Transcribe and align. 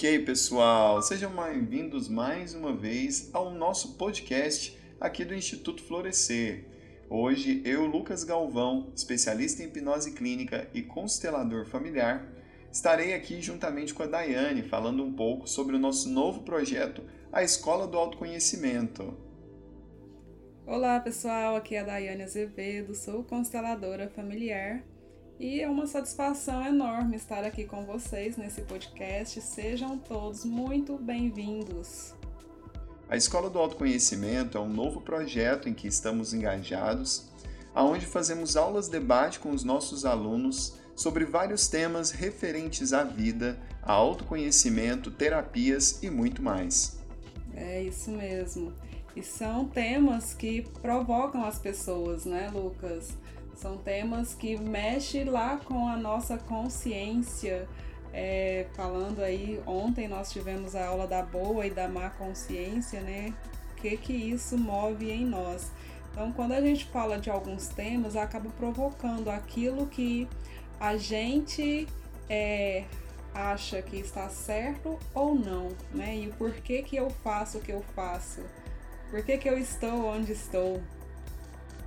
Ok, 0.00 0.20
pessoal, 0.20 1.02
sejam 1.02 1.30
bem-vindos 1.30 2.08
mais 2.08 2.54
uma 2.54 2.74
vez 2.74 3.28
ao 3.34 3.50
nosso 3.50 3.98
podcast 3.98 4.74
aqui 4.98 5.26
do 5.26 5.34
Instituto 5.34 5.82
Florescer. 5.82 6.64
Hoje, 7.10 7.60
eu, 7.66 7.84
Lucas 7.84 8.24
Galvão, 8.24 8.90
especialista 8.96 9.62
em 9.62 9.66
hipnose 9.66 10.12
clínica 10.12 10.66
e 10.72 10.80
constelador 10.80 11.66
familiar, 11.66 12.26
estarei 12.72 13.12
aqui 13.12 13.42
juntamente 13.42 13.92
com 13.92 14.02
a 14.02 14.06
Daiane 14.06 14.62
falando 14.62 15.04
um 15.04 15.12
pouco 15.12 15.46
sobre 15.46 15.76
o 15.76 15.78
nosso 15.78 16.08
novo 16.08 16.44
projeto, 16.44 17.02
a 17.30 17.42
Escola 17.42 17.86
do 17.86 17.98
Autoconhecimento. 17.98 19.14
Olá, 20.66 20.98
pessoal, 20.98 21.56
aqui 21.56 21.74
é 21.74 21.80
a 21.80 21.84
Daiane 21.84 22.22
Azevedo, 22.22 22.94
sou 22.94 23.22
consteladora 23.22 24.08
familiar 24.08 24.82
e 25.40 25.62
é 25.62 25.68
uma 25.68 25.86
satisfação 25.86 26.62
enorme 26.66 27.16
estar 27.16 27.44
aqui 27.44 27.64
com 27.64 27.86
vocês 27.86 28.36
nesse 28.36 28.60
podcast. 28.60 29.40
Sejam 29.40 29.96
todos 29.96 30.44
muito 30.44 30.98
bem-vindos. 30.98 32.12
A 33.08 33.16
Escola 33.16 33.48
do 33.48 33.58
Autoconhecimento 33.58 34.58
é 34.58 34.60
um 34.60 34.68
novo 34.68 35.00
projeto 35.00 35.66
em 35.66 35.72
que 35.72 35.88
estamos 35.88 36.34
engajados, 36.34 37.30
aonde 37.74 38.04
fazemos 38.04 38.54
aulas 38.54 38.86
debate 38.86 39.40
com 39.40 39.50
os 39.50 39.64
nossos 39.64 40.04
alunos 40.04 40.78
sobre 40.94 41.24
vários 41.24 41.68
temas 41.68 42.10
referentes 42.10 42.92
à 42.92 43.02
vida, 43.02 43.58
a 43.82 43.94
autoconhecimento, 43.94 45.10
terapias 45.10 46.02
e 46.02 46.10
muito 46.10 46.42
mais. 46.42 46.98
É 47.54 47.82
isso 47.82 48.10
mesmo. 48.10 48.74
E 49.16 49.22
são 49.22 49.64
temas 49.64 50.34
que 50.34 50.68
provocam 50.82 51.42
as 51.46 51.58
pessoas, 51.58 52.26
né, 52.26 52.50
Lucas? 52.52 53.16
São 53.60 53.76
temas 53.76 54.32
que 54.32 54.56
mexem 54.58 55.24
lá 55.24 55.58
com 55.58 55.86
a 55.86 55.94
nossa 55.94 56.38
consciência, 56.38 57.68
é, 58.10 58.66
falando 58.72 59.20
aí, 59.20 59.62
ontem 59.66 60.08
nós 60.08 60.32
tivemos 60.32 60.74
a 60.74 60.86
aula 60.86 61.06
da 61.06 61.22
boa 61.22 61.66
e 61.66 61.70
da 61.70 61.86
má 61.86 62.08
consciência, 62.08 63.02
né? 63.02 63.34
O 63.72 63.74
que 63.82 63.98
que 63.98 64.14
isso 64.14 64.56
move 64.56 65.10
em 65.10 65.26
nós? 65.26 65.70
Então, 66.10 66.32
quando 66.32 66.52
a 66.52 66.60
gente 66.62 66.86
fala 66.86 67.18
de 67.18 67.28
alguns 67.28 67.68
temas, 67.68 68.16
acaba 68.16 68.48
provocando 68.48 69.28
aquilo 69.28 69.86
que 69.88 70.26
a 70.80 70.96
gente 70.96 71.86
é, 72.30 72.84
acha 73.34 73.82
que 73.82 73.96
está 73.96 74.30
certo 74.30 74.98
ou 75.14 75.34
não, 75.34 75.68
né? 75.92 76.16
E 76.16 76.28
o 76.28 76.32
porquê 76.32 76.80
que 76.80 76.96
eu 76.96 77.10
faço 77.10 77.58
o 77.58 77.60
que 77.60 77.72
eu 77.72 77.82
faço? 77.94 78.40
Por 79.10 79.22
que, 79.22 79.36
que 79.36 79.50
eu 79.50 79.58
estou 79.58 80.06
onde 80.06 80.32
estou? 80.32 80.80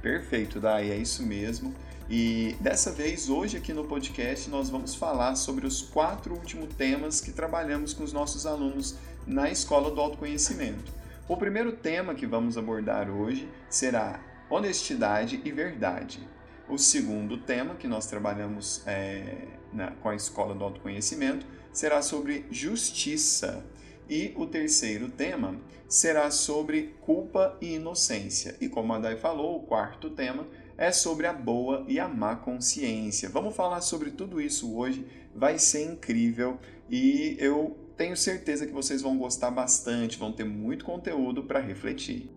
Perfeito, 0.03 0.59
Dai, 0.59 0.91
é 0.91 0.97
isso 0.97 1.23
mesmo. 1.23 1.73
E 2.09 2.57
dessa 2.59 2.91
vez, 2.91 3.29
hoje 3.29 3.55
aqui 3.55 3.71
no 3.71 3.85
podcast, 3.85 4.49
nós 4.49 4.69
vamos 4.69 4.93
falar 4.93 5.35
sobre 5.35 5.65
os 5.65 5.81
quatro 5.81 6.35
últimos 6.35 6.75
temas 6.75 7.21
que 7.21 7.31
trabalhamos 7.31 7.93
com 7.93 8.03
os 8.03 8.11
nossos 8.11 8.45
alunos 8.45 8.97
na 9.25 9.49
Escola 9.49 9.89
do 9.89 10.01
Autoconhecimento. 10.01 10.91
O 11.25 11.37
primeiro 11.37 11.71
tema 11.71 12.13
que 12.13 12.27
vamos 12.27 12.57
abordar 12.57 13.09
hoje 13.09 13.47
será 13.69 14.19
honestidade 14.49 15.41
e 15.45 15.51
verdade. 15.53 16.19
O 16.67 16.77
segundo 16.77 17.37
tema 17.37 17.75
que 17.75 17.87
nós 17.87 18.05
trabalhamos 18.05 18.85
é, 18.85 19.47
na, 19.71 19.91
com 19.91 20.09
a 20.09 20.15
Escola 20.15 20.53
do 20.53 20.65
Autoconhecimento 20.65 21.45
será 21.71 22.01
sobre 22.01 22.45
justiça. 22.51 23.65
E 24.09 24.33
o 24.35 24.45
terceiro 24.45 25.09
tema 25.09 25.59
será 25.87 26.29
sobre 26.31 26.95
culpa 27.01 27.57
e 27.61 27.75
inocência. 27.75 28.55
E 28.59 28.67
como 28.67 28.93
a 28.93 28.99
Dai 28.99 29.15
falou, 29.15 29.57
o 29.57 29.63
quarto 29.63 30.09
tema 30.09 30.47
é 30.77 30.91
sobre 30.91 31.27
a 31.27 31.33
boa 31.33 31.85
e 31.87 31.99
a 31.99 32.07
má 32.07 32.35
consciência. 32.35 33.29
Vamos 33.29 33.55
falar 33.55 33.81
sobre 33.81 34.11
tudo 34.11 34.41
isso 34.41 34.75
hoje, 34.75 35.05
vai 35.35 35.59
ser 35.59 35.85
incrível 35.85 36.57
e 36.89 37.37
eu 37.39 37.77
tenho 37.95 38.17
certeza 38.17 38.65
que 38.65 38.73
vocês 38.73 39.01
vão 39.01 39.17
gostar 39.17 39.51
bastante, 39.51 40.17
vão 40.17 40.31
ter 40.31 40.45
muito 40.45 40.83
conteúdo 40.83 41.43
para 41.43 41.59
refletir. 41.59 42.29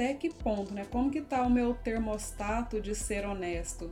Até 0.00 0.14
que 0.14 0.30
ponto, 0.30 0.72
né? 0.72 0.86
Como 0.90 1.10
que 1.10 1.20
tá 1.20 1.42
o 1.42 1.50
meu 1.50 1.74
termostato 1.74 2.80
de 2.80 2.94
ser 2.94 3.26
honesto? 3.26 3.90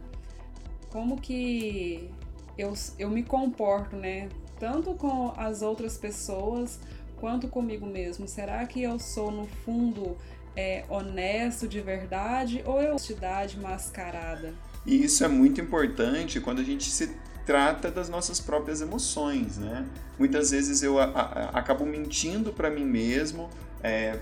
Como 0.89 1.21
que 1.21 2.11
eu, 2.57 2.73
eu 2.99 3.11
me 3.11 3.23
comporto, 3.23 3.95
né? 3.95 4.31
Tanto 4.59 4.95
com 4.95 5.35
as 5.37 5.61
outras 5.61 5.99
pessoas 5.99 6.81
quanto 7.17 7.47
comigo 7.47 7.85
mesmo. 7.85 8.27
Será 8.27 8.65
que 8.67 8.83
eu 8.83 8.99
sou 8.99 9.31
no 9.31 9.47
fundo 9.67 10.17
é, 10.57 10.83
honesto 10.89 11.69
de 11.69 11.83
verdade 11.83 12.63
ou 12.65 12.81
é 12.81 12.89
honestidade 12.89 13.59
mascarada? 13.59 14.55
E 14.87 15.05
isso 15.05 15.23
é 15.23 15.29
muito 15.29 15.61
importante 15.61 16.41
quando 16.41 16.63
a 16.63 16.65
gente 16.65 16.91
se 16.91 17.15
trata 17.45 17.91
das 17.91 18.09
nossas 18.09 18.41
próprias 18.41 18.81
emoções, 18.81 19.59
né? 19.59 19.87
Muitas 20.19 20.53
vezes 20.53 20.83
eu 20.83 20.99
a, 20.99 21.05
a, 21.05 21.59
acabo 21.59 21.85
mentindo 21.85 22.51
para 22.51 22.71
mim 22.71 22.87
mesmo, 22.87 23.51
é, 23.83 24.19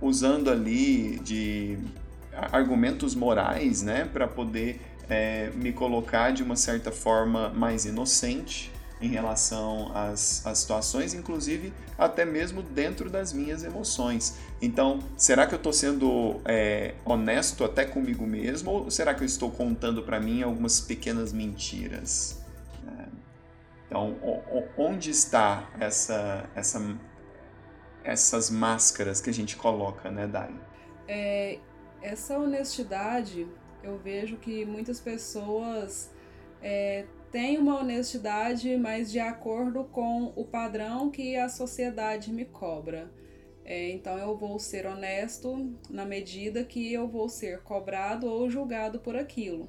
usando 0.00 0.50
ali 0.50 1.18
de 1.20 1.78
argumentos 2.32 3.14
morais, 3.14 3.82
né, 3.82 4.08
para 4.12 4.26
poder 4.26 4.80
é, 5.08 5.50
me 5.54 5.72
colocar 5.72 6.30
de 6.30 6.42
uma 6.42 6.56
certa 6.56 6.92
forma 6.92 7.50
mais 7.50 7.84
inocente 7.84 8.72
em 9.00 9.08
relação 9.08 9.90
às, 9.94 10.46
às 10.46 10.58
situações, 10.58 11.14
inclusive 11.14 11.72
até 11.98 12.24
mesmo 12.24 12.62
dentro 12.62 13.08
das 13.08 13.32
minhas 13.32 13.64
emoções. 13.64 14.36
Então, 14.60 15.00
será 15.16 15.46
que 15.46 15.54
eu 15.54 15.56
estou 15.56 15.72
sendo 15.72 16.40
é, 16.44 16.94
honesto 17.04 17.64
até 17.64 17.84
comigo 17.84 18.26
mesmo 18.26 18.70
ou 18.70 18.90
será 18.90 19.14
que 19.14 19.22
eu 19.22 19.26
estou 19.26 19.50
contando 19.50 20.02
para 20.02 20.20
mim 20.20 20.42
algumas 20.42 20.80
pequenas 20.80 21.32
mentiras? 21.32 22.40
Então, 23.90 24.16
onde 24.78 25.10
está 25.10 25.68
essa, 25.80 26.48
essa, 26.54 26.78
essas 28.04 28.50
máscaras 28.50 29.20
que 29.20 29.30
a 29.30 29.34
gente 29.34 29.56
coloca, 29.56 30.10
né, 30.10 30.26
Dai? 30.26 30.54
É, 31.06 31.58
essa 32.02 32.38
honestidade, 32.38 33.46
eu 33.82 33.98
vejo 33.98 34.36
que 34.36 34.64
muitas 34.64 35.00
pessoas 35.00 36.12
é, 36.62 37.06
têm 37.30 37.58
uma 37.58 37.78
honestidade, 37.78 38.76
mas 38.76 39.10
de 39.10 39.20
acordo 39.20 39.84
com 39.84 40.32
o 40.36 40.44
padrão 40.44 41.10
que 41.10 41.36
a 41.36 41.48
sociedade 41.48 42.32
me 42.32 42.44
cobra. 42.44 43.10
É, 43.64 43.90
então, 43.90 44.18
eu 44.18 44.36
vou 44.36 44.58
ser 44.58 44.86
honesto 44.86 45.72
na 45.88 46.04
medida 46.04 46.64
que 46.64 46.92
eu 46.92 47.06
vou 47.06 47.28
ser 47.28 47.62
cobrado 47.62 48.26
ou 48.26 48.50
julgado 48.50 48.98
por 48.98 49.14
aquilo. 49.14 49.68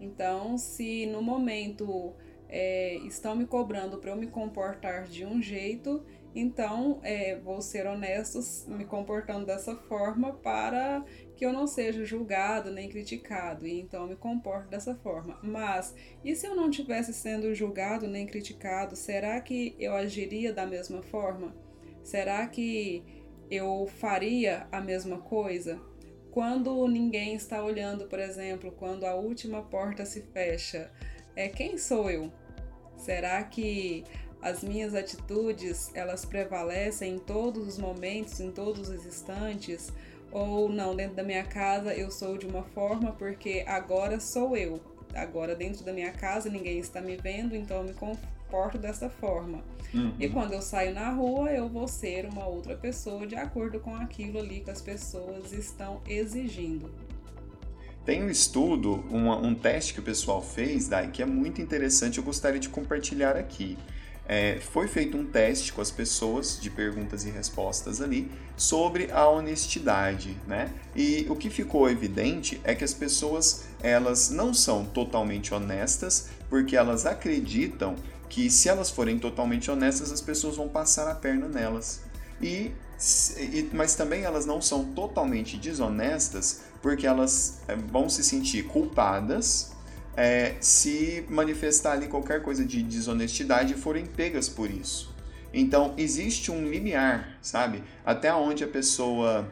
Então, 0.00 0.56
se 0.56 1.06
no 1.06 1.22
momento 1.22 2.14
é, 2.48 2.96
estão 3.06 3.36
me 3.36 3.46
cobrando 3.46 3.98
para 3.98 4.10
eu 4.10 4.16
me 4.16 4.26
comportar 4.26 5.04
de 5.04 5.24
um 5.24 5.42
jeito, 5.42 6.04
então 6.38 7.00
é, 7.02 7.36
vou 7.36 7.60
ser 7.60 7.86
honesto 7.86 8.38
me 8.68 8.84
comportando 8.84 9.44
dessa 9.44 9.74
forma 9.74 10.32
para 10.34 11.04
que 11.36 11.44
eu 11.44 11.52
não 11.52 11.66
seja 11.66 12.04
julgado 12.04 12.70
nem 12.70 12.88
criticado, 12.88 13.66
e 13.66 13.80
então 13.80 14.06
me 14.06 14.16
comporto 14.16 14.68
dessa 14.68 14.94
forma. 14.94 15.38
Mas 15.42 15.94
e 16.24 16.34
se 16.34 16.46
eu 16.46 16.54
não 16.54 16.70
tivesse 16.70 17.12
sendo 17.12 17.54
julgado 17.54 18.06
nem 18.06 18.26
criticado, 18.26 18.94
será 18.94 19.40
que 19.40 19.74
eu 19.78 19.94
agiria 19.94 20.52
da 20.52 20.66
mesma 20.66 21.02
forma? 21.02 21.54
Será 22.02 22.46
que 22.46 23.02
eu 23.50 23.86
faria 23.98 24.66
a 24.70 24.80
mesma 24.80 25.18
coisa? 25.18 25.80
Quando 26.30 26.86
ninguém 26.86 27.34
está 27.34 27.62
olhando, 27.62 28.06
por 28.06 28.18
exemplo, 28.18 28.70
quando 28.72 29.04
a 29.04 29.14
última 29.14 29.62
porta 29.62 30.04
se 30.04 30.22
fecha, 30.22 30.90
é 31.34 31.48
quem 31.48 31.76
sou 31.78 32.10
eu? 32.10 32.32
Será 32.96 33.42
que 33.44 34.04
as 34.40 34.62
minhas 34.62 34.94
atitudes 34.94 35.90
elas 35.94 36.24
prevalecem 36.24 37.14
em 37.14 37.18
todos 37.18 37.66
os 37.66 37.78
momentos, 37.78 38.40
em 38.40 38.50
todos 38.50 38.88
os 38.88 39.06
instantes? 39.06 39.92
Ou 40.30 40.68
não, 40.68 40.94
dentro 40.94 41.16
da 41.16 41.22
minha 41.22 41.44
casa 41.44 41.94
eu 41.94 42.10
sou 42.10 42.36
de 42.36 42.46
uma 42.46 42.62
forma 42.62 43.12
porque 43.12 43.64
agora 43.66 44.20
sou 44.20 44.56
eu. 44.56 44.80
Agora 45.14 45.54
dentro 45.54 45.84
da 45.84 45.92
minha 45.92 46.12
casa 46.12 46.50
ninguém 46.50 46.78
está 46.78 47.00
me 47.00 47.16
vendo, 47.16 47.56
então 47.56 47.78
eu 47.78 47.84
me 47.84 47.94
comporto 47.94 48.78
dessa 48.78 49.08
forma. 49.08 49.62
Uhum. 49.92 50.14
E 50.20 50.28
quando 50.28 50.52
eu 50.52 50.60
saio 50.60 50.94
na 50.94 51.10
rua, 51.10 51.50
eu 51.50 51.68
vou 51.68 51.88
ser 51.88 52.26
uma 52.26 52.46
outra 52.46 52.76
pessoa 52.76 53.26
de 53.26 53.34
acordo 53.34 53.80
com 53.80 53.94
aquilo 53.94 54.38
ali 54.38 54.60
que 54.60 54.70
as 54.70 54.82
pessoas 54.82 55.52
estão 55.52 56.00
exigindo. 56.06 56.90
Tem 58.04 58.22
um 58.22 58.30
estudo, 58.30 59.04
uma, 59.10 59.36
um 59.36 59.54
teste 59.54 59.92
que 59.92 60.00
o 60.00 60.02
pessoal 60.02 60.40
fez, 60.40 60.88
Dai, 60.88 61.10
que 61.10 61.22
é 61.22 61.26
muito 61.26 61.60
interessante, 61.60 62.16
eu 62.16 62.24
gostaria 62.24 62.58
de 62.58 62.68
compartilhar 62.68 63.36
aqui. 63.36 63.76
É, 64.28 64.60
foi 64.60 64.86
feito 64.86 65.16
um 65.16 65.24
teste 65.24 65.72
com 65.72 65.80
as 65.80 65.90
pessoas 65.90 66.60
de 66.60 66.68
perguntas 66.68 67.24
e 67.24 67.30
respostas 67.30 68.02
ali 68.02 68.30
sobre 68.58 69.10
a 69.10 69.26
honestidade, 69.26 70.36
né? 70.46 70.70
E 70.94 71.26
o 71.30 71.34
que 71.34 71.48
ficou 71.48 71.88
evidente 71.88 72.60
é 72.62 72.74
que 72.74 72.84
as 72.84 72.92
pessoas 72.92 73.64
elas 73.82 74.28
não 74.28 74.52
são 74.52 74.84
totalmente 74.84 75.54
honestas 75.54 76.28
porque 76.50 76.76
elas 76.76 77.06
acreditam 77.06 77.96
que 78.28 78.50
se 78.50 78.68
elas 78.68 78.90
forem 78.90 79.18
totalmente 79.18 79.70
honestas 79.70 80.12
as 80.12 80.20
pessoas 80.20 80.56
vão 80.56 80.68
passar 80.68 81.10
a 81.10 81.14
perna 81.14 81.48
nelas. 81.48 82.02
E, 82.38 82.72
e 83.38 83.70
mas 83.72 83.94
também 83.94 84.24
elas 84.24 84.44
não 84.44 84.60
são 84.60 84.84
totalmente 84.84 85.56
desonestas 85.56 86.60
porque 86.82 87.06
elas 87.06 87.60
é, 87.66 87.74
vão 87.74 88.10
se 88.10 88.22
sentir 88.22 88.64
culpadas 88.64 89.72
é, 90.18 90.56
se 90.60 91.24
manifestar 91.30 91.92
ali 91.92 92.08
qualquer 92.08 92.42
coisa 92.42 92.64
de 92.64 92.82
desonestidade 92.82 93.74
e 93.74 93.76
forem 93.76 94.04
pegas 94.04 94.48
por 94.48 94.68
isso. 94.68 95.14
Então, 95.54 95.94
existe 95.96 96.50
um 96.50 96.68
limiar, 96.68 97.38
sabe? 97.40 97.84
Até 98.04 98.34
onde 98.34 98.64
a 98.64 98.68
pessoa 98.68 99.48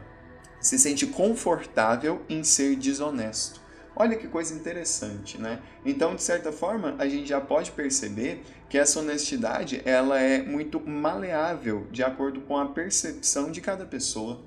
se 0.59 0.77
sente 0.77 1.07
confortável 1.07 2.21
em 2.27 2.43
ser 2.43 2.75
desonesto. 2.75 3.61
Olha 3.95 4.17
que 4.17 4.27
coisa 4.27 4.53
interessante, 4.53 5.41
né? 5.41 5.61
Então, 5.85 6.15
de 6.15 6.21
certa 6.21 6.51
forma, 6.51 6.95
a 6.99 7.07
gente 7.07 7.29
já 7.29 7.39
pode 7.39 7.71
perceber 7.71 8.43
que 8.69 8.77
essa 8.77 8.99
honestidade 8.99 9.81
ela 9.85 10.19
é 10.19 10.43
muito 10.43 10.81
maleável 10.81 11.87
de 11.91 12.03
acordo 12.03 12.41
com 12.41 12.57
a 12.57 12.65
percepção 12.65 13.49
de 13.51 13.61
cada 13.61 13.85
pessoa. 13.85 14.43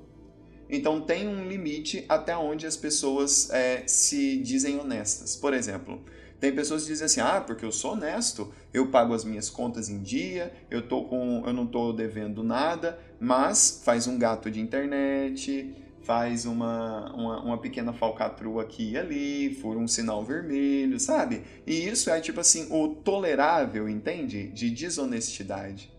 Então 0.71 1.01
tem 1.01 1.27
um 1.27 1.45
limite 1.47 2.05
até 2.07 2.35
onde 2.35 2.65
as 2.65 2.77
pessoas 2.77 3.49
é, 3.49 3.83
se 3.85 4.37
dizem 4.37 4.79
honestas. 4.79 5.35
Por 5.35 5.53
exemplo, 5.53 6.01
tem 6.39 6.55
pessoas 6.55 6.83
que 6.83 6.87
dizem 6.87 7.05
assim: 7.05 7.19
ah, 7.19 7.41
porque 7.45 7.65
eu 7.65 7.73
sou 7.73 7.91
honesto, 7.91 8.53
eu 8.73 8.87
pago 8.87 9.13
as 9.13 9.25
minhas 9.25 9.49
contas 9.49 9.89
em 9.89 10.01
dia, 10.01 10.53
eu, 10.71 10.81
tô 10.81 11.03
com, 11.03 11.43
eu 11.45 11.51
não 11.51 11.65
estou 11.65 11.91
devendo 11.91 12.41
nada, 12.41 12.97
mas 13.19 13.81
faz 13.83 14.07
um 14.07 14.17
gato 14.17 14.49
de 14.49 14.61
internet, 14.61 15.75
faz 16.03 16.45
uma, 16.45 17.13
uma, 17.13 17.43
uma, 17.43 17.57
pequena 17.57 17.91
falcatrua 17.91 18.63
aqui 18.63 18.91
e 18.91 18.97
ali, 18.97 19.53
fura 19.55 19.77
um 19.77 19.89
sinal 19.89 20.23
vermelho, 20.23 20.97
sabe? 21.01 21.43
E 21.67 21.85
isso 21.85 22.09
é 22.09 22.21
tipo 22.21 22.39
assim, 22.39 22.67
o 22.71 22.87
tolerável, 22.95 23.89
entende? 23.89 24.47
De 24.47 24.69
desonestidade. 24.71 25.91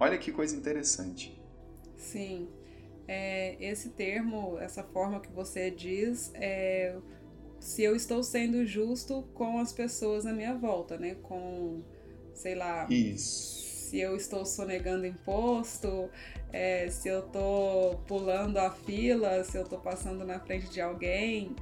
Olha 0.00 0.16
que 0.16 0.32
coisa 0.32 0.56
interessante. 0.56 1.38
Sim 1.96 2.48
é, 3.08 3.56
esse 3.60 3.90
termo, 3.90 4.58
essa 4.58 4.82
forma 4.82 5.20
que 5.20 5.30
você 5.30 5.70
diz, 5.70 6.30
é 6.34 6.96
se 7.66 7.82
eu 7.82 7.96
estou 7.96 8.22
sendo 8.22 8.64
justo 8.64 9.24
com 9.34 9.58
as 9.58 9.72
pessoas 9.72 10.24
à 10.24 10.32
minha 10.32 10.54
volta, 10.54 10.96
né? 10.96 11.16
Com, 11.22 11.82
sei 12.32 12.54
lá. 12.54 12.86
Isso. 12.88 13.66
Se 13.66 13.98
eu 13.98 14.16
estou 14.16 14.44
sonegando 14.44 15.06
imposto, 15.06 16.08
é, 16.52 16.88
se 16.88 17.08
eu 17.08 17.20
estou 17.26 17.96
pulando 18.06 18.58
a 18.58 18.70
fila, 18.70 19.42
se 19.44 19.56
eu 19.56 19.62
estou 19.62 19.80
passando 19.80 20.24
na 20.24 20.38
frente 20.40 20.68
de 20.68 20.80
alguém. 20.80 21.54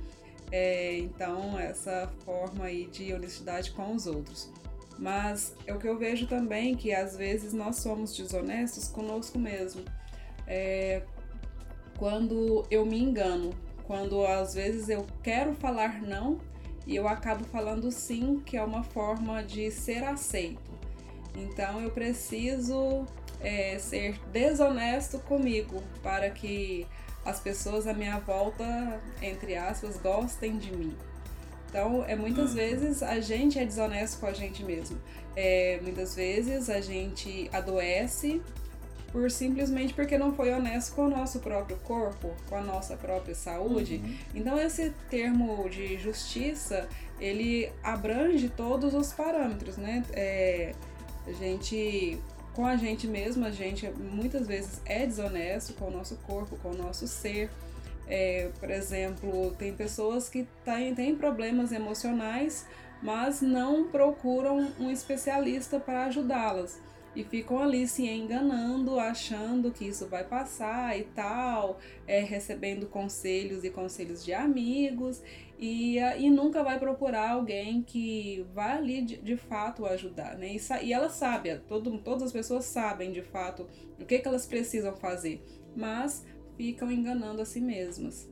É, 0.51 0.99
então, 0.99 1.59
essa 1.59 2.11
forma 2.25 2.67
aí 2.67 2.87
de 2.87 3.13
honestidade 3.13 3.73
com 3.73 3.95
os 3.95 4.07
outros. 4.07 4.51
Mas 4.99 5.55
é 5.67 5.75
o 5.75 5.79
que 5.79 5.89
eu 5.89 5.99
vejo 5.99 6.27
também 6.27 6.77
que 6.77 6.93
às 6.93 7.17
vezes 7.17 7.53
nós 7.53 7.77
somos 7.77 8.17
desonestos 8.17 8.89
conosco 8.89 9.39
mesmo. 9.39 9.85
É, 10.47 11.03
quando 11.99 12.65
eu 12.71 12.85
me 12.85 13.01
engano, 13.01 13.51
quando 13.87 14.25
às 14.27 14.55
vezes 14.55 14.89
eu 14.89 15.07
quero 15.23 15.55
falar 15.55 16.03
não 16.03 16.39
e 16.87 16.97
eu 16.97 17.09
acabo 17.09 17.45
falando 17.45 17.91
sim, 17.91 18.43
que 18.45 18.57
é 18.57 18.63
uma 18.63 18.83
forma 18.83 19.43
de 19.43 19.71
ser 19.71 20.05
aceito. 20.05 20.73
Então 21.37 21.81
eu 21.81 21.91
preciso 21.91 23.05
é, 23.41 23.79
ser 23.79 24.19
desonesto 24.33 25.19
comigo 25.21 25.83
para 26.03 26.31
que 26.31 26.87
as 27.25 27.41
pessoas 27.41 27.87
à 27.87 27.95
minha 27.95 28.19
volta, 28.19 29.01
entre 29.23 29.57
aspas, 29.57 29.97
gostem 29.97 30.59
de 30.59 30.77
mim. 30.77 30.95
Então, 31.69 32.05
é 32.07 32.15
muitas 32.15 32.51
uhum. 32.51 32.57
vezes 32.57 33.03
a 33.03 33.19
gente 33.19 33.59
é 33.59 33.65
desonesto 33.65 34.21
com 34.21 34.27
a 34.27 34.33
gente 34.33 34.63
mesmo. 34.63 34.97
É, 35.35 35.81
muitas 35.83 36.15
vezes 36.15 36.71
a 36.71 36.81
gente 36.81 37.51
adoece 37.53 38.41
por 39.15 39.31
simplesmente 39.31 39.95
porque 39.95 40.19
não 40.19 40.35
foi 40.35 40.53
honesto 40.53 40.93
com 40.97 41.03
o 41.03 41.09
nosso 41.09 41.39
próprio 41.39 41.77
corpo, 41.85 42.35
com 42.49 42.57
a 42.57 42.61
nossa 42.61 42.97
própria 42.97 43.33
saúde. 43.33 44.03
Uhum. 44.05 44.17
Então 44.35 44.59
esse 44.59 44.91
termo 45.09 45.69
de 45.71 45.97
justiça 45.99 46.89
ele 47.21 47.71
abrange 47.81 48.49
todos 48.49 48.93
os 48.93 49.13
parâmetros, 49.13 49.77
né? 49.77 50.05
É, 50.13 50.73
a 51.29 51.31
gente 51.31 52.19
com 52.55 52.67
a 52.67 52.75
gente 52.75 53.07
mesmo, 53.07 53.45
a 53.45 53.53
gente 53.53 53.89
muitas 53.89 54.49
vezes 54.49 54.81
é 54.85 55.07
desonesto 55.07 55.75
com 55.75 55.87
o 55.87 55.91
nosso 55.93 56.17
corpo, 56.27 56.57
com 56.57 56.71
o 56.71 56.77
nosso 56.77 57.07
ser. 57.07 57.49
É, 58.09 58.51
por 58.59 58.69
exemplo, 58.69 59.55
tem 59.57 59.73
pessoas 59.73 60.29
que 60.29 60.45
têm, 60.65 60.93
têm 60.93 61.15
problemas 61.15 61.71
emocionais, 61.71 62.67
mas 63.01 63.41
não 63.41 63.85
procuram 63.85 64.73
um 64.81 64.91
especialista 64.91 65.79
para 65.79 66.07
ajudá-las 66.07 66.83
e 67.15 67.23
ficam 67.23 67.59
ali 67.59 67.87
se 67.87 68.07
enganando, 68.07 68.99
achando 68.99 69.71
que 69.71 69.85
isso 69.85 70.07
vai 70.07 70.25
passar 70.25 70.99
e 70.99 71.05
tal, 71.05 71.79
é, 72.07 72.21
recebendo 72.21 72.87
conselhos 72.87 73.65
e 73.65 73.71
conselhos 73.71 74.25
de 74.25 74.33
amigos 74.33 75.23
e, 75.59 75.99
e 75.99 76.31
nunca 76.31 76.63
vai 76.63 76.79
procurar 76.79 77.31
alguém 77.31 77.83
que 77.83 78.45
vai 78.53 78.77
ali 78.77 79.03
de, 79.03 79.17
de 79.19 79.37
fato 79.37 79.87
ajudar, 79.87 80.37
né? 80.37 80.55
E, 80.55 80.87
e 80.87 80.93
ela 80.93 81.09
sabe, 81.09 81.57
todo, 81.69 81.97
todas 81.99 82.25
as 82.25 82.33
pessoas 82.33 82.65
sabem 82.65 83.13
de 83.13 83.23
fato 83.23 83.67
o 84.01 84.05
que, 84.05 84.19
que 84.19 84.29
elas 84.29 84.47
precisam 84.47 84.95
fazer, 84.97 85.43
mas 85.77 86.25
ficam 86.57 86.91
enganando 86.91 87.41
a 87.41 87.45
si 87.45 87.61
mesmas. 87.61 88.29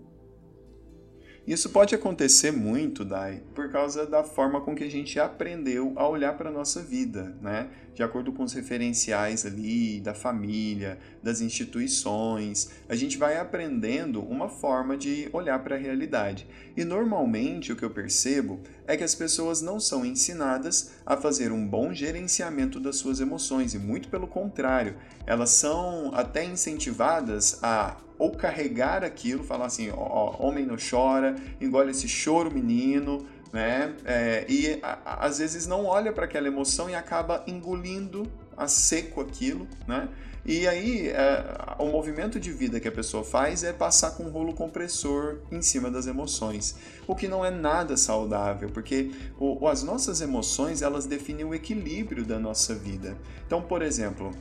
Isso 1.47 1.71
pode 1.71 1.93
acontecer 1.93 2.53
muito, 2.53 3.05
Dai, 3.05 3.43
por 3.53 3.69
causa 3.71 4.07
da 4.07 4.23
forma 4.23 4.61
com 4.61 4.77
que 4.77 4.85
a 4.85 4.91
gente 4.91 5.19
aprendeu 5.19 5.93
a 5.97 6.07
olhar 6.07 6.37
para 6.37 6.49
a 6.49 6.53
nossa 6.53 6.81
vida, 6.81 7.37
né? 7.41 7.69
De 7.95 8.03
acordo 8.03 8.33
com 8.33 8.43
os 8.43 8.53
referenciais 8.55 9.45
ali 9.45 10.01
da 10.01 10.15
família, 10.15 10.99
das 11.23 11.41
instituições, 11.41 12.71
a 12.89 12.95
gente 12.95 13.19
vai 13.19 13.39
aprendendo 13.39 14.23
uma 14.23 14.49
forma 14.49 14.97
de 14.97 15.29
olhar 15.33 15.59
para 15.63 15.77
a 15.77 15.79
realidade. 15.79 16.47
E 16.77 16.85
normalmente 16.85 17.73
o 17.73 17.77
que 17.77 17.85
eu 17.85 17.91
percebo 17.91 18.61
é 18.87 18.97
que 18.97 19.05
as 19.05 19.15
pessoas 19.15 19.61
não 19.61 19.79
são 19.79 20.07
ensinadas 20.07 20.93
a 21.05 21.17
fazer 21.17 21.53
um 21.53 21.67
bom 21.67 21.93
gerenciamento 21.93 22.81
das 22.81 22.97
suas 22.97 23.21
emoções, 23.21 23.75
e 23.75 23.79
muito 23.79 24.09
pelo 24.09 24.27
contrário, 24.27 24.97
elas 25.27 25.51
são 25.51 26.15
até 26.15 26.45
incentivadas 26.45 27.59
a 27.63 27.99
ou 28.19 28.31
carregar 28.31 29.03
aquilo, 29.03 29.43
falar 29.43 29.67
assim, 29.67 29.91
ó, 29.91 30.37
homem 30.39 30.65
não 30.65 30.77
chora, 30.77 31.35
engole 31.61 31.91
esse 31.91 32.07
choro 32.07 32.55
menino, 32.55 33.27
né? 33.53 33.95
É, 34.05 34.47
e 34.49 34.79
a, 34.83 35.27
às 35.27 35.39
vezes 35.39 35.67
não 35.67 35.85
olha 35.85 36.13
para 36.13 36.25
aquela 36.25 36.49
emoção 36.49 36.89
e 36.89 36.95
acaba 36.95 37.45
engolindo 37.47 38.27
a 38.57 38.67
seco 38.67 39.21
aquilo, 39.21 39.69
né? 39.87 40.09
E 40.45 40.67
aí 40.67 41.09
é, 41.09 41.45
o 41.79 41.87
movimento 41.87 42.41
de 42.41 42.51
vida 42.51 42.81
que 42.81 42.89
a 42.89 42.93
pessoa 42.93 43.23
faz 43.23 43.63
é 43.63 43.73
passar 43.73 44.13
com 44.13 44.25
um 44.25 44.31
rolo 44.31 44.53
compressor 44.53 45.39
em 45.53 45.63
cima 45.63 45.89
das 45.89 46.09
emoções, 46.09 46.75
o 47.07 47.15
que 47.15 47.29
não 47.29 47.45
é 47.45 47.51
nada 47.51 47.97
saudável, 47.97 48.69
porque 48.71 49.13
o, 49.39 49.69
as 49.69 49.85
nossas 49.85 50.21
emoções 50.21 50.83
elas 50.83 51.07
definem 51.07 51.45
o 51.45 51.55
equilíbrio 51.55 52.25
da 52.25 52.41
nossa 52.41 52.75
vida. 52.75 53.17
Então, 53.47 53.63
por 53.63 53.83
exemplo, 53.83 54.33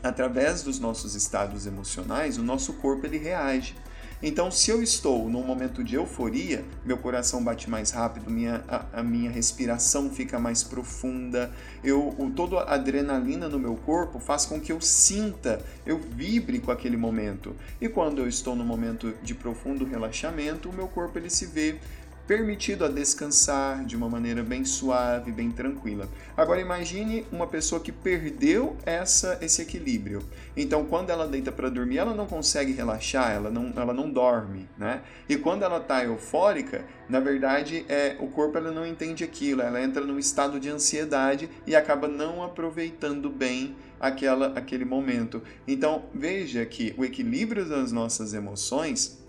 através 0.00 0.62
dos 0.62 0.78
nossos 0.78 1.16
estados 1.16 1.66
emocionais, 1.66 2.38
o 2.38 2.42
nosso 2.42 2.74
corpo 2.74 3.06
ele 3.06 3.18
reage. 3.18 3.74
Então, 4.22 4.52
se 4.52 4.70
eu 4.70 4.80
estou 4.80 5.28
num 5.28 5.42
momento 5.42 5.82
de 5.82 5.96
euforia, 5.96 6.64
meu 6.84 6.96
coração 6.96 7.42
bate 7.42 7.68
mais 7.68 7.90
rápido, 7.90 8.30
minha, 8.30 8.62
a, 8.68 9.00
a 9.00 9.02
minha 9.02 9.28
respiração 9.28 10.08
fica 10.10 10.38
mais 10.38 10.62
profunda, 10.62 11.50
eu, 11.82 12.14
o, 12.16 12.30
toda 12.30 12.60
a 12.60 12.74
adrenalina 12.74 13.48
no 13.48 13.58
meu 13.58 13.74
corpo 13.74 14.20
faz 14.20 14.46
com 14.46 14.60
que 14.60 14.70
eu 14.70 14.80
sinta, 14.80 15.60
eu 15.84 15.98
vibre 15.98 16.60
com 16.60 16.70
aquele 16.70 16.96
momento. 16.96 17.56
E 17.80 17.88
quando 17.88 18.20
eu 18.20 18.28
estou 18.28 18.54
no 18.54 18.64
momento 18.64 19.12
de 19.24 19.34
profundo 19.34 19.84
relaxamento, 19.84 20.70
o 20.70 20.72
meu 20.72 20.86
corpo 20.86 21.18
ele 21.18 21.28
se 21.28 21.46
vê 21.46 21.80
permitido 22.26 22.84
a 22.84 22.88
descansar 22.88 23.84
de 23.84 23.96
uma 23.96 24.08
maneira 24.08 24.42
bem 24.42 24.64
suave, 24.64 25.32
bem 25.32 25.50
tranquila. 25.50 26.08
Agora 26.36 26.60
imagine 26.60 27.26
uma 27.32 27.46
pessoa 27.46 27.80
que 27.80 27.90
perdeu 27.90 28.76
essa, 28.86 29.38
esse 29.40 29.62
equilíbrio. 29.62 30.22
Então, 30.56 30.84
quando 30.84 31.10
ela 31.10 31.26
deita 31.26 31.50
para 31.50 31.68
dormir, 31.68 31.98
ela 31.98 32.14
não 32.14 32.26
consegue 32.26 32.72
relaxar, 32.72 33.32
ela 33.32 33.50
não, 33.50 33.72
ela 33.76 33.92
não 33.92 34.10
dorme, 34.10 34.68
né? 34.78 35.02
E 35.28 35.36
quando 35.36 35.62
ela 35.62 35.78
está 35.78 36.04
eufórica, 36.04 36.84
na 37.08 37.20
verdade, 37.20 37.84
é, 37.88 38.16
o 38.20 38.28
corpo 38.28 38.56
ela 38.56 38.70
não 38.70 38.86
entende 38.86 39.24
aquilo, 39.24 39.62
ela 39.62 39.82
entra 39.82 40.04
num 40.04 40.18
estado 40.18 40.60
de 40.60 40.68
ansiedade 40.68 41.50
e 41.66 41.74
acaba 41.74 42.06
não 42.06 42.42
aproveitando 42.42 43.28
bem 43.28 43.74
aquela, 44.00 44.48
aquele 44.58 44.84
momento. 44.84 45.42
Então, 45.66 46.04
veja 46.14 46.64
que 46.66 46.94
o 46.96 47.04
equilíbrio 47.04 47.68
das 47.68 47.92
nossas 47.92 48.34
emoções 48.34 49.21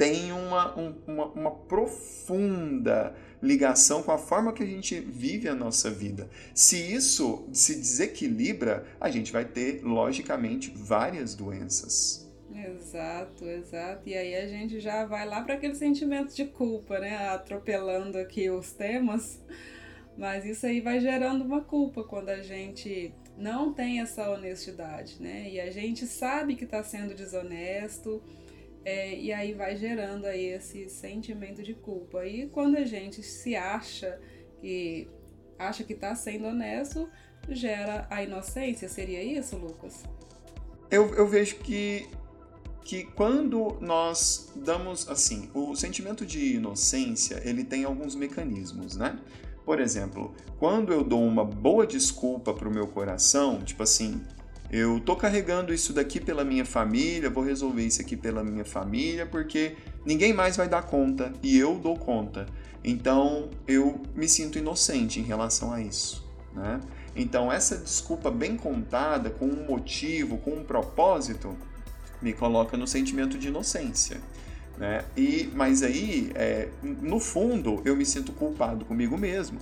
tem 0.00 0.32
uma, 0.32 0.80
um, 0.80 0.94
uma, 1.06 1.26
uma 1.26 1.50
profunda 1.50 3.14
ligação 3.42 4.02
com 4.02 4.10
a 4.10 4.16
forma 4.16 4.50
que 4.50 4.62
a 4.62 4.66
gente 4.66 4.98
vive 4.98 5.46
a 5.46 5.54
nossa 5.54 5.90
vida. 5.90 6.30
Se 6.54 6.78
isso 6.78 7.46
se 7.52 7.74
desequilibra, 7.74 8.86
a 8.98 9.10
gente 9.10 9.30
vai 9.30 9.44
ter, 9.44 9.82
logicamente, 9.84 10.72
várias 10.74 11.34
doenças. 11.34 12.26
Exato, 12.50 13.44
exato. 13.44 14.08
E 14.08 14.14
aí 14.14 14.36
a 14.36 14.48
gente 14.48 14.80
já 14.80 15.04
vai 15.04 15.26
lá 15.26 15.42
para 15.42 15.56
aquele 15.56 15.74
sentimento 15.74 16.34
de 16.34 16.46
culpa, 16.46 16.98
né? 16.98 17.28
Atropelando 17.28 18.16
aqui 18.16 18.48
os 18.48 18.72
temas. 18.72 19.38
Mas 20.16 20.46
isso 20.46 20.64
aí 20.64 20.80
vai 20.80 20.98
gerando 20.98 21.44
uma 21.44 21.60
culpa 21.60 22.02
quando 22.04 22.30
a 22.30 22.40
gente 22.40 23.12
não 23.36 23.74
tem 23.74 24.00
essa 24.00 24.30
honestidade, 24.30 25.16
né? 25.20 25.46
E 25.50 25.60
a 25.60 25.70
gente 25.70 26.06
sabe 26.06 26.56
que 26.56 26.64
está 26.64 26.82
sendo 26.82 27.14
desonesto, 27.14 28.22
é, 28.84 29.14
e 29.18 29.32
aí 29.32 29.52
vai 29.52 29.76
gerando 29.76 30.26
aí 30.26 30.46
esse 30.46 30.88
sentimento 30.88 31.62
de 31.62 31.74
culpa. 31.74 32.26
E 32.26 32.48
quando 32.48 32.76
a 32.76 32.84
gente 32.84 33.22
se 33.22 33.54
acha 33.54 34.18
que 34.60 35.08
acha 35.58 35.84
que 35.84 35.92
está 35.92 36.14
sendo 36.14 36.46
honesto, 36.46 37.08
gera 37.48 38.06
a 38.10 38.22
inocência. 38.22 38.88
Seria 38.88 39.22
isso, 39.22 39.56
Lucas? 39.56 40.02
Eu, 40.90 41.14
eu 41.14 41.26
vejo 41.26 41.56
que 41.56 42.08
que 42.82 43.04
quando 43.04 43.76
nós 43.80 44.52
damos 44.56 45.08
assim, 45.08 45.50
o 45.54 45.76
sentimento 45.76 46.26
de 46.26 46.56
inocência, 46.56 47.40
ele 47.44 47.62
tem 47.62 47.84
alguns 47.84 48.16
mecanismos, 48.16 48.96
né? 48.96 49.18
Por 49.64 49.80
exemplo, 49.80 50.34
quando 50.58 50.92
eu 50.92 51.04
dou 51.04 51.22
uma 51.22 51.44
boa 51.44 51.86
desculpa 51.86 52.52
para 52.52 52.68
o 52.68 52.72
meu 52.72 52.88
coração, 52.88 53.62
tipo 53.62 53.82
assim, 53.82 54.20
eu 54.72 55.00
tô 55.00 55.16
carregando 55.16 55.74
isso 55.74 55.92
daqui 55.92 56.20
pela 56.20 56.44
minha 56.44 56.64
família, 56.64 57.28
vou 57.28 57.42
resolver 57.42 57.84
isso 57.84 58.00
aqui 58.00 58.16
pela 58.16 58.44
minha 58.44 58.64
família, 58.64 59.26
porque 59.26 59.74
ninguém 60.06 60.32
mais 60.32 60.56
vai 60.56 60.68
dar 60.68 60.82
conta 60.82 61.32
e 61.42 61.58
eu 61.58 61.74
dou 61.76 61.96
conta. 61.96 62.46
Então 62.84 63.50
eu 63.66 64.00
me 64.14 64.28
sinto 64.28 64.58
inocente 64.58 65.18
em 65.18 65.24
relação 65.24 65.72
a 65.72 65.80
isso. 65.80 66.24
Né? 66.54 66.80
Então 67.16 67.52
essa 67.52 67.76
desculpa 67.76 68.30
bem 68.30 68.56
contada, 68.56 69.28
com 69.28 69.46
um 69.46 69.66
motivo, 69.66 70.38
com 70.38 70.52
um 70.52 70.62
propósito, 70.62 71.56
me 72.22 72.32
coloca 72.32 72.76
no 72.76 72.86
sentimento 72.86 73.36
de 73.36 73.48
inocência. 73.48 74.20
Né? 74.78 75.04
E, 75.16 75.50
mas 75.52 75.82
aí, 75.82 76.30
é, 76.36 76.68
no 76.82 77.18
fundo, 77.18 77.82
eu 77.84 77.96
me 77.96 78.06
sinto 78.06 78.32
culpado 78.32 78.84
comigo 78.84 79.18
mesmo 79.18 79.58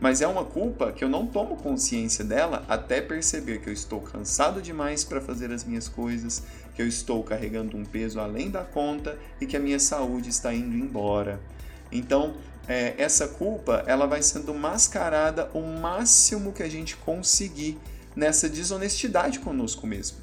mas 0.00 0.22
é 0.22 0.26
uma 0.26 0.44
culpa 0.44 0.92
que 0.92 1.04
eu 1.04 1.08
não 1.08 1.26
tomo 1.26 1.56
consciência 1.56 2.24
dela 2.24 2.64
até 2.66 3.02
perceber 3.02 3.60
que 3.60 3.68
eu 3.68 3.72
estou 3.72 4.00
cansado 4.00 4.62
demais 4.62 5.04
para 5.04 5.20
fazer 5.20 5.52
as 5.52 5.62
minhas 5.62 5.88
coisas, 5.88 6.42
que 6.74 6.80
eu 6.80 6.88
estou 6.88 7.22
carregando 7.22 7.76
um 7.76 7.84
peso 7.84 8.18
além 8.18 8.50
da 8.50 8.64
conta 8.64 9.18
e 9.40 9.46
que 9.46 9.56
a 9.56 9.60
minha 9.60 9.78
saúde 9.78 10.30
está 10.30 10.54
indo 10.54 10.74
embora. 10.74 11.38
Então, 11.92 12.34
é, 12.66 12.94
essa 12.96 13.28
culpa 13.28 13.84
ela 13.86 14.06
vai 14.06 14.22
sendo 14.22 14.54
mascarada 14.54 15.50
o 15.52 15.60
máximo 15.60 16.52
que 16.52 16.62
a 16.62 16.68
gente 16.68 16.96
conseguir 16.96 17.78
nessa 18.16 18.48
desonestidade 18.48 19.38
conosco 19.40 19.86
mesmo, 19.86 20.18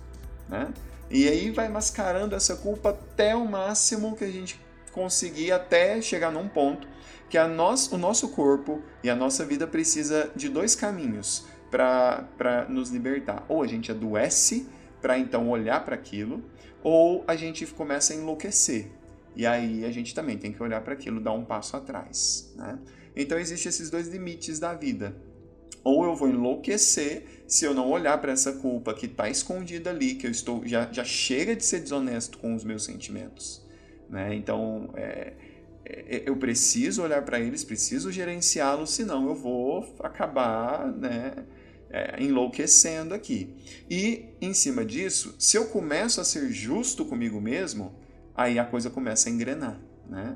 né? 0.50 0.74
E 1.10 1.28
aí 1.28 1.52
vai 1.52 1.70
mascarando 1.70 2.36
essa 2.36 2.56
culpa 2.56 2.90
até 2.90 3.34
o 3.36 3.46
máximo 3.46 4.16
que 4.16 4.26
a 4.26 4.32
gente 4.32 4.60
conseguir 4.92 5.52
até 5.52 6.02
chegar 6.02 6.32
num 6.32 6.50
ponto 6.50 6.88
que 7.30 7.38
a 7.38 7.48
nós, 7.48 7.92
o 7.92 7.98
nosso 7.98 8.30
corpo 8.30 8.82
e 9.04 9.10
a 9.10 9.16
nossa 9.16 9.46
vida 9.46 9.68
precisa 9.68 10.32
de 10.36 10.50
dois 10.50 10.76
caminhos 10.76 11.46
para 11.70 12.66
nos 12.70 12.90
libertar. 12.90 13.46
Ou 13.50 13.62
a 13.62 13.68
gente 13.68 13.92
adoece 13.92 14.68
para 15.02 15.18
então 15.18 15.50
olhar 15.50 15.84
para 15.84 15.96
aquilo, 15.96 16.44
ou 16.84 17.24
a 17.28 17.36
gente 17.36 17.66
começa 17.68 18.14
a 18.14 18.16
enlouquecer. 18.16 18.92
E 19.36 19.46
aí 19.46 19.86
a 19.86 19.92
gente 19.92 20.16
também 20.16 20.38
tem 20.38 20.52
que 20.52 20.62
olhar 20.64 20.82
para 20.82 20.94
aquilo, 20.94 21.20
dar 21.20 21.34
um 21.34 21.46
passo 21.46 21.78
atrás. 21.78 22.52
Né? 22.56 22.80
Então 23.16 23.38
existem 23.38 23.70
esses 23.70 23.90
dois 23.90 24.08
limites 24.08 24.60
da 24.60 24.74
vida. 24.74 25.16
Ou 25.84 26.04
eu 26.04 26.16
vou 26.16 26.28
enlouquecer 26.28 27.44
se 27.48 27.64
eu 27.64 27.74
não 27.74 27.90
olhar 27.90 28.18
para 28.20 28.32
essa 28.32 28.54
culpa 28.54 28.94
que 28.94 29.06
está 29.06 29.30
escondida 29.30 29.90
ali, 29.90 30.16
que 30.16 30.28
eu 30.28 30.32
estou 30.32 30.66
já, 30.66 30.92
já 30.92 31.04
chega 31.04 31.56
de 31.56 31.64
ser 31.64 31.80
desonesto 31.80 32.38
com 32.40 32.56
os 32.56 32.64
meus 32.64 32.84
sentimentos. 32.84 33.66
Né? 34.10 34.36
Então, 34.36 34.90
é, 34.96 35.34
eu 36.26 36.36
preciso 36.36 37.04
olhar 37.04 37.22
para 37.24 37.40
eles, 37.40 37.64
preciso 37.64 38.12
gerenciá-los, 38.12 38.92
senão 38.92 39.28
eu 39.28 39.36
vou 39.36 39.96
acabar 40.00 40.92
né, 40.92 41.46
é, 41.90 42.22
enlouquecendo 42.22 43.14
aqui. 43.14 43.56
E, 43.90 44.26
em 44.42 44.54
cima 44.54 44.86
disso, 44.86 45.36
se 45.40 45.58
eu 45.58 45.68
começo 45.68 46.20
a 46.20 46.24
ser 46.24 46.52
justo 46.52 47.06
comigo 47.06 47.40
mesmo, 47.40 47.96
aí 48.36 48.60
a 48.60 48.66
coisa 48.66 48.90
começa 48.90 49.30
a 49.30 49.32
engrenar. 49.32 49.80
Né? 50.10 50.36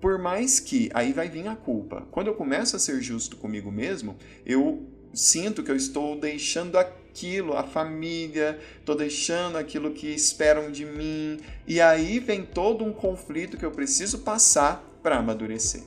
Por 0.00 0.18
mais 0.18 0.60
que, 0.60 0.90
aí 0.94 1.12
vai 1.12 1.28
vir 1.28 1.46
a 1.46 1.56
culpa. 1.56 2.06
Quando 2.10 2.28
eu 2.28 2.34
começo 2.34 2.76
a 2.76 2.78
ser 2.78 3.00
justo 3.00 3.36
comigo 3.36 3.70
mesmo, 3.70 4.16
eu 4.44 4.86
sinto 5.12 5.62
que 5.62 5.70
eu 5.70 5.76
estou 5.76 6.18
deixando 6.18 6.76
aquilo, 7.16 7.56
a 7.56 7.62
família, 7.62 8.58
estou 8.78 8.94
deixando 8.94 9.56
aquilo 9.56 9.90
que 9.92 10.08
esperam 10.08 10.70
de 10.70 10.84
mim, 10.84 11.40
e 11.66 11.80
aí 11.80 12.18
vem 12.18 12.44
todo 12.44 12.84
um 12.84 12.92
conflito 12.92 13.56
que 13.56 13.64
eu 13.64 13.70
preciso 13.70 14.18
passar 14.18 14.84
para 15.02 15.16
amadurecer. 15.16 15.82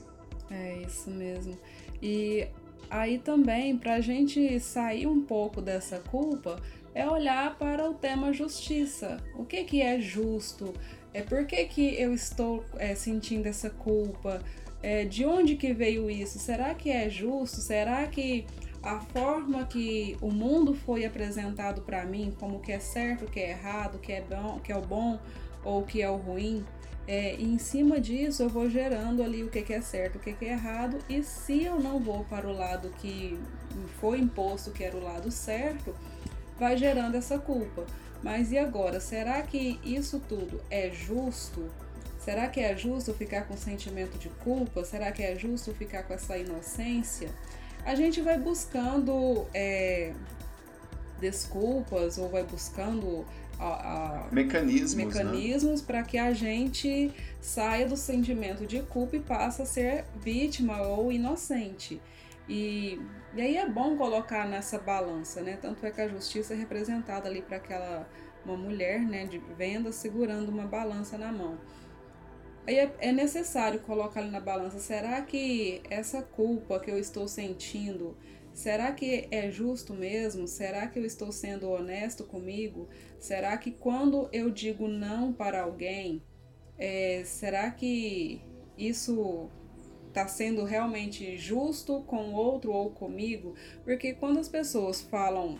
É 0.50 0.82
isso 0.84 1.08
mesmo. 1.08 1.56
E 2.02 2.48
aí 2.90 3.18
também, 3.18 3.76
para 3.76 3.94
a 3.94 4.00
gente 4.00 4.58
sair 4.58 5.06
um 5.06 5.22
pouco 5.22 5.62
dessa 5.62 6.00
culpa, 6.00 6.60
é 6.92 7.08
olhar 7.08 7.56
para 7.56 7.88
o 7.88 7.94
tema 7.94 8.32
justiça. 8.32 9.18
O 9.36 9.44
que, 9.44 9.62
que 9.62 9.80
é 9.80 10.00
justo? 10.00 10.74
É 11.14 11.22
por 11.22 11.46
que, 11.46 11.64
que 11.66 11.94
eu 12.00 12.12
estou 12.12 12.64
é, 12.76 12.96
sentindo 12.96 13.46
essa 13.46 13.70
culpa? 13.70 14.42
É, 14.82 15.04
de 15.04 15.24
onde 15.24 15.54
que 15.54 15.72
veio 15.72 16.10
isso? 16.10 16.38
Será 16.40 16.74
que 16.74 16.90
é 16.90 17.08
justo? 17.08 17.60
Será 17.60 18.06
que 18.08 18.46
a 18.82 18.98
forma 18.98 19.64
que 19.66 20.16
o 20.20 20.30
mundo 20.30 20.74
foi 20.74 21.04
apresentado 21.04 21.82
para 21.82 22.04
mim, 22.04 22.34
como 22.38 22.60
que 22.60 22.72
é 22.72 22.78
certo, 22.78 23.26
que 23.26 23.40
é 23.40 23.50
errado, 23.50 23.98
que 23.98 24.12
é 24.12 24.22
bom, 24.22 24.58
que 24.58 24.72
é 24.72 24.76
o 24.76 24.80
bom 24.80 25.18
ou 25.62 25.82
que 25.82 26.00
é 26.00 26.08
o 26.08 26.16
ruim, 26.16 26.64
é, 27.06 27.34
e 27.34 27.44
em 27.44 27.58
cima 27.58 28.00
disso 28.00 28.42
eu 28.42 28.48
vou 28.48 28.70
gerando 28.70 29.22
ali 29.22 29.42
o 29.42 29.48
que, 29.48 29.62
que 29.62 29.72
é 29.72 29.80
certo, 29.80 30.16
o 30.16 30.18
que, 30.20 30.32
que 30.32 30.44
é 30.44 30.52
errado, 30.52 30.98
e 31.08 31.22
se 31.22 31.64
eu 31.64 31.80
não 31.80 31.98
vou 31.98 32.24
para 32.24 32.46
o 32.46 32.52
lado 32.52 32.88
que 33.00 33.38
foi 34.00 34.20
imposto, 34.20 34.70
que 34.70 34.84
era 34.84 34.96
o 34.96 35.02
lado 35.02 35.30
certo, 35.30 35.94
vai 36.58 36.76
gerando 36.76 37.16
essa 37.16 37.38
culpa. 37.38 37.84
Mas 38.22 38.52
e 38.52 38.58
agora? 38.58 39.00
Será 39.00 39.42
que 39.42 39.80
isso 39.82 40.20
tudo 40.28 40.60
é 40.70 40.90
justo? 40.90 41.68
Será 42.18 42.48
que 42.48 42.60
é 42.60 42.76
justo 42.76 43.14
ficar 43.14 43.48
com 43.48 43.56
sentimento 43.56 44.18
de 44.18 44.28
culpa? 44.28 44.84
Será 44.84 45.10
que 45.10 45.22
é 45.22 45.34
justo 45.36 45.74
ficar 45.74 46.02
com 46.02 46.12
essa 46.12 46.36
inocência? 46.36 47.30
A 47.84 47.94
gente 47.94 48.20
vai 48.20 48.38
buscando 48.38 49.46
é, 49.54 50.12
desculpas 51.20 52.18
ou 52.18 52.28
vai 52.28 52.42
buscando 52.44 53.24
a, 53.58 54.24
a 54.24 54.28
mecanismos, 54.32 54.94
né? 54.94 55.04
mecanismos 55.04 55.80
né? 55.80 55.86
para 55.86 56.02
que 56.02 56.18
a 56.18 56.32
gente 56.32 57.12
saia 57.40 57.86
do 57.86 57.96
sentimento 57.96 58.66
de 58.66 58.82
culpa 58.82 59.16
e 59.16 59.20
passe 59.20 59.62
a 59.62 59.66
ser 59.66 60.04
vítima 60.16 60.82
ou 60.82 61.12
inocente. 61.12 62.00
E, 62.48 63.00
e 63.34 63.40
aí 63.40 63.56
é 63.56 63.68
bom 63.68 63.96
colocar 63.96 64.48
nessa 64.48 64.78
balança, 64.78 65.40
né? 65.40 65.56
Tanto 65.60 65.84
é 65.86 65.90
que 65.90 66.00
a 66.00 66.08
justiça 66.08 66.54
é 66.54 66.56
representada 66.56 67.28
ali 67.28 67.42
para 67.42 67.58
aquela 67.58 68.08
uma 68.44 68.56
mulher, 68.56 69.00
né, 69.00 69.26
de 69.26 69.38
venda 69.38 69.92
segurando 69.92 70.48
uma 70.48 70.66
balança 70.66 71.18
na 71.18 71.30
mão. 71.30 71.58
Aí 72.66 72.78
é, 72.78 72.94
é 72.98 73.12
necessário 73.12 73.80
colocar 73.80 74.20
ali 74.20 74.30
na 74.30 74.40
balança, 74.40 74.78
será 74.78 75.22
que 75.22 75.82
essa 75.90 76.22
culpa 76.22 76.78
que 76.78 76.90
eu 76.90 76.98
estou 76.98 77.26
sentindo 77.26 78.16
Será 78.52 78.92
que 78.92 79.26
é 79.30 79.50
justo 79.50 79.94
mesmo? 79.94 80.46
Será 80.46 80.86
que 80.86 80.98
eu 80.98 81.04
estou 81.04 81.32
sendo 81.32 81.70
honesto 81.70 82.24
comigo? 82.24 82.88
Será 83.18 83.56
que 83.56 83.70
quando 83.70 84.28
eu 84.32 84.50
digo 84.50 84.88
não 84.88 85.32
para 85.32 85.62
alguém, 85.62 86.22
é, 86.76 87.22
será 87.24 87.70
que 87.70 88.40
isso 88.76 89.48
está 90.08 90.26
sendo 90.26 90.64
realmente 90.64 91.38
justo 91.38 92.02
com 92.02 92.30
o 92.30 92.34
outro 92.34 92.72
ou 92.72 92.90
comigo? 92.90 93.54
Porque 93.84 94.14
quando 94.14 94.38
as 94.38 94.48
pessoas 94.48 95.00
falam, 95.00 95.58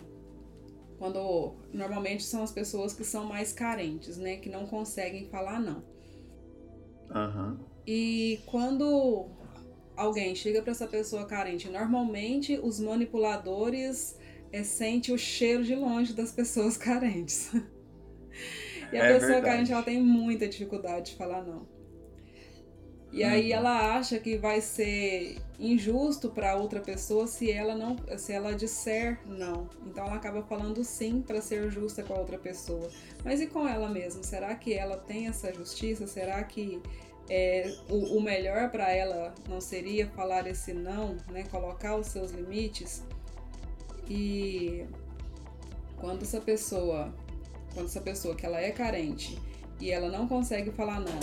quando 0.99 1.55
normalmente 1.73 2.23
são 2.23 2.43
as 2.43 2.51
pessoas 2.51 2.93
que 2.93 3.03
são 3.03 3.25
mais 3.25 3.53
carentes, 3.53 4.17
né, 4.17 4.37
que 4.37 4.49
não 4.49 4.67
conseguem 4.67 5.27
falar 5.27 5.59
não. 5.59 5.83
Uhum. 7.13 7.57
E 7.85 8.39
quando 8.45 9.27
alguém 9.95 10.33
chega 10.35 10.61
para 10.61 10.71
essa 10.71 10.87
pessoa 10.87 11.25
carente, 11.25 11.69
normalmente 11.69 12.59
os 12.61 12.79
manipuladores 12.79 14.17
é, 14.51 14.63
sentem 14.63 15.13
o 15.13 15.17
cheiro 15.17 15.63
de 15.63 15.75
longe 15.75 16.13
das 16.13 16.31
pessoas 16.31 16.77
carentes. 16.77 17.53
e 18.91 18.97
a 18.97 19.05
é 19.05 19.13
pessoa 19.13 19.33
verdade. 19.33 19.45
carente 19.45 19.71
ela 19.71 19.83
tem 19.83 20.01
muita 20.01 20.47
dificuldade 20.47 21.11
de 21.11 21.17
falar 21.17 21.43
não. 21.43 21.67
E 23.11 23.23
aí 23.23 23.51
uhum. 23.51 23.57
ela 23.57 23.97
acha 23.97 24.19
que 24.19 24.37
vai 24.37 24.61
ser 24.61 25.37
injusto 25.61 26.29
para 26.29 26.55
outra 26.55 26.79
pessoa 26.79 27.27
se 27.27 27.51
ela 27.51 27.75
não, 27.75 27.95
se 28.17 28.33
ela 28.33 28.53
disser 28.53 29.19
não. 29.27 29.69
Então 29.85 30.05
ela 30.05 30.15
acaba 30.15 30.41
falando 30.41 30.83
sim 30.83 31.21
para 31.21 31.39
ser 31.39 31.69
justa 31.69 32.01
com 32.01 32.13
a 32.15 32.19
outra 32.19 32.39
pessoa. 32.39 32.89
Mas 33.23 33.39
e 33.39 33.47
com 33.47 33.67
ela 33.67 33.87
mesma? 33.87 34.23
Será 34.23 34.55
que 34.55 34.73
ela 34.73 34.97
tem 34.97 35.27
essa 35.27 35.53
justiça? 35.53 36.07
Será 36.07 36.43
que 36.43 36.81
é, 37.29 37.73
o, 37.87 38.17
o 38.17 38.21
melhor 38.21 38.71
para 38.71 38.91
ela 38.91 39.33
não 39.47 39.61
seria 39.61 40.07
falar 40.07 40.47
esse 40.47 40.73
não, 40.73 41.15
né? 41.29 41.43
Colocar 41.43 41.95
os 41.95 42.07
seus 42.07 42.31
limites. 42.31 43.03
E 44.09 44.85
quando 45.97 46.23
essa 46.23 46.41
pessoa, 46.41 47.13
quando 47.73 47.85
essa 47.85 48.01
pessoa 48.01 48.35
que 48.35 48.45
ela 48.45 48.59
é 48.59 48.71
carente 48.71 49.39
e 49.79 49.91
ela 49.91 50.09
não 50.09 50.27
consegue 50.27 50.71
falar 50.71 50.99
não, 50.99 51.19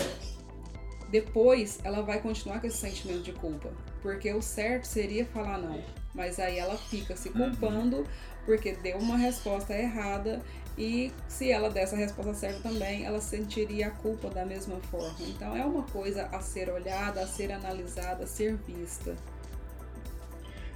depois 1.11 1.80
ela 1.83 2.02
vai 2.02 2.21
continuar 2.21 2.61
com 2.61 2.66
esse 2.66 2.76
sentimento 2.76 3.23
de 3.23 3.33
culpa, 3.33 3.71
porque 4.02 4.33
o 4.33 4.43
certo 4.43 4.85
seria 4.85 5.25
falar 5.26 5.59
não, 5.59 5.83
mas 6.14 6.38
aí 6.38 6.59
ela 6.59 6.76
fica 6.76 7.17
se 7.17 7.31
culpando 7.31 8.07
porque 8.45 8.73
deu 8.73 8.99
uma 8.99 9.17
resposta 9.17 9.75
errada 9.75 10.40
e 10.78 11.12
se 11.26 11.50
ela 11.50 11.69
desse 11.69 11.97
a 11.97 11.99
resposta 11.99 12.33
certa 12.35 12.61
também, 12.61 13.05
ela 13.05 13.21
sentiria 13.21 13.88
a 13.88 13.90
culpa 13.90 14.31
da 14.31 14.47
mesma 14.47 14.78
forma. 14.90 15.17
Então 15.21 15.57
é 15.57 15.64
uma 15.64 15.83
coisa 15.83 16.28
a 16.33 16.40
ser 16.40 16.71
olhada, 16.71 17.21
a 17.21 17.26
ser 17.26 17.50
analisada, 17.50 18.23
a 18.23 18.26
ser 18.28 18.57
vista. 18.57 19.17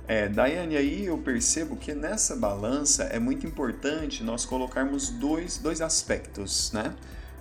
É, 0.08 0.28
Daiane, 0.28 0.76
aí 0.76 1.06
eu 1.06 1.16
percebo 1.16 1.76
que 1.76 1.94
nessa 1.94 2.34
balança 2.34 3.04
é 3.04 3.20
muito 3.20 3.46
importante 3.46 4.24
nós 4.24 4.44
colocarmos 4.44 5.08
dois, 5.08 5.58
dois 5.58 5.80
aspectos, 5.80 6.72
né? 6.72 6.92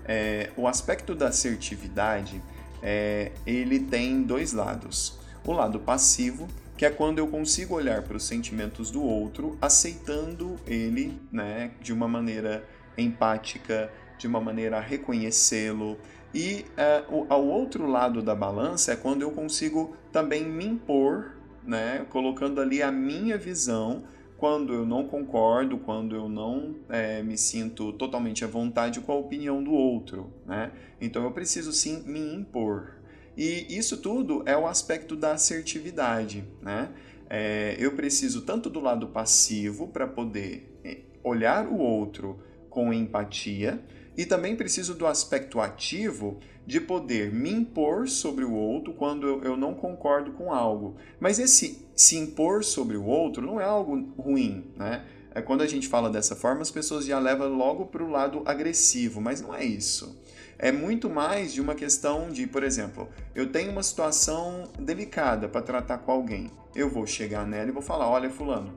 É, 0.06 0.52
o 0.56 0.68
aspecto 0.68 1.16
da 1.16 1.30
assertividade, 1.30 2.42
é, 2.84 3.32
ele 3.46 3.80
tem 3.80 4.22
dois 4.22 4.54
lados. 4.54 5.20
O 5.46 5.54
lado 5.54 5.80
passivo, 5.80 6.48
que 6.78 6.86
é 6.86 6.90
quando 6.90 7.20
eu 7.20 7.28
consigo 7.28 7.76
olhar 7.76 8.04
para 8.04 8.18
os 8.18 8.24
sentimentos 8.24 8.92
do 8.92 9.04
outro, 9.04 9.58
aceitando 9.62 10.56
ele 10.66 11.20
né, 11.32 11.72
de 11.82 11.92
uma 11.92 12.08
maneira 12.08 12.64
empática, 12.98 13.92
de 14.18 14.28
uma 14.28 14.40
maneira 14.40 14.78
a 14.78 14.82
reconhecê-lo. 14.82 15.98
E 16.34 16.66
uh, 17.10 17.16
o, 17.16 17.26
ao 17.28 17.46
outro 17.46 17.88
lado 17.88 18.22
da 18.22 18.36
balança 18.36 18.94
é 18.94 18.96
quando 18.96 19.24
eu 19.24 19.32
consigo 19.32 19.96
também 20.12 20.46
me 20.46 20.66
impor, 20.66 21.34
né, 21.64 22.06
colocando 22.10 22.62
ali 22.62 22.82
a 22.82 22.92
minha 22.92 23.38
visão 23.38 24.04
quando 24.42 24.74
eu 24.74 24.84
não 24.84 25.08
concordo, 25.08 25.78
quando 25.78 26.16
eu 26.16 26.28
não 26.28 26.76
é, 26.90 27.22
me 27.22 27.38
sinto 27.38 27.94
totalmente 27.94 28.44
à 28.44 28.48
vontade 28.48 29.00
com 29.00 29.12
a 29.12 29.16
opinião 29.16 29.64
do 29.64 29.72
outro. 29.72 30.34
Né? 30.48 30.72
Então 31.00 31.24
eu 31.24 31.32
preciso 31.32 31.72
sim 31.72 32.02
me 32.08 32.34
impor. 32.34 33.01
E 33.36 33.66
isso 33.70 33.98
tudo 33.98 34.44
é 34.46 34.58
o 34.58 34.68
aspecto 34.68 35.16
da 35.16 35.34
assertividade, 35.34 36.44
né? 36.62 36.90
É, 37.30 37.78
eu 37.80 37.94
preciso 37.96 38.42
tanto 38.42 38.70
do 38.70 38.82
lado 38.82 39.08
passivo 39.08 39.88
para 39.88 40.06
poder 40.06 40.78
é, 40.84 40.98
olhar 41.24 41.66
o 41.66 41.78
outro 41.78 42.40
com 42.70 42.92
empatia 42.92 43.82
e 44.18 44.26
também 44.26 44.56
preciso 44.56 44.94
do 44.96 45.08
aspecto 45.08 45.62
ativo 45.62 46.40
de 46.68 46.82
poder 46.82 47.34
me 47.34 47.50
impor 47.50 48.10
sobre 48.10 48.44
o 48.44 48.54
outro 48.54 48.94
quando 48.94 49.42
eu, 49.46 49.56
não 49.56 49.74
concordo 49.74 50.34
com 50.34 50.54
algo. 50.54 50.98
Mas 51.22 51.40
esse 51.40 51.88
se 51.96 52.18
impor 52.18 52.66
sobre 52.66 52.98
o 52.98 53.06
outro 53.06 53.46
não 53.46 53.62
é 53.62 53.64
algo 53.64 53.96
ruim, 54.18 54.66
né? 54.76 55.06
É, 55.34 55.42
quando 55.42 55.62
a 55.62 55.68
gente 55.68 55.88
fala 55.88 56.10
dessa 56.10 56.36
forma, 56.36 56.62
as 56.62 56.70
pessoas 56.70 57.06
já 57.06 57.18
levam 57.18 57.48
logo 57.48 57.86
para 57.86 58.04
o 58.04 58.10
lado 58.10 58.42
agressivo, 58.46 59.22
mas 59.22 59.42
não 59.42 59.56
é 59.56 59.64
isso 59.64 60.21
é 60.62 60.72
muito 60.72 61.10
mais 61.10 61.52
de 61.52 61.60
uma 61.60 61.74
questão 61.74 62.30
de, 62.30 62.46
por 62.46 62.64
exemplo, 62.64 63.10
eu 63.34 63.52
tenho 63.52 63.72
uma 63.72 63.82
situação 63.82 64.70
delicada 64.80 65.50
para 65.50 65.62
tratar 65.64 65.98
com 65.98 66.12
alguém. 66.12 66.52
Eu 66.76 66.88
vou 66.88 67.08
chegar 67.08 67.48
nela 67.48 67.70
e 67.70 67.74
vou 67.74 67.82
falar: 67.82 68.08
olha, 68.08 68.30
Fulano, 68.30 68.72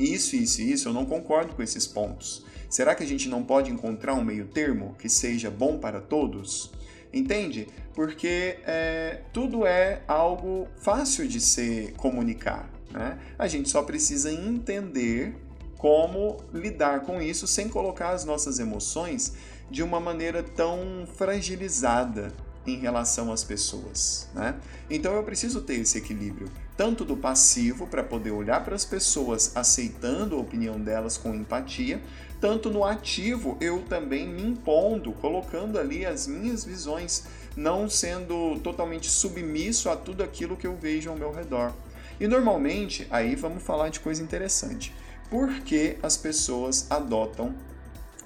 isso, 0.00 0.34
isso 0.34 0.62
e 0.62 0.72
isso, 0.72 0.88
eu 0.88 0.92
não 0.94 1.04
concordo 1.04 1.54
com 1.54 1.62
esses 1.62 1.86
pontos. 1.86 2.46
Será 2.70 2.94
que 2.94 3.02
a 3.02 3.06
gente 3.06 3.28
não 3.28 3.42
pode 3.42 3.70
encontrar 3.70 4.14
um 4.14 4.24
meio 4.24 4.46
termo 4.46 4.96
que 4.98 5.08
seja 5.08 5.50
bom 5.50 5.78
para 5.78 6.00
todos? 6.00 6.72
Entende? 7.12 7.68
Porque 7.94 8.56
é, 8.64 9.20
tudo 9.34 9.66
é 9.66 10.00
algo 10.08 10.66
fácil 10.78 11.28
de 11.28 11.38
se 11.38 11.92
comunicar. 11.98 12.70
Né? 12.90 13.18
A 13.38 13.46
gente 13.46 13.68
só 13.68 13.82
precisa 13.82 14.32
entender 14.32 15.36
como 15.76 16.38
lidar 16.54 17.00
com 17.00 17.20
isso 17.20 17.46
sem 17.46 17.68
colocar 17.68 18.10
as 18.10 18.24
nossas 18.24 18.58
emoções 18.58 19.34
de 19.72 19.82
uma 19.82 19.98
maneira 19.98 20.42
tão 20.42 21.08
fragilizada 21.16 22.30
em 22.66 22.76
relação 22.76 23.32
às 23.32 23.42
pessoas, 23.42 24.28
né? 24.34 24.54
Então 24.90 25.14
eu 25.14 25.22
preciso 25.22 25.62
ter 25.62 25.80
esse 25.80 25.96
equilíbrio, 25.96 26.50
tanto 26.76 27.06
do 27.06 27.16
passivo 27.16 27.86
para 27.86 28.04
poder 28.04 28.32
olhar 28.32 28.62
para 28.62 28.74
as 28.74 28.84
pessoas 28.84 29.56
aceitando 29.56 30.36
a 30.36 30.38
opinião 30.38 30.78
delas 30.78 31.16
com 31.16 31.34
empatia, 31.34 32.02
tanto 32.38 32.70
no 32.70 32.84
ativo 32.84 33.56
eu 33.62 33.82
também 33.88 34.28
me 34.28 34.42
impondo, 34.42 35.10
colocando 35.12 35.78
ali 35.78 36.04
as 36.04 36.26
minhas 36.26 36.64
visões, 36.64 37.24
não 37.56 37.88
sendo 37.88 38.60
totalmente 38.62 39.08
submisso 39.08 39.88
a 39.88 39.96
tudo 39.96 40.22
aquilo 40.22 40.56
que 40.56 40.66
eu 40.66 40.76
vejo 40.76 41.08
ao 41.08 41.16
meu 41.16 41.32
redor. 41.32 41.72
E 42.20 42.28
normalmente, 42.28 43.06
aí 43.10 43.34
vamos 43.34 43.62
falar 43.62 43.88
de 43.88 44.00
coisa 44.00 44.22
interessante. 44.22 44.94
Por 45.30 45.48
que 45.60 45.96
as 46.02 46.16
pessoas 46.18 46.86
adotam 46.90 47.54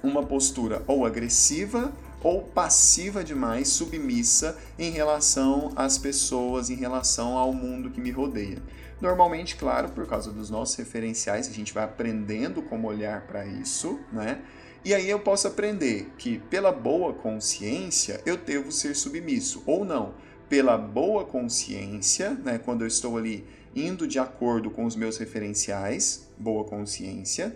uma 0.07 0.23
postura 0.23 0.81
ou 0.87 1.05
agressiva 1.05 1.93
ou 2.23 2.41
passiva 2.41 3.23
demais, 3.23 3.67
submissa 3.67 4.57
em 4.79 4.89
relação 4.89 5.71
às 5.75 5.97
pessoas, 5.97 6.69
em 6.69 6.75
relação 6.75 7.37
ao 7.37 7.53
mundo 7.53 7.91
que 7.91 8.01
me 8.01 8.09
rodeia. 8.09 8.61
Normalmente, 8.99 9.55
claro, 9.55 9.89
por 9.89 10.07
causa 10.07 10.31
dos 10.31 10.49
nossos 10.49 10.75
referenciais, 10.75 11.47
a 11.47 11.51
gente 11.51 11.73
vai 11.73 11.83
aprendendo 11.83 12.63
como 12.63 12.87
olhar 12.87 13.27
para 13.27 13.45
isso, 13.45 13.99
né? 14.11 14.41
E 14.83 14.93
aí 14.93 15.09
eu 15.09 15.19
posso 15.19 15.47
aprender 15.47 16.11
que 16.17 16.39
pela 16.39 16.71
boa 16.71 17.13
consciência 17.13 18.21
eu 18.25 18.37
devo 18.37 18.71
ser 18.71 18.95
submisso 18.95 19.61
ou 19.65 19.85
não. 19.85 20.15
Pela 20.49 20.77
boa 20.77 21.25
consciência, 21.25 22.31
né, 22.31 22.57
quando 22.57 22.81
eu 22.81 22.87
estou 22.87 23.17
ali 23.17 23.45
indo 23.75 24.07
de 24.07 24.17
acordo 24.17 24.71
com 24.71 24.85
os 24.85 24.95
meus 24.95 25.17
referenciais, 25.17 26.29
boa 26.37 26.63
consciência, 26.63 27.55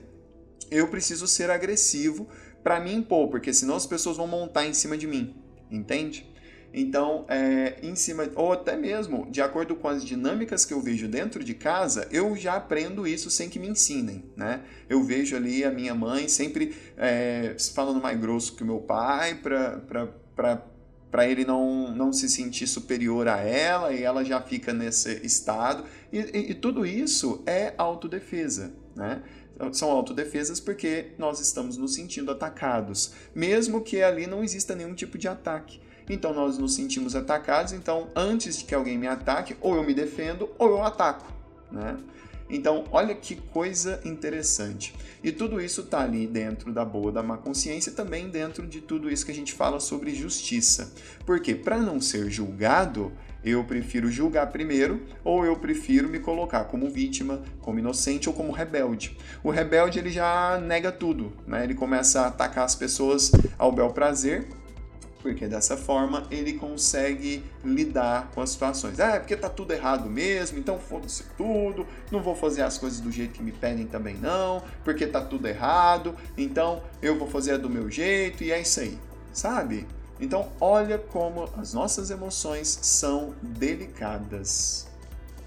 eu 0.70 0.88
preciso 0.88 1.28
ser 1.28 1.50
agressivo 1.50 2.28
para 2.63 2.80
me 2.80 2.93
impor, 2.93 3.30
porque 3.30 3.54
senão 3.54 3.76
as 3.76 3.86
pessoas 3.86 4.17
vão 4.17 4.28
montar 4.28 4.65
em 4.65 4.74
cima 4.74 4.97
de 4.97 5.08
mim, 5.08 5.36
entende? 5.69 6.32
Então, 6.74 7.26
é, 7.28 7.76
em 7.84 7.95
cima, 7.95 8.30
ou 8.36 8.54
até 8.54 8.78
mesmo, 8.78 9.30
de 9.30 9.41
acordo 9.41 9.76
com 9.76 9.89
as 9.89 10.06
dinâmicas 10.06 10.63
que 10.63 10.74
eu 10.74 10.82
vejo 10.82 11.08
dentro 11.08 11.43
de 11.43 11.54
casa, 11.54 12.08
eu 12.12 12.36
já 12.36 12.56
aprendo 12.56 13.06
isso 13.06 13.30
sem 13.30 13.50
que 13.50 13.60
me 13.60 13.67
ensinem, 13.67 14.24
né? 14.38 14.62
Eu 14.89 15.04
vejo 15.04 15.36
ali 15.36 15.65
a 15.65 15.71
minha 15.71 15.93
mãe 15.93 16.30
sempre 16.30 16.74
é, 16.97 17.56
falando 17.74 18.02
mais 18.02 18.17
grosso 18.19 18.56
que 18.56 18.63
o 18.63 18.65
meu 18.65 18.80
pai 18.80 19.36
para 21.12 21.28
ele 21.28 21.43
não, 21.43 21.93
não 21.93 22.13
se 22.13 22.30
sentir 22.30 22.67
superior 22.67 23.28
a 23.28 23.38
ela 23.39 23.91
e 23.91 24.02
ela 24.02 24.24
já 24.24 24.41
fica 24.41 24.71
nesse 24.71 25.26
estado. 25.26 25.84
E, 26.12 26.19
e, 26.19 26.52
e 26.52 26.54
tudo 26.54 26.86
isso 26.86 27.43
é 27.45 27.74
autodefesa, 27.78 28.71
né? 28.95 29.21
São 29.71 29.91
autodefesas 29.91 30.60
porque 30.60 31.12
nós 31.17 31.39
estamos 31.39 31.78
nos 31.78 31.93
sentindo 31.93 32.32
atacados, 32.32 33.13
mesmo 33.36 33.82
que 33.82 34.02
ali 34.02 34.28
não 34.28 34.43
exista 34.43 34.76
nenhum 34.76 34.93
tipo 34.93 35.17
de 35.17 35.28
ataque. 35.28 35.80
Então 36.10 36.34
nós 36.34 36.58
nos 36.58 36.76
sentimos 36.76 37.15
atacados, 37.15 37.74
então 37.74 38.10
antes 38.15 38.58
de 38.58 38.65
que 38.65 38.76
alguém 38.76 38.97
me 38.97 39.08
ataque, 39.08 39.56
ou 39.62 39.76
eu 39.76 39.84
me 39.84 39.93
defendo 39.93 40.50
ou 40.58 40.69
eu 40.69 40.84
ataco, 40.84 41.32
né? 41.71 41.97
Então, 42.52 42.84
olha 42.91 43.15
que 43.15 43.38
coisa 43.38 44.02
interessante. 44.04 44.93
E 45.24 45.32
tudo 45.32 45.62
isso 45.62 45.82
está 45.82 46.02
ali 46.02 46.28
dentro 46.28 46.74
da 46.74 46.84
boa 46.84 47.10
da 47.10 47.24
má 47.24 47.38
consciência, 47.38 47.93
também 47.93 48.28
dentro 48.28 48.67
de 48.67 48.82
tudo 48.82 49.10
isso 49.10 49.26
que 49.26 49.32
a 49.32 49.36
gente 49.36 49.54
fala 49.54 49.80
sobre 49.80 50.13
justiça. 50.13 50.91
Porque 51.26 51.56
para 51.56 51.78
não 51.78 52.02
ser 52.02 52.30
julgado, 52.30 53.13
eu 53.43 53.63
prefiro 53.63 54.10
julgar 54.12 54.47
primeiro 54.51 55.01
ou 55.23 55.45
eu 55.45 55.56
prefiro 55.56 56.08
me 56.08 56.19
colocar 56.19 56.65
como 56.65 56.89
vítima, 56.89 57.41
como 57.60 57.80
inocente 57.80 58.30
ou 58.30 58.36
como 58.36 58.51
rebelde. 58.51 59.17
O 59.43 59.49
rebelde 59.49 59.99
ele 59.99 60.10
já 60.10 60.60
nega 60.60 60.91
tudo, 60.91 61.34
né? 61.47 61.63
Ele 61.63 61.73
começa 61.73 62.21
a 62.21 62.27
atacar 62.27 62.65
as 62.65 62.75
pessoas 62.75 63.32
ao 63.58 63.71
bel 63.71 63.89
prazer 63.89 64.47
porque 65.21 65.47
dessa 65.47 65.77
forma 65.77 66.25
ele 66.32 66.54
consegue 66.54 67.43
lidar 67.63 68.32
com 68.34 68.41
as 68.41 68.49
situações. 68.49 68.99
Ah, 68.99 69.15
é 69.15 69.19
porque 69.19 69.36
tá 69.36 69.49
tudo 69.49 69.71
errado 69.71 70.10
mesmo, 70.10 70.58
então 70.58 70.80
foda-se 70.80 71.23
tudo, 71.38 71.86
não 72.12 72.21
vou 72.21 72.36
fazer 72.36 72.63
as 72.63 72.77
coisas 72.77 72.99
do 72.99 73.12
jeito 73.12 73.34
que 73.34 73.43
me 73.43 73.51
pedem 73.51 73.86
também 73.86 74.15
não, 74.15 74.63
porque 74.84 75.06
tá 75.06 75.21
tudo 75.21 75.47
errado, 75.47 76.15
então 76.38 76.82
eu 77.01 77.17
vou 77.17 77.27
fazer 77.27 77.58
do 77.58 77.69
meu 77.69 77.89
jeito 77.89 78.43
e 78.43 78.51
é 78.51 78.60
isso 78.60 78.80
aí, 78.80 78.97
sabe? 79.32 79.88
Então, 80.21 80.51
olha 80.62 80.99
como 80.99 81.49
as 81.57 81.73
nossas 81.73 82.12
emoções 82.12 82.67
são 82.84 83.34
delicadas, 83.41 84.88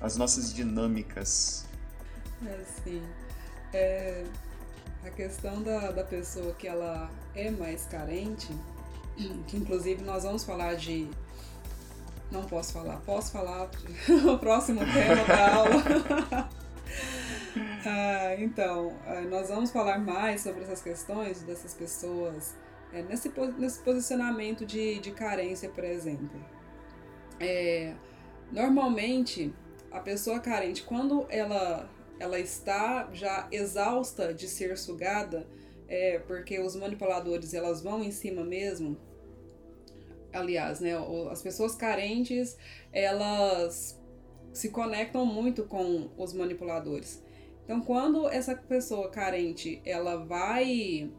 as 0.00 0.16
nossas 0.16 0.52
dinâmicas. 0.52 1.64
É, 2.44 2.60
sim. 2.82 3.00
É, 3.72 4.24
a 5.04 5.10
questão 5.10 5.62
da, 5.62 5.92
da 5.92 6.02
pessoa 6.02 6.52
que 6.54 6.66
ela 6.66 7.08
é 7.36 7.52
mais 7.52 7.86
carente, 7.86 8.48
que 9.46 9.56
inclusive 9.56 10.02
nós 10.02 10.24
vamos 10.24 10.42
falar 10.44 10.74
de. 10.74 11.08
Não 12.32 12.42
posso 12.42 12.72
falar, 12.72 12.96
posso 13.06 13.30
falar 13.30 13.70
o 14.28 14.38
próximo 14.38 14.80
tema 14.80 15.24
da 15.24 15.54
aula. 15.54 16.50
ah, 17.86 18.34
então, 18.38 18.92
ah, 19.06 19.20
nós 19.20 19.50
vamos 19.50 19.70
falar 19.70 19.98
mais 20.00 20.40
sobre 20.40 20.64
essas 20.64 20.82
questões 20.82 21.42
dessas 21.42 21.74
pessoas 21.74 22.54
é, 22.94 23.02
nesse, 23.02 23.30
nesse 23.58 23.80
posicionamento 23.80 24.64
de, 24.64 25.00
de 25.00 25.10
carência, 25.10 25.68
por 25.68 25.82
exemplo. 25.82 26.40
É, 27.40 27.92
normalmente, 28.52 29.52
a 29.90 29.98
pessoa 29.98 30.38
carente, 30.38 30.84
quando 30.84 31.26
ela, 31.28 31.90
ela 32.20 32.38
está 32.38 33.10
já 33.12 33.48
exausta 33.50 34.32
de 34.32 34.46
ser 34.46 34.78
sugada, 34.78 35.44
é, 35.88 36.20
porque 36.20 36.60
os 36.60 36.76
manipuladores 36.76 37.52
elas 37.52 37.82
vão 37.82 38.02
em 38.02 38.12
cima 38.12 38.44
mesmo, 38.44 38.96
aliás, 40.32 40.78
né, 40.78 40.92
as 41.30 41.42
pessoas 41.42 41.74
carentes, 41.74 42.56
elas 42.92 44.00
se 44.52 44.68
conectam 44.70 45.26
muito 45.26 45.64
com 45.64 46.10
os 46.16 46.32
manipuladores. 46.32 47.22
Então, 47.64 47.80
quando 47.80 48.28
essa 48.28 48.54
pessoa 48.54 49.08
carente, 49.10 49.82
ela 49.84 50.16
vai 50.16 51.10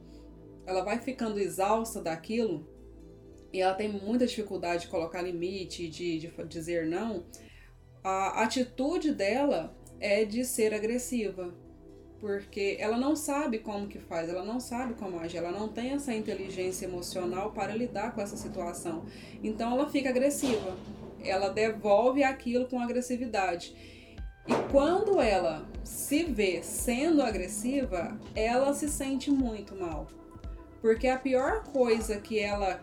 ela 0.65 0.83
vai 0.83 0.99
ficando 0.99 1.39
exausta 1.39 2.01
daquilo 2.01 2.67
e 3.53 3.61
ela 3.61 3.73
tem 3.73 3.87
muita 3.89 4.27
dificuldade 4.27 4.83
de 4.83 4.87
colocar 4.89 5.21
limite, 5.21 5.87
de, 5.87 6.19
de 6.19 6.27
dizer 6.47 6.87
não, 6.87 7.25
a 8.03 8.43
atitude 8.43 9.13
dela 9.13 9.75
é 9.99 10.25
de 10.25 10.43
ser 10.43 10.73
agressiva, 10.73 11.53
porque 12.19 12.75
ela 12.79 12.97
não 12.97 13.15
sabe 13.15 13.59
como 13.59 13.87
que 13.87 13.97
faz, 13.97 14.29
ela 14.29 14.43
não 14.43 14.59
sabe 14.59 14.93
como 14.95 15.19
agir, 15.19 15.37
ela 15.37 15.51
não 15.51 15.69
tem 15.69 15.91
essa 15.91 16.13
inteligência 16.13 16.85
emocional 16.85 17.51
para 17.51 17.75
lidar 17.75 18.13
com 18.13 18.21
essa 18.21 18.35
situação. 18.35 19.05
Então 19.43 19.71
ela 19.71 19.89
fica 19.89 20.09
agressiva, 20.09 20.77
ela 21.23 21.49
devolve 21.49 22.23
aquilo 22.23 22.67
com 22.67 22.79
agressividade. 22.79 23.73
E 24.47 24.71
quando 24.71 25.19
ela 25.19 25.67
se 25.83 26.23
vê 26.25 26.61
sendo 26.61 27.21
agressiva, 27.21 28.19
ela 28.35 28.73
se 28.73 28.89
sente 28.89 29.31
muito 29.31 29.75
mal. 29.75 30.07
Porque 30.85 31.07
a 31.07 31.17
pior 31.17 31.63
coisa 31.63 32.19
que 32.19 32.39
ela 32.39 32.79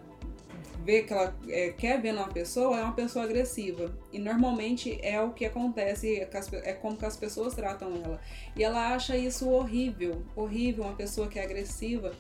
vê 0.84 1.04
que 1.04 1.12
ela 1.12 1.32
é, 1.46 1.70
quer 1.70 2.02
ver 2.02 2.10
numa 2.10 2.26
pessoa 2.26 2.76
é 2.76 2.82
uma 2.82 2.94
pessoa 2.94 3.24
agressiva. 3.24 3.96
E 4.12 4.18
normalmente 4.18 4.98
é 5.04 5.22
o 5.22 5.30
que 5.30 5.44
acontece, 5.44 6.18
é 6.64 6.72
como 6.72 6.96
que 6.96 7.06
as 7.06 7.16
pessoas 7.16 7.54
tratam 7.54 7.94
ela. 8.04 8.20
E 8.56 8.64
ela 8.64 8.92
acha 8.92 9.16
isso 9.16 9.48
horrível, 9.48 10.20
horrível, 10.34 10.82
uma 10.82 10.96
pessoa 10.96 11.28
que 11.28 11.38
é 11.38 11.44
agressiva. 11.44 12.12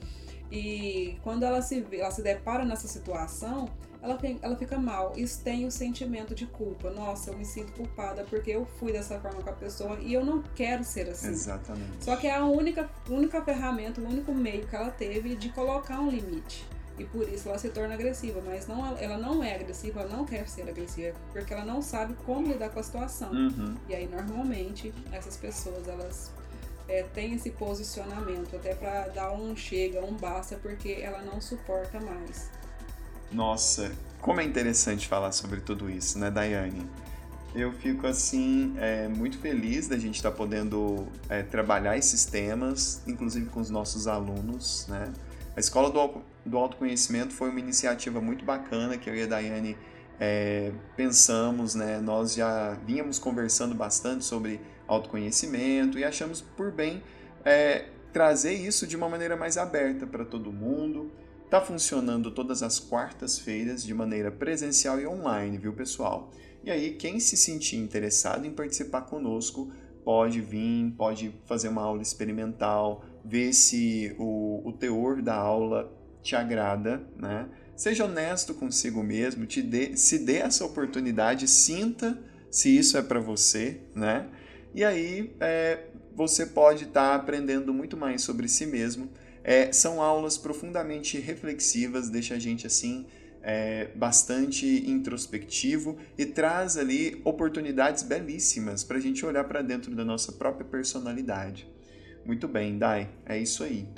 E 0.52 1.18
quando 1.24 1.42
ela 1.42 1.60
se, 1.60 1.84
ela 1.90 2.12
se 2.12 2.22
depara 2.22 2.64
nessa 2.64 2.86
situação, 2.86 3.68
ela, 4.02 4.16
tem, 4.16 4.38
ela 4.42 4.56
fica 4.56 4.76
mal. 4.76 5.12
Isso 5.16 5.40
tem 5.42 5.64
o 5.64 5.70
sentimento 5.70 6.34
de 6.34 6.44
culpa. 6.46 6.90
Nossa, 6.90 7.30
eu 7.30 7.38
me 7.38 7.44
sinto 7.44 7.72
culpada 7.72 8.24
porque 8.28 8.50
eu 8.50 8.66
fui 8.78 8.92
dessa 8.92 9.18
forma 9.20 9.40
com 9.40 9.50
a 9.50 9.52
pessoa 9.52 9.98
e 10.00 10.12
eu 10.12 10.24
não 10.24 10.42
quero 10.54 10.82
ser 10.82 11.08
assim. 11.08 11.28
Exatamente. 11.28 12.04
Só 12.04 12.16
que 12.16 12.26
é 12.26 12.34
a 12.34 12.44
única, 12.44 12.90
única 13.08 13.40
ferramenta, 13.42 14.00
o 14.00 14.04
único 14.04 14.34
meio 14.34 14.66
que 14.66 14.74
ela 14.74 14.90
teve 14.90 15.36
de 15.36 15.50
colocar 15.50 16.00
um 16.00 16.10
limite. 16.10 16.66
E 16.98 17.04
por 17.04 17.26
isso 17.28 17.48
ela 17.48 17.58
se 17.58 17.70
torna 17.70 17.94
agressiva, 17.94 18.42
mas 18.44 18.66
não, 18.66 18.96
ela 18.98 19.16
não 19.16 19.42
é 19.42 19.54
agressiva, 19.54 20.00
ela 20.00 20.14
não 20.14 20.24
quer 20.24 20.46
ser 20.48 20.68
agressiva, 20.68 21.16
porque 21.32 21.54
ela 21.54 21.64
não 21.64 21.80
sabe 21.80 22.14
como 22.26 22.48
lidar 22.48 22.68
com 22.70 22.80
a 22.80 22.82
situação. 22.82 23.32
Uhum. 23.32 23.76
E 23.88 23.94
aí, 23.94 24.06
normalmente, 24.06 24.92
essas 25.10 25.36
pessoas, 25.36 25.88
elas 25.88 26.30
é, 26.88 27.04
têm 27.14 27.34
esse 27.34 27.50
posicionamento, 27.50 28.56
até 28.56 28.74
para 28.74 29.08
dar 29.08 29.32
um 29.32 29.56
chega, 29.56 30.04
um 30.04 30.12
basta, 30.12 30.56
porque 30.56 30.98
ela 31.00 31.22
não 31.22 31.40
suporta 31.40 31.98
mais. 31.98 32.50
Nossa, 33.32 33.92
como 34.20 34.40
é 34.40 34.44
interessante 34.44 35.08
falar 35.08 35.32
sobre 35.32 35.60
tudo 35.60 35.90
isso, 35.90 36.18
né, 36.18 36.30
Daiane? 36.30 36.86
Eu 37.54 37.72
fico 37.72 38.06
assim 38.06 38.74
é, 38.78 39.08
muito 39.08 39.38
feliz 39.38 39.88
da 39.88 39.98
gente 39.98 40.16
estar 40.16 40.30
tá 40.30 40.36
podendo 40.36 41.06
é, 41.28 41.42
trabalhar 41.42 41.96
esses 41.96 42.24
temas, 42.24 43.02
inclusive 43.06 43.46
com 43.50 43.60
os 43.60 43.68
nossos 43.68 44.06
alunos, 44.06 44.86
né? 44.88 45.12
A 45.54 45.60
Escola 45.60 45.90
do, 45.90 46.22
do 46.46 46.56
Autoconhecimento 46.56 47.34
foi 47.34 47.50
uma 47.50 47.60
iniciativa 47.60 48.20
muito 48.20 48.44
bacana 48.44 48.96
que 48.96 49.10
eu 49.10 49.14
e 49.14 49.22
a 49.22 49.26
Daiane 49.26 49.76
é, 50.18 50.72
pensamos, 50.96 51.74
né? 51.74 52.00
Nós 52.00 52.34
já 52.34 52.74
vínhamos 52.86 53.18
conversando 53.18 53.74
bastante 53.74 54.24
sobre 54.24 54.60
autoconhecimento 54.86 55.98
e 55.98 56.04
achamos 56.04 56.40
por 56.40 56.70
bem 56.70 57.02
é, 57.44 57.86
trazer 58.12 58.52
isso 58.52 58.86
de 58.86 58.96
uma 58.96 59.08
maneira 59.08 59.36
mais 59.36 59.56
aberta 59.58 60.06
para 60.06 60.24
todo 60.24 60.52
mundo. 60.52 61.10
Está 61.52 61.60
funcionando 61.60 62.30
todas 62.30 62.62
as 62.62 62.78
quartas-feiras 62.80 63.84
de 63.84 63.92
maneira 63.92 64.30
presencial 64.30 64.98
e 64.98 65.06
online, 65.06 65.58
viu, 65.58 65.74
pessoal? 65.74 66.32
E 66.64 66.70
aí, 66.70 66.94
quem 66.94 67.20
se 67.20 67.36
sentir 67.36 67.76
interessado 67.76 68.46
em 68.46 68.50
participar 68.50 69.02
conosco, 69.02 69.70
pode 70.02 70.40
vir, 70.40 70.94
pode 70.96 71.30
fazer 71.44 71.68
uma 71.68 71.82
aula 71.82 72.00
experimental, 72.00 73.04
ver 73.22 73.52
se 73.52 74.16
o, 74.18 74.66
o 74.66 74.72
teor 74.72 75.20
da 75.20 75.34
aula 75.34 75.92
te 76.22 76.34
agrada, 76.34 77.06
né? 77.18 77.50
Seja 77.76 78.06
honesto 78.06 78.54
consigo 78.54 79.02
mesmo, 79.02 79.44
te 79.44 79.60
dê, 79.60 79.94
se 79.94 80.20
dê 80.20 80.38
essa 80.38 80.64
oportunidade, 80.64 81.46
sinta 81.46 82.18
se 82.50 82.74
isso 82.74 82.96
é 82.96 83.02
para 83.02 83.20
você, 83.20 83.82
né? 83.94 84.26
E 84.74 84.82
aí 84.82 85.36
é, 85.38 85.84
você 86.16 86.46
pode 86.46 86.84
estar 86.84 87.10
tá 87.10 87.14
aprendendo 87.14 87.74
muito 87.74 87.94
mais 87.94 88.22
sobre 88.22 88.48
si 88.48 88.64
mesmo. 88.64 89.10
É, 89.44 89.72
são 89.72 90.00
aulas 90.00 90.38
profundamente 90.38 91.18
reflexivas, 91.18 92.08
deixa 92.08 92.34
a 92.34 92.38
gente 92.38 92.66
assim 92.66 93.06
é, 93.42 93.88
bastante 93.94 94.66
introspectivo 94.88 95.98
e 96.16 96.24
traz 96.24 96.76
ali 96.76 97.20
oportunidades 97.24 98.02
belíssimas 98.02 98.84
para 98.84 98.98
a 98.98 99.00
gente 99.00 99.26
olhar 99.26 99.44
para 99.44 99.62
dentro 99.62 99.94
da 99.94 100.04
nossa 100.04 100.32
própria 100.32 100.64
personalidade. 100.64 101.68
Muito 102.24 102.46
bem, 102.46 102.78
Dai, 102.78 103.10
é 103.26 103.36
isso 103.36 103.64
aí. 103.64 103.88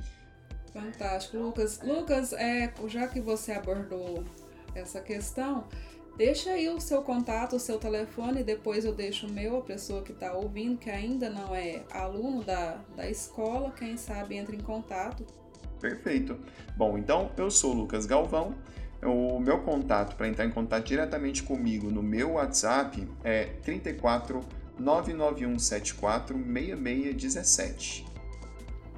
Fantástico, 0.73 1.37
Lucas. 1.37 1.81
Lucas, 1.83 2.33
é, 2.33 2.73
já 2.89 3.07
que 3.07 3.21
você 3.21 3.53
abordou 3.53 4.25
essa 4.75 5.01
questão, 5.01 5.69
deixa 6.17 6.51
aí 6.51 6.69
o 6.69 6.81
seu 6.81 7.03
contato, 7.03 7.57
o 7.57 7.61
seu 7.61 7.79
telefone, 7.79 8.43
depois 8.43 8.85
eu 8.85 8.93
deixo 8.93 9.27
o 9.27 9.31
meu, 9.31 9.59
a 9.59 9.63
pessoa 9.63 10.03
que 10.03 10.13
está 10.13 10.33
ouvindo, 10.33 10.79
que 10.79 10.91
ainda 10.91 11.29
não 11.31 11.55
é 11.55 11.83
aluno 11.91 12.43
da, 12.43 12.79
da 12.97 13.09
escola, 13.09 13.73
quem 13.73 13.97
sabe 13.97 14.37
entra 14.37 14.55
em 14.55 14.61
contato. 14.61 15.25
Perfeito. 15.81 16.39
Bom, 16.77 16.97
então 16.97 17.31
eu 17.37 17.51
sou 17.51 17.73
o 17.73 17.77
Lucas 17.77 18.07
Galvão. 18.07 18.55
O 19.03 19.39
meu 19.39 19.61
contato 19.61 20.17
para 20.17 20.27
entrar 20.27 20.47
em 20.47 20.51
contato 20.51 20.87
diretamente 20.87 21.43
comigo 21.43 21.91
no 21.91 22.03
meu 22.03 22.33
WhatsApp 22.33 23.07
é 23.23 23.45
34 23.63 24.41
99174 24.79 26.35
6617. 26.37 28.07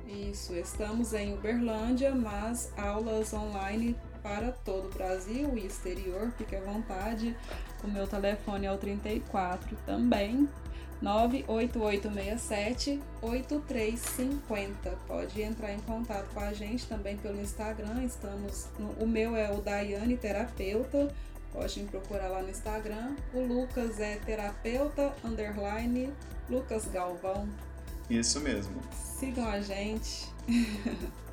Isso, 0.06 0.54
estamos 0.54 1.12
em 1.12 1.34
Uberlândia, 1.34 2.14
mas 2.14 2.72
aulas 2.76 3.34
online 3.34 3.96
para 4.26 4.50
todo 4.50 4.88
o 4.88 4.90
Brasil 4.90 5.56
e 5.56 5.66
exterior, 5.66 6.32
fique 6.36 6.56
à 6.56 6.60
vontade. 6.60 7.36
O 7.84 7.86
meu 7.86 8.08
telefone 8.08 8.66
é 8.66 8.72
o 8.72 8.76
34 8.76 9.76
também, 9.86 10.48
98867 11.00 13.00
8350. 13.22 14.90
Pode 15.06 15.40
entrar 15.40 15.72
em 15.72 15.78
contato 15.78 16.26
com 16.34 16.40
a 16.40 16.52
gente 16.52 16.86
também 16.86 17.16
pelo 17.16 17.40
Instagram. 17.40 18.02
Estamos 18.02 18.66
no, 18.80 19.04
o 19.04 19.06
meu 19.06 19.36
é 19.36 19.52
o 19.52 19.60
Daiane 19.60 20.16
Terapeuta. 20.16 21.14
Pode 21.52 21.80
me 21.80 21.86
procurar 21.86 22.26
lá 22.26 22.42
no 22.42 22.50
Instagram. 22.50 23.14
O 23.32 23.40
Lucas 23.40 24.00
é 24.00 24.16
terapeuta 24.16 25.14
underline 25.24 26.12
Lucas 26.50 26.86
Galvão. 26.86 27.48
Isso 28.10 28.40
mesmo. 28.40 28.74
Sigam 28.92 29.48
a 29.48 29.60
gente. 29.60 30.28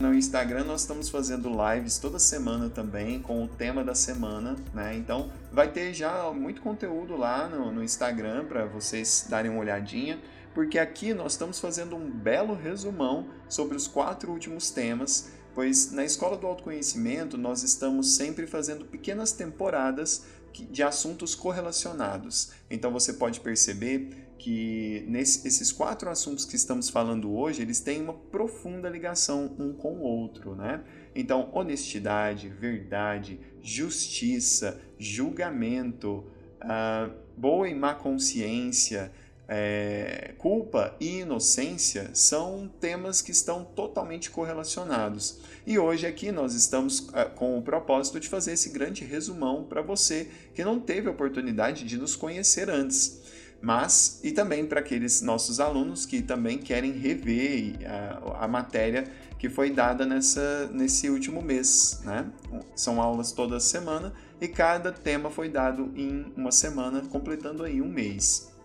No 0.00 0.14
Instagram 0.14 0.62
nós 0.62 0.82
estamos 0.82 1.08
fazendo 1.08 1.50
lives 1.50 1.98
toda 1.98 2.20
semana 2.20 2.70
também 2.70 3.20
com 3.20 3.42
o 3.42 3.48
tema 3.48 3.82
da 3.82 3.96
semana, 3.96 4.54
né? 4.72 4.96
Então 4.96 5.28
vai 5.52 5.72
ter 5.72 5.92
já 5.92 6.30
muito 6.30 6.62
conteúdo 6.62 7.16
lá 7.16 7.48
no, 7.48 7.72
no 7.72 7.82
Instagram 7.82 8.44
para 8.44 8.64
vocês 8.64 9.26
darem 9.28 9.50
uma 9.50 9.58
olhadinha, 9.58 10.20
porque 10.54 10.78
aqui 10.78 11.12
nós 11.12 11.32
estamos 11.32 11.58
fazendo 11.58 11.96
um 11.96 12.08
belo 12.08 12.54
resumão 12.54 13.26
sobre 13.48 13.76
os 13.76 13.88
quatro 13.88 14.30
últimos 14.30 14.70
temas, 14.70 15.30
pois 15.52 15.90
na 15.90 16.04
Escola 16.04 16.36
do 16.36 16.46
Autoconhecimento 16.46 17.36
nós 17.36 17.64
estamos 17.64 18.14
sempre 18.14 18.46
fazendo 18.46 18.84
pequenas 18.84 19.32
temporadas 19.32 20.26
de 20.52 20.80
assuntos 20.80 21.34
correlacionados. 21.34 22.52
Então 22.70 22.92
você 22.92 23.14
pode 23.14 23.40
perceber 23.40 24.27
que 24.38 25.04
nesses 25.08 25.44
esses 25.44 25.72
quatro 25.72 26.08
assuntos 26.08 26.44
que 26.44 26.56
estamos 26.56 26.88
falando 26.88 27.34
hoje, 27.34 27.60
eles 27.62 27.80
têm 27.80 28.00
uma 28.00 28.14
profunda 28.14 28.88
ligação 28.88 29.54
um 29.58 29.72
com 29.72 29.94
o 29.94 30.02
outro, 30.02 30.54
né? 30.54 30.82
Então, 31.14 31.50
honestidade, 31.52 32.48
verdade, 32.48 33.40
justiça, 33.60 34.80
julgamento, 34.98 36.24
uh, 36.62 37.12
boa 37.36 37.68
e 37.68 37.74
má 37.74 37.94
consciência, 37.94 39.12
é, 39.48 40.34
culpa 40.36 40.94
e 41.00 41.20
inocência 41.20 42.10
são 42.12 42.70
temas 42.78 43.22
que 43.22 43.30
estão 43.30 43.64
totalmente 43.64 44.30
correlacionados. 44.30 45.40
E 45.66 45.78
hoje 45.78 46.06
aqui 46.06 46.30
nós 46.30 46.52
estamos 46.52 47.00
uh, 47.00 47.30
com 47.34 47.58
o 47.58 47.62
propósito 47.62 48.20
de 48.20 48.28
fazer 48.28 48.52
esse 48.52 48.68
grande 48.68 49.04
resumão 49.04 49.64
para 49.64 49.80
você 49.80 50.28
que 50.54 50.62
não 50.62 50.78
teve 50.78 51.08
a 51.08 51.12
oportunidade 51.12 51.84
de 51.84 51.96
nos 51.96 52.14
conhecer 52.14 52.68
antes. 52.68 53.22
Mas, 53.60 54.20
e 54.22 54.30
também 54.30 54.66
para 54.66 54.80
aqueles 54.80 55.20
nossos 55.20 55.58
alunos 55.58 56.06
que 56.06 56.22
também 56.22 56.58
querem 56.58 56.92
rever 56.92 57.78
a, 57.86 58.44
a 58.44 58.48
matéria 58.48 59.04
que 59.38 59.48
foi 59.48 59.70
dada 59.70 60.04
nessa, 60.04 60.68
nesse 60.72 61.08
último 61.08 61.40
mês. 61.40 62.00
Né? 62.04 62.30
São 62.76 63.00
aulas 63.00 63.32
toda 63.32 63.58
semana 63.58 64.12
e 64.40 64.46
cada 64.46 64.92
tema 64.92 65.30
foi 65.30 65.48
dado 65.48 65.90
em 65.96 66.32
uma 66.36 66.52
semana, 66.52 67.02
completando 67.10 67.64
aí 67.64 67.80
um 67.80 67.88
mês. 67.88 68.57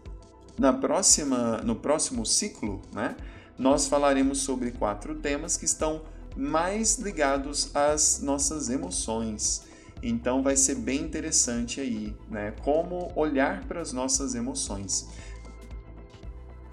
Na 0.57 0.71
próxima, 0.71 1.57
no 1.63 1.75
próximo 1.75 2.25
ciclo, 2.25 2.81
né, 2.91 3.15
nós 3.57 3.87
falaremos 3.87 4.39
sobre 4.39 4.71
quatro 4.71 5.15
temas 5.15 5.57
que 5.57 5.65
estão 5.65 6.01
mais 6.35 6.97
ligados 6.97 7.75
às 7.75 8.21
nossas 8.21 8.69
emoções. 8.69 9.65
Então 10.01 10.43
vai 10.43 10.55
ser 10.55 10.75
bem 10.75 11.01
interessante 11.01 11.79
aí, 11.79 12.15
né? 12.29 12.53
Como 12.63 13.11
olhar 13.15 13.63
para 13.63 13.79
as 13.79 13.93
nossas 13.93 14.35
emoções. 14.35 15.07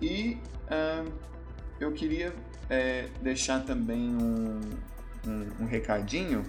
E 0.00 0.36
uh, 0.66 1.10
eu 1.78 1.92
queria 1.92 2.34
é, 2.68 3.08
deixar 3.22 3.64
também 3.64 4.00
um, 4.00 4.60
um, 5.26 5.62
um 5.64 5.66
recadinho 5.66 6.44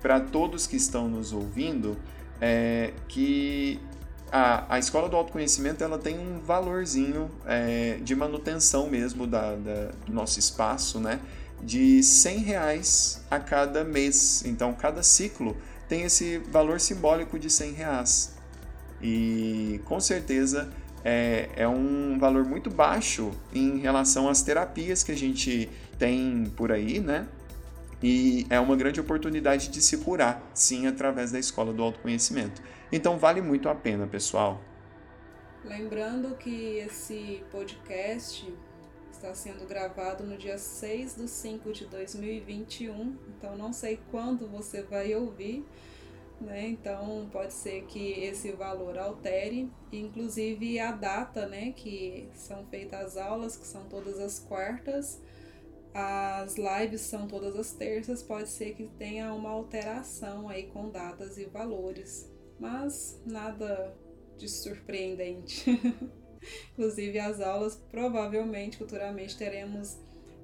para 0.00 0.20
todos 0.20 0.66
que 0.66 0.76
estão 0.76 1.08
nos 1.08 1.32
ouvindo, 1.32 1.96
é, 2.40 2.92
que 3.08 3.80
a, 4.30 4.74
a 4.74 4.78
escola 4.78 5.08
do 5.08 5.16
autoconhecimento 5.16 5.82
ela 5.82 5.98
tem 5.98 6.18
um 6.18 6.40
valorzinho 6.40 7.30
é, 7.46 7.98
de 8.02 8.14
manutenção 8.14 8.88
mesmo 8.88 9.26
da, 9.26 9.54
da, 9.54 9.90
do 10.06 10.12
nosso 10.12 10.38
espaço, 10.38 10.98
né? 10.98 11.20
De 11.62 12.02
100 12.02 12.38
reais 12.38 13.24
a 13.30 13.38
cada 13.38 13.84
mês. 13.84 14.44
Então, 14.44 14.72
cada 14.74 15.02
ciclo 15.02 15.56
tem 15.88 16.02
esse 16.02 16.38
valor 16.50 16.80
simbólico 16.80 17.38
de 17.38 17.48
100 17.48 17.72
reais. 17.72 18.34
E 19.00 19.80
com 19.84 20.00
certeza 20.00 20.70
é, 21.04 21.50
é 21.56 21.68
um 21.68 22.18
valor 22.18 22.44
muito 22.44 22.70
baixo 22.70 23.30
em 23.54 23.78
relação 23.78 24.28
às 24.28 24.42
terapias 24.42 25.02
que 25.02 25.12
a 25.12 25.16
gente 25.16 25.68
tem 25.98 26.50
por 26.56 26.72
aí, 26.72 26.98
né? 26.98 27.28
E 28.02 28.46
é 28.50 28.58
uma 28.60 28.76
grande 28.76 29.00
oportunidade 29.00 29.68
de 29.68 29.80
se 29.80 29.98
curar, 29.98 30.42
sim, 30.52 30.86
através 30.86 31.30
da 31.30 31.38
escola 31.38 31.72
do 31.72 31.82
autoconhecimento. 31.82 32.60
Então 32.92 33.18
vale 33.18 33.40
muito 33.40 33.68
a 33.68 33.74
pena, 33.74 34.06
pessoal. 34.06 34.60
Lembrando 35.64 36.36
que 36.36 36.76
esse 36.78 37.42
podcast 37.50 38.52
está 39.10 39.34
sendo 39.34 39.66
gravado 39.66 40.22
no 40.22 40.36
dia 40.36 40.58
6 40.58 41.16
de 41.16 41.26
5 41.26 41.72
de 41.72 41.86
2021, 41.86 43.16
então 43.28 43.56
não 43.56 43.72
sei 43.72 43.98
quando 44.10 44.46
você 44.46 44.82
vai 44.82 45.14
ouvir, 45.14 45.64
né? 46.40 46.68
Então 46.68 47.28
pode 47.32 47.54
ser 47.54 47.84
que 47.84 48.12
esse 48.24 48.52
valor 48.52 48.98
altere, 48.98 49.72
inclusive 49.90 50.78
a 50.78 50.92
data, 50.92 51.46
né, 51.46 51.72
que 51.72 52.28
são 52.34 52.66
feitas 52.66 53.00
as 53.00 53.16
aulas, 53.16 53.56
que 53.56 53.66
são 53.66 53.84
todas 53.84 54.18
as 54.18 54.38
quartas, 54.38 55.22
as 55.94 56.56
lives 56.56 57.00
são 57.00 57.26
todas 57.26 57.56
as 57.56 57.72
terças, 57.72 58.22
pode 58.22 58.50
ser 58.50 58.74
que 58.74 58.84
tenha 58.98 59.32
uma 59.32 59.50
alteração 59.50 60.48
aí 60.48 60.64
com 60.64 60.90
datas 60.90 61.38
e 61.38 61.46
valores, 61.46 62.30
mas 62.58 63.20
nada 63.26 63.94
de 64.36 64.48
surpreendente. 64.48 65.64
Inclusive 66.72 67.18
as 67.18 67.40
aulas, 67.40 67.76
provavelmente, 67.90 68.76
futuramente 68.76 69.36
teremos 69.36 69.98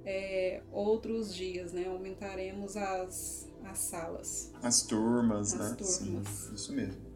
é, 0.05 0.63
outros 0.73 1.35
dias, 1.35 1.73
né? 1.73 1.87
Aumentaremos 1.87 2.77
as, 2.77 3.49
as 3.65 3.79
salas. 3.79 4.53
As 4.63 4.83
turmas, 4.83 5.55
as 5.55 5.71
né? 5.71 5.77
Turmas. 5.77 6.29
Sim, 6.29 6.55
isso 6.55 6.73
mesmo. 6.73 7.11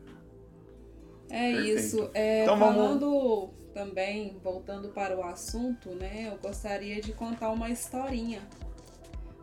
É 1.31 1.53
Perfeito. 1.53 1.79
isso. 1.79 2.11
É, 2.13 2.43
então, 2.43 2.59
falando 2.59 3.11
vamos... 3.11 3.51
também, 3.73 4.39
voltando 4.43 4.89
para 4.91 5.17
o 5.17 5.23
assunto, 5.23 5.91
né? 5.91 6.31
Eu 6.31 6.39
gostaria 6.39 7.01
de 7.01 7.13
contar 7.13 7.51
uma 7.51 7.71
historinha. 7.71 8.47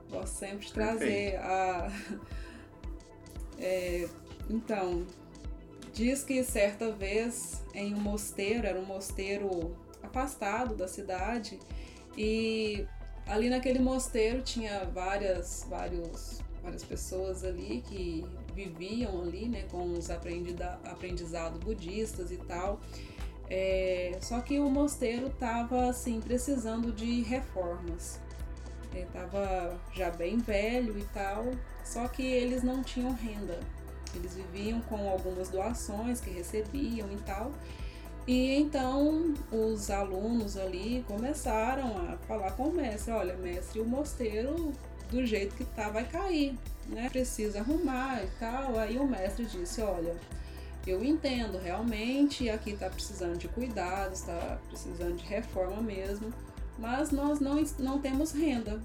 Gosto 0.09 0.35
sempre 0.35 0.67
de 0.67 0.73
trazer 0.73 1.31
Perfeito. 1.31 1.43
a. 1.43 1.91
É, 3.63 4.09
então, 4.49 5.05
diz 5.93 6.23
que 6.23 6.43
certa 6.43 6.91
vez 6.91 7.63
em 7.73 7.93
um 7.93 7.99
mosteiro, 7.99 8.65
era 8.65 8.79
um 8.79 8.85
mosteiro 8.85 9.75
afastado 10.01 10.75
da 10.75 10.87
cidade, 10.87 11.59
e 12.17 12.85
ali 13.25 13.49
naquele 13.49 13.79
mosteiro 13.79 14.41
tinha 14.41 14.85
várias, 14.85 15.65
vários, 15.69 16.39
várias 16.61 16.83
pessoas 16.83 17.43
ali 17.43 17.83
que 17.87 18.25
viviam 18.53 19.21
ali, 19.21 19.47
né, 19.47 19.63
com 19.71 19.93
os 19.93 20.09
aprendizados 20.09 21.59
budistas 21.59 22.31
e 22.31 22.37
tal. 22.37 22.79
É, 23.49 24.17
só 24.21 24.39
que 24.39 24.59
o 24.59 24.69
mosteiro 24.69 25.27
estava 25.27 25.89
assim 25.89 26.21
precisando 26.21 26.91
de 26.91 27.21
reformas. 27.21 28.19
Estava 28.93 29.79
já 29.93 30.09
bem 30.09 30.37
velho 30.37 30.97
e 30.97 31.03
tal, 31.13 31.45
só 31.83 32.07
que 32.07 32.23
eles 32.23 32.63
não 32.63 32.83
tinham 32.83 33.13
renda. 33.13 33.59
Eles 34.17 34.35
viviam 34.35 34.81
com 34.81 35.09
algumas 35.09 35.49
doações 35.49 36.19
que 36.19 36.29
recebiam 36.29 37.11
e 37.11 37.17
tal. 37.17 37.51
E 38.27 38.55
então 38.55 39.33
os 39.51 39.89
alunos 39.89 40.57
ali 40.57 41.03
começaram 41.07 41.97
a 41.97 42.17
falar 42.27 42.51
com 42.51 42.69
o 42.69 42.73
mestre: 42.73 43.11
olha, 43.11 43.35
mestre, 43.37 43.79
o 43.79 43.85
mosteiro 43.85 44.71
do 45.09 45.25
jeito 45.25 45.55
que 45.55 45.65
tá 45.65 45.89
vai 45.89 46.07
cair 46.07 46.57
né, 46.87 47.09
precisa 47.09 47.59
arrumar 47.59 48.23
e 48.23 48.27
tal. 48.39 48.77
Aí 48.77 48.97
o 48.97 49.07
mestre 49.07 49.45
disse: 49.45 49.81
Olha, 49.81 50.15
eu 50.85 51.03
entendo 51.03 51.57
realmente, 51.57 52.49
aqui 52.49 52.71
está 52.71 52.89
precisando 52.89 53.37
de 53.37 53.47
cuidados, 53.47 54.19
está 54.19 54.59
precisando 54.67 55.17
de 55.17 55.25
reforma 55.25 55.81
mesmo, 55.81 56.33
mas 56.77 57.11
nós 57.11 57.39
não, 57.39 57.63
não 57.79 57.99
temos 57.99 58.31
renda. 58.31 58.79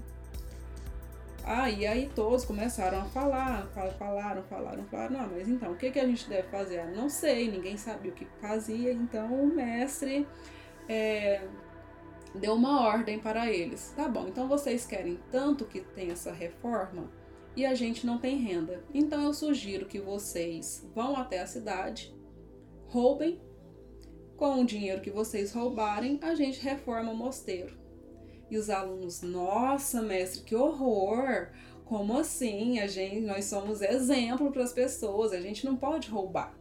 Ah, 1.43 1.69
e 1.69 1.87
aí 1.87 2.09
todos 2.13 2.43
começaram 2.43 2.99
a 2.99 3.05
falar, 3.05 3.67
falaram, 3.67 4.43
falaram, 4.43 4.83
falaram, 4.85 5.09
não, 5.09 5.29
mas 5.29 5.47
então, 5.47 5.71
o 5.71 5.77
que, 5.77 5.91
que 5.91 5.99
a 5.99 6.05
gente 6.05 6.27
deve 6.27 6.49
fazer? 6.49 6.79
Ah, 6.79 6.91
não 6.91 7.09
sei, 7.09 7.49
ninguém 7.49 7.77
sabia 7.77 8.11
o 8.11 8.13
que 8.13 8.27
fazia, 8.41 8.91
então 8.91 9.27
o 9.33 9.47
mestre 9.47 10.27
é, 10.89 11.47
deu 12.35 12.53
uma 12.53 12.81
ordem 12.87 13.17
para 13.17 13.49
eles. 13.49 13.93
Tá 13.95 14.09
bom, 14.09 14.27
então 14.27 14.47
vocês 14.47 14.85
querem 14.85 15.19
tanto 15.31 15.65
que 15.65 15.79
tenha 15.79 16.13
essa 16.13 16.33
reforma? 16.33 17.09
e 17.57 17.65
a 17.65 17.73
gente 17.73 18.05
não 18.05 18.19
tem 18.19 18.37
renda. 18.37 18.83
Então 18.93 19.23
eu 19.23 19.33
sugiro 19.33 19.87
que 19.87 19.99
vocês 19.99 20.87
vão 20.93 21.17
até 21.17 21.41
a 21.41 21.47
cidade, 21.47 22.15
roubem, 22.85 23.41
com 24.37 24.61
o 24.61 24.65
dinheiro 24.65 25.01
que 25.01 25.09
vocês 25.09 25.51
roubarem, 25.51 26.19
a 26.21 26.35
gente 26.35 26.61
reforma 26.61 27.11
o 27.11 27.17
mosteiro. 27.17 27.75
E 28.49 28.57
os 28.57 28.69
alunos, 28.69 29.21
nossa, 29.21 30.01
mestre, 30.01 30.41
que 30.41 30.55
horror! 30.55 31.49
Como 31.85 32.17
assim? 32.17 32.79
A 32.79 32.87
gente, 32.87 33.21
nós 33.21 33.45
somos 33.45 33.81
exemplo 33.81 34.51
para 34.51 34.63
as 34.63 34.73
pessoas, 34.73 35.31
a 35.31 35.39
gente 35.39 35.65
não 35.65 35.75
pode 35.75 36.09
roubar. 36.09 36.57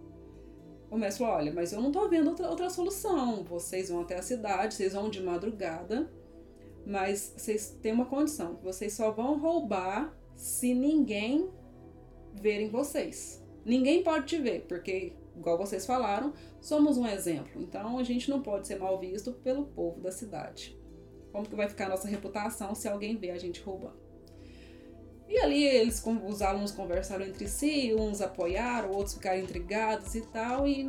O 0.90 0.96
mestre 0.96 1.24
falou: 1.24 1.40
olha, 1.40 1.52
mas 1.52 1.72
eu 1.72 1.80
não 1.80 1.88
estou 1.88 2.08
vendo 2.08 2.28
outra, 2.28 2.48
outra 2.48 2.70
solução. 2.70 3.42
Vocês 3.44 3.88
vão 3.88 4.02
até 4.02 4.16
a 4.16 4.22
cidade, 4.22 4.74
vocês 4.74 4.92
vão 4.92 5.10
de 5.10 5.20
madrugada, 5.20 6.10
mas 6.86 7.34
vocês 7.36 7.76
têm 7.82 7.92
uma 7.92 8.06
condição: 8.06 8.58
vocês 8.62 8.92
só 8.92 9.10
vão 9.10 9.38
roubar 9.38 10.16
se 10.34 10.74
ninguém 10.74 11.50
verem 12.34 12.68
vocês. 12.68 13.44
Ninguém 13.64 14.04
pode 14.04 14.26
te 14.26 14.38
ver, 14.38 14.64
porque, 14.68 15.12
igual 15.36 15.58
vocês 15.58 15.84
falaram, 15.84 16.32
somos 16.60 16.96
um 16.96 17.06
exemplo. 17.06 17.60
Então 17.60 17.98
a 17.98 18.04
gente 18.04 18.30
não 18.30 18.40
pode 18.40 18.68
ser 18.68 18.78
mal 18.78 18.98
visto 19.00 19.32
pelo 19.32 19.66
povo 19.66 20.00
da 20.00 20.12
cidade. 20.12 20.75
Como 21.36 21.46
que 21.46 21.54
vai 21.54 21.68
ficar 21.68 21.84
a 21.84 21.88
nossa 21.90 22.08
reputação 22.08 22.74
se 22.74 22.88
alguém 22.88 23.14
vê 23.14 23.30
a 23.30 23.36
gente 23.36 23.60
roubando? 23.60 24.00
E 25.28 25.38
ali 25.38 25.64
eles, 25.64 26.02
os 26.26 26.40
alunos 26.40 26.72
conversaram 26.72 27.26
entre 27.26 27.46
si, 27.46 27.94
uns 27.94 28.22
apoiaram, 28.22 28.90
outros 28.90 29.16
ficaram 29.16 29.40
intrigados 29.40 30.14
e 30.14 30.22
tal. 30.22 30.66
E 30.66 30.82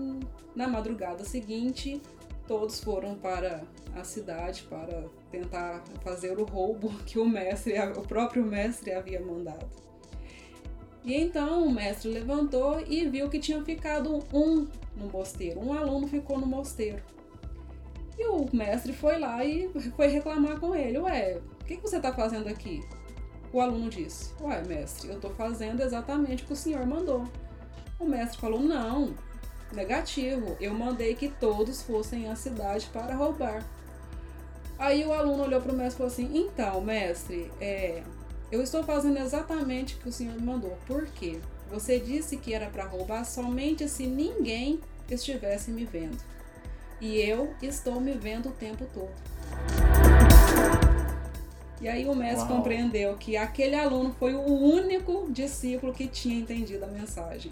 na 0.56 0.66
madrugada 0.66 1.26
seguinte, 1.26 2.02
todos 2.48 2.80
foram 2.80 3.16
para 3.16 3.62
a 3.94 4.06
cidade 4.06 4.64
para 4.70 5.10
tentar 5.30 5.84
fazer 6.02 6.40
o 6.40 6.46
roubo 6.46 6.94
que 7.06 7.20
o 7.20 7.28
mestre, 7.28 7.78
o 7.98 8.02
próprio 8.04 8.46
mestre 8.46 8.94
havia 8.94 9.20
mandado. 9.20 9.68
E 11.04 11.14
então 11.14 11.66
o 11.66 11.74
mestre 11.74 12.10
levantou 12.10 12.80
e 12.88 13.06
viu 13.10 13.30
que 13.30 13.40
tinha 13.40 13.62
ficado 13.66 14.24
um 14.34 14.66
no 14.96 15.10
mosteiro, 15.12 15.60
um 15.60 15.74
aluno 15.74 16.08
ficou 16.08 16.40
no 16.40 16.48
mosteiro. 16.48 17.17
E 18.18 18.28
o 18.28 18.48
mestre 18.52 18.94
foi 18.94 19.20
lá 19.20 19.44
e 19.46 19.70
foi 19.96 20.08
reclamar 20.08 20.60
com 20.60 20.76
ele: 20.76 20.98
Ué, 21.00 21.40
o 21.62 21.66
que, 21.66 21.78
você 21.78 21.98
está 21.98 22.12
fazendo 22.12 22.48
aqui? 22.48 22.82
O 23.54 23.62
aluno 23.62 23.90
disse: 23.90 24.34
Ué, 24.42 24.64
mestre, 24.64 25.10
eu 25.10 25.16
estou 25.16 25.32
fazendo 25.32 25.82
exatamente 25.82 26.44
o 26.44 26.48
que 26.48 26.54
o 26.54 26.56
senhor 26.56 26.86
mandou. 26.86 27.26
O 28.00 28.06
mestre 28.06 28.40
falou: 28.40 28.62
Não, 28.62 29.14
Negativo, 29.72 30.56
eu 30.62 30.74
mandei 30.74 31.14
que 31.14 31.28
todos 31.28 31.82
fossem 31.82 32.30
à 32.30 32.36
cidade 32.36 32.88
para 32.94 33.16
roubar. 33.16 33.66
Aí 34.80 35.06
o 35.06 35.12
aluno 35.12 35.44
olhou 35.44 35.60
para 35.62 35.74
o 35.74 35.76
mestre 35.76 35.96
e 35.96 35.98
falou 35.98 36.12
assim: 36.14 36.32
Então, 36.34 36.82
mestre, 36.82 37.52
é, 37.60 38.02
eu 38.50 38.62
estou 38.62 38.84
fazendo 38.84 39.18
exatamente 39.18 39.96
o 39.96 39.98
que 40.00 40.10
o 40.10 40.12
senhor 40.12 40.40
mandou. 40.40 40.78
Por 40.88 41.06
quê? 41.08 41.40
Você 41.70 42.00
disse 42.00 42.38
que 42.38 42.54
era 42.54 42.70
para 42.70 42.86
roubar 42.86 43.26
somente 43.26 43.90
se 43.90 44.08
ninguém 44.08 44.80
estivesse 45.10 45.70
me 45.70 45.84
vendo. 45.84 46.18
E 47.00 47.18
eu 47.18 47.54
estou 47.62 48.00
me 48.02 48.14
vendo 48.14 48.50
o 48.50 48.52
tempo 48.52 48.86
todo. 48.94 49.12
E 51.80 51.88
aí 51.88 52.08
o 52.08 52.16
mestre 52.16 52.48
Uau. 52.48 52.58
compreendeu 52.58 53.16
que 53.16 53.38
aquele 53.38 53.76
aluno 53.76 54.16
foi 54.18 54.34
o 54.34 54.42
único 54.42 55.32
discípulo 55.32 55.94
que 55.94 56.08
tinha 56.08 56.40
entendido 56.40 56.84
a 56.84 56.88
mensagem. 56.88 57.52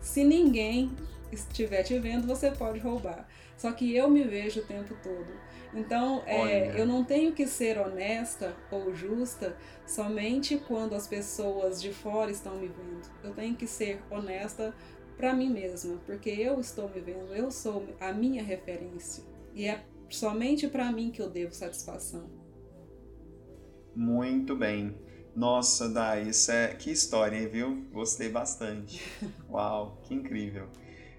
Se 0.00 0.24
ninguém 0.24 0.92
estiver 1.32 1.82
te 1.82 1.98
vendo, 1.98 2.26
você 2.26 2.50
pode 2.50 2.78
roubar. 2.78 3.26
Só 3.56 3.72
que 3.72 3.94
eu 3.94 4.08
me 4.08 4.22
vejo 4.22 4.60
o 4.60 4.64
tempo 4.64 4.96
todo. 5.02 5.26
Então, 5.74 6.22
é, 6.24 6.80
eu 6.80 6.86
não 6.86 7.04
tenho 7.04 7.32
que 7.32 7.46
ser 7.46 7.76
honesta 7.78 8.54
ou 8.70 8.94
justa 8.94 9.56
somente 9.86 10.56
quando 10.56 10.94
as 10.94 11.06
pessoas 11.06 11.82
de 11.82 11.92
fora 11.92 12.30
estão 12.30 12.54
me 12.54 12.68
vendo. 12.68 13.02
Eu 13.22 13.34
tenho 13.34 13.54
que 13.54 13.66
ser 13.66 14.00
honesta 14.10 14.72
para 15.18 15.34
mim 15.34 15.50
mesma, 15.50 15.98
porque 16.06 16.30
eu 16.30 16.60
estou 16.60 16.88
me 16.88 17.00
vendo, 17.00 17.34
eu 17.34 17.50
sou 17.50 17.84
a 18.00 18.12
minha 18.12 18.42
referência. 18.42 19.24
E 19.52 19.66
é 19.66 19.84
somente 20.08 20.68
para 20.68 20.90
mim 20.92 21.10
que 21.10 21.20
eu 21.20 21.28
devo 21.28 21.52
satisfação. 21.52 22.30
Muito 23.94 24.54
bem. 24.54 24.96
Nossa, 25.34 25.88
Dai, 25.88 26.28
isso 26.28 26.52
é 26.52 26.68
que 26.68 26.90
história, 26.90 27.46
viu? 27.48 27.84
Gostei 27.92 28.28
bastante. 28.28 29.02
Uau, 29.50 30.00
que 30.04 30.14
incrível. 30.14 30.68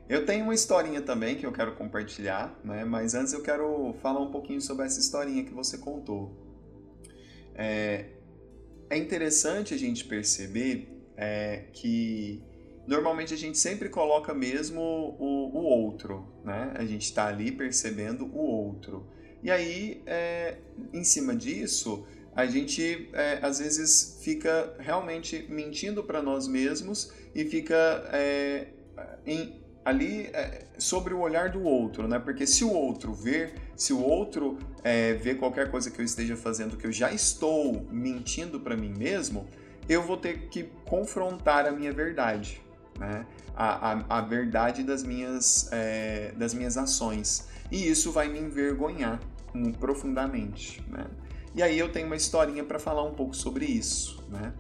Eu 0.08 0.26
tenho 0.26 0.46
uma 0.46 0.56
historinha 0.56 1.02
também 1.02 1.36
que 1.36 1.46
eu 1.46 1.52
quero 1.52 1.76
compartilhar, 1.76 2.58
né? 2.64 2.84
Mas 2.86 3.14
antes 3.14 3.34
eu 3.34 3.44
quero 3.44 3.94
falar 4.02 4.22
um 4.22 4.32
pouquinho 4.32 4.62
sobre 4.62 4.86
essa 4.86 5.00
historinha 5.00 5.44
que 5.44 5.54
você 5.54 5.78
contou. 5.78 6.36
É, 7.54 8.06
é 8.90 8.98
interessante 8.98 9.74
a 9.74 9.78
gente 9.78 10.06
perceber 10.06 10.90
é, 11.16 11.66
que 11.74 12.42
normalmente 12.90 13.36
a 13.36 13.38
gente 13.38 13.60
sempre 13.60 13.88
coloca 13.88 14.34
mesmo 14.34 14.82
o, 14.82 15.52
o 15.54 15.62
outro, 15.64 16.28
né? 16.44 16.74
A 16.76 16.84
gente 16.84 17.04
está 17.04 17.28
ali 17.28 17.52
percebendo 17.52 18.26
o 18.26 18.40
outro. 18.40 19.06
E 19.44 19.52
aí, 19.52 20.02
é, 20.08 20.58
em 20.92 21.04
cima 21.04 21.36
disso, 21.36 22.04
a 22.36 22.48
gente 22.48 23.08
é, 23.14 23.38
às 23.44 23.60
vezes 23.60 24.20
fica 24.24 24.74
realmente 24.80 25.46
mentindo 25.50 26.04
para 26.04 26.20
nós 26.22 26.48
mesmos 26.48 27.14
e 27.36 27.46
fica 27.46 28.10
é, 28.12 28.70
em, 29.24 29.62
ali 29.86 30.24
é, 30.34 30.66
sobre 30.80 31.14
o 31.14 31.20
olhar 31.20 31.52
do 31.52 31.62
outro, 31.62 32.08
né? 32.08 32.18
Porque 32.18 32.48
se 32.48 32.64
o 32.64 32.74
outro 32.74 33.14
ver, 33.14 33.54
se 33.76 33.94
o 33.94 34.02
outro 34.02 34.58
é, 34.84 35.14
ver 35.14 35.38
qualquer 35.38 35.70
coisa 35.70 35.92
que 35.92 36.02
eu 36.02 36.06
esteja 36.06 36.36
fazendo 36.36 36.76
que 36.76 36.88
eu 36.88 36.92
já 36.92 37.14
estou 37.14 37.86
mentindo 37.92 38.60
para 38.60 38.76
mim 38.76 38.92
mesmo, 38.98 39.48
eu 39.88 40.02
vou 40.02 40.18
ter 40.18 40.50
que 40.50 40.64
confrontar 40.86 41.68
a 41.68 41.72
minha 41.72 41.94
verdade 41.94 42.68
né? 43.00 43.26
a, 43.56 43.94
a, 43.94 44.18
a 44.20 44.22
verdade 44.22 44.84
das 44.84 45.04
minhas, 45.04 45.70
é, 45.72 46.32
das 46.38 46.54
minhas 46.54 46.78
ações. 46.78 47.48
E 47.72 47.90
isso 47.90 48.12
vai 48.12 48.28
me 48.28 48.40
envergonhar 48.40 49.20
profundamente. 49.80 50.84
Né? 50.88 51.06
E 51.54 51.62
aí 51.62 51.78
eu 51.78 51.92
tenho 51.92 52.06
uma 52.06 52.16
historinha 52.16 52.64
para 52.64 52.80
falar 52.80 53.04
um 53.04 53.14
pouco 53.14 53.36
sobre 53.36 53.66
isso. 53.66 54.24
Né? 54.30 54.54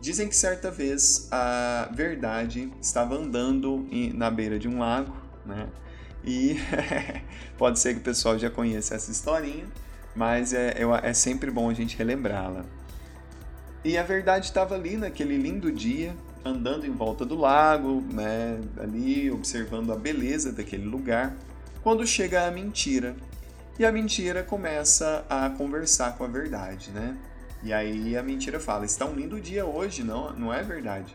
Dizem 0.00 0.28
que 0.28 0.36
certa 0.36 0.70
vez 0.70 1.28
a 1.30 1.90
verdade 1.92 2.72
estava 2.80 3.16
andando 3.16 3.86
na 4.14 4.30
beira 4.30 4.58
de 4.58 4.68
um 4.68 4.78
lago, 4.78 5.14
né? 5.44 5.68
E 6.24 6.56
pode 7.58 7.80
ser 7.80 7.94
que 7.94 8.00
o 8.00 8.02
pessoal 8.02 8.38
já 8.38 8.48
conheça 8.48 8.94
essa 8.94 9.10
historinha, 9.10 9.66
mas 10.14 10.52
é, 10.52 10.70
é, 10.70 11.08
é 11.08 11.12
sempre 11.12 11.50
bom 11.50 11.68
a 11.68 11.74
gente 11.74 11.96
relembrá-la. 11.96 12.64
E 13.84 13.96
a 13.96 14.02
verdade 14.02 14.46
estava 14.46 14.74
ali 14.74 14.96
naquele 14.96 15.36
lindo 15.36 15.72
dia, 15.72 16.14
andando 16.48 16.86
em 16.86 16.90
volta 16.90 17.24
do 17.24 17.36
lago, 17.36 18.02
né, 18.12 18.60
ali 18.78 19.30
observando 19.30 19.92
a 19.92 19.96
beleza 19.96 20.52
daquele 20.52 20.86
lugar, 20.86 21.36
quando 21.82 22.06
chega 22.06 22.46
a 22.46 22.50
mentira. 22.50 23.14
E 23.78 23.84
a 23.84 23.92
mentira 23.92 24.42
começa 24.42 25.24
a 25.30 25.48
conversar 25.50 26.16
com 26.16 26.24
a 26.24 26.26
verdade, 26.26 26.90
né? 26.90 27.16
E 27.62 27.72
aí 27.72 28.16
a 28.16 28.22
mentira 28.22 28.58
fala: 28.58 28.84
"Está 28.84 29.06
um 29.06 29.14
lindo 29.14 29.40
dia 29.40 29.64
hoje, 29.64 30.02
não, 30.02 30.32
não 30.32 30.52
é 30.52 30.62
verdade?" 30.62 31.14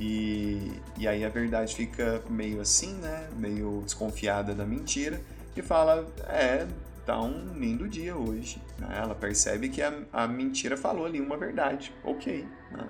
E, 0.00 0.72
e 0.98 1.06
aí 1.06 1.24
a 1.24 1.28
verdade 1.28 1.74
fica 1.74 2.20
meio 2.28 2.60
assim, 2.60 2.94
né? 2.94 3.28
Meio 3.36 3.82
desconfiada 3.84 4.52
da 4.52 4.64
mentira 4.64 5.20
e 5.56 5.62
fala: 5.62 6.06
"É, 6.28 6.66
tá 7.06 7.20
um 7.20 7.54
lindo 7.54 7.88
dia 7.88 8.16
hoje." 8.16 8.60
Ela 8.90 9.14
percebe 9.14 9.68
que 9.68 9.80
a, 9.80 9.92
a 10.12 10.26
mentira 10.26 10.76
falou 10.76 11.06
ali 11.06 11.20
uma 11.20 11.36
verdade. 11.36 11.94
OK, 12.02 12.44
né? 12.72 12.88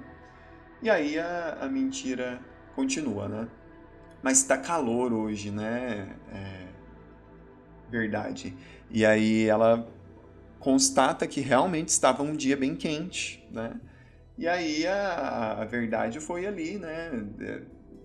E 0.83 0.91
aí 0.91 1.19
a, 1.19 1.59
a 1.61 1.69
mentira 1.69 2.41
continua, 2.75 3.29
né? 3.29 3.49
Mas 4.23 4.43
tá 4.43 4.59
calor 4.59 5.13
hoje, 5.13 5.51
né? 5.51 6.17
É... 6.33 6.67
Verdade. 7.89 8.57
E 8.91 9.07
aí 9.07 9.47
ela 9.47 9.87
constata 10.59 11.27
que 11.27 11.41
realmente 11.41 11.89
estava 11.89 12.23
um 12.23 12.35
dia 12.35 12.57
bem 12.57 12.75
quente, 12.75 13.47
né? 13.51 13.81
E 14.37 14.49
aí 14.49 14.87
a, 14.87 15.61
a 15.61 15.65
verdade 15.65 16.19
foi 16.19 16.47
ali, 16.47 16.79
né? 16.79 17.11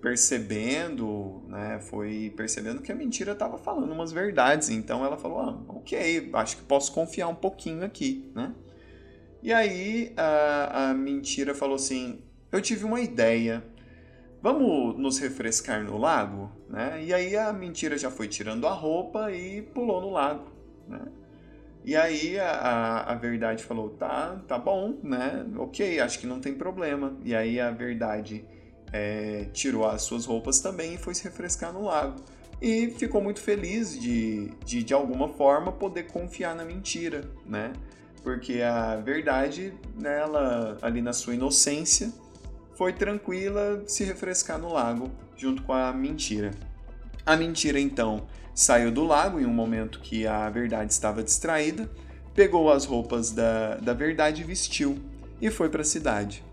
Percebendo, 0.01 1.43
né? 1.47 1.79
Foi 1.79 2.31
percebendo 2.35 2.81
que 2.81 2.91
a 2.91 2.95
mentira 2.95 3.31
estava 3.31 3.57
falando 3.57 3.91
umas 3.91 4.11
verdades. 4.11 4.69
Então 4.69 5.03
ela 5.03 5.17
falou: 5.17 5.39
ah, 5.39 5.63
ok, 5.69 6.29
acho 6.33 6.57
que 6.57 6.63
posso 6.63 6.91
confiar 6.93 7.27
um 7.27 7.35
pouquinho 7.35 7.83
aqui, 7.83 8.31
né? 8.35 8.53
E 9.41 9.53
aí 9.53 10.13
a, 10.17 10.89
a 10.89 10.93
mentira 10.93 11.55
falou 11.55 11.75
assim: 11.75 12.21
eu 12.51 12.61
tive 12.61 12.85
uma 12.85 13.01
ideia. 13.01 13.63
Vamos 14.41 14.97
nos 14.97 15.19
refrescar 15.19 15.83
no 15.83 15.97
lago? 15.97 16.51
Né? 16.69 17.03
E 17.03 17.13
aí 17.13 17.35
a 17.35 17.51
mentira 17.51 17.97
já 17.97 18.11
foi 18.11 18.27
tirando 18.27 18.67
a 18.67 18.71
roupa 18.71 19.31
e 19.31 19.61
pulou 19.61 20.01
no 20.01 20.11
lago. 20.11 20.51
Né? 20.87 21.01
E 21.83 21.95
aí 21.95 22.37
a, 22.37 22.51
a, 22.51 23.13
a, 23.13 23.15
verdade 23.15 23.63
falou, 23.63 23.89
tá, 23.91 24.41
tá 24.47 24.57
bom, 24.57 24.97
né? 25.01 25.45
Ok, 25.57 25.99
acho 25.99 26.19
que 26.19 26.27
não 26.27 26.39
tem 26.39 26.53
problema. 26.53 27.17
E 27.23 27.33
aí 27.33 27.59
a 27.59 27.71
verdade 27.71 28.45
é, 28.91 29.45
tirou 29.53 29.85
as 29.85 30.01
suas 30.01 30.25
roupas 30.25 30.59
também 30.59 30.95
e 30.95 30.97
foi 30.97 31.15
se 31.15 31.23
refrescar 31.23 31.71
no 31.71 31.85
lago. 31.85 32.21
E 32.61 32.89
ficou 32.91 33.21
muito 33.21 33.39
feliz 33.39 33.97
de, 33.99 34.49
de, 34.65 34.83
de 34.83 34.93
alguma 34.93 35.29
forma, 35.29 35.71
poder 35.71 36.07
confiar 36.07 36.55
na 36.55 36.65
mentira, 36.65 37.29
né? 37.45 37.71
Porque 38.23 38.61
a 38.61 38.97
verdade, 38.97 39.73
né, 39.95 40.19
ela, 40.19 40.77
ali 40.81 41.01
na 41.01 41.13
sua 41.13 41.35
inocência, 41.35 42.11
foi 42.77 42.93
tranquila 42.93 43.83
se 43.87 44.03
refrescar 44.03 44.59
no 44.59 44.71
lago 44.71 45.09
junto 45.35 45.63
com 45.63 45.73
a 45.73 45.91
mentira. 45.91 46.51
A 47.25 47.35
mentira 47.35 47.79
então 47.79 48.27
saiu 48.53 48.91
do 48.91 49.03
lago 49.03 49.39
em 49.39 49.45
um 49.45 49.53
momento 49.53 49.99
que 49.99 50.27
a 50.27 50.47
verdade 50.49 50.93
estava 50.93 51.23
distraída, 51.23 51.89
pegou 52.35 52.71
as 52.71 52.85
roupas 52.85 53.31
da, 53.31 53.77
da 53.77 53.93
verdade 53.93 54.41
e 54.41 54.45
vestiu 54.45 54.99
e 55.41 55.49
foi 55.49 55.69
para 55.69 55.81
a 55.81 55.85
cidade. 55.85 56.43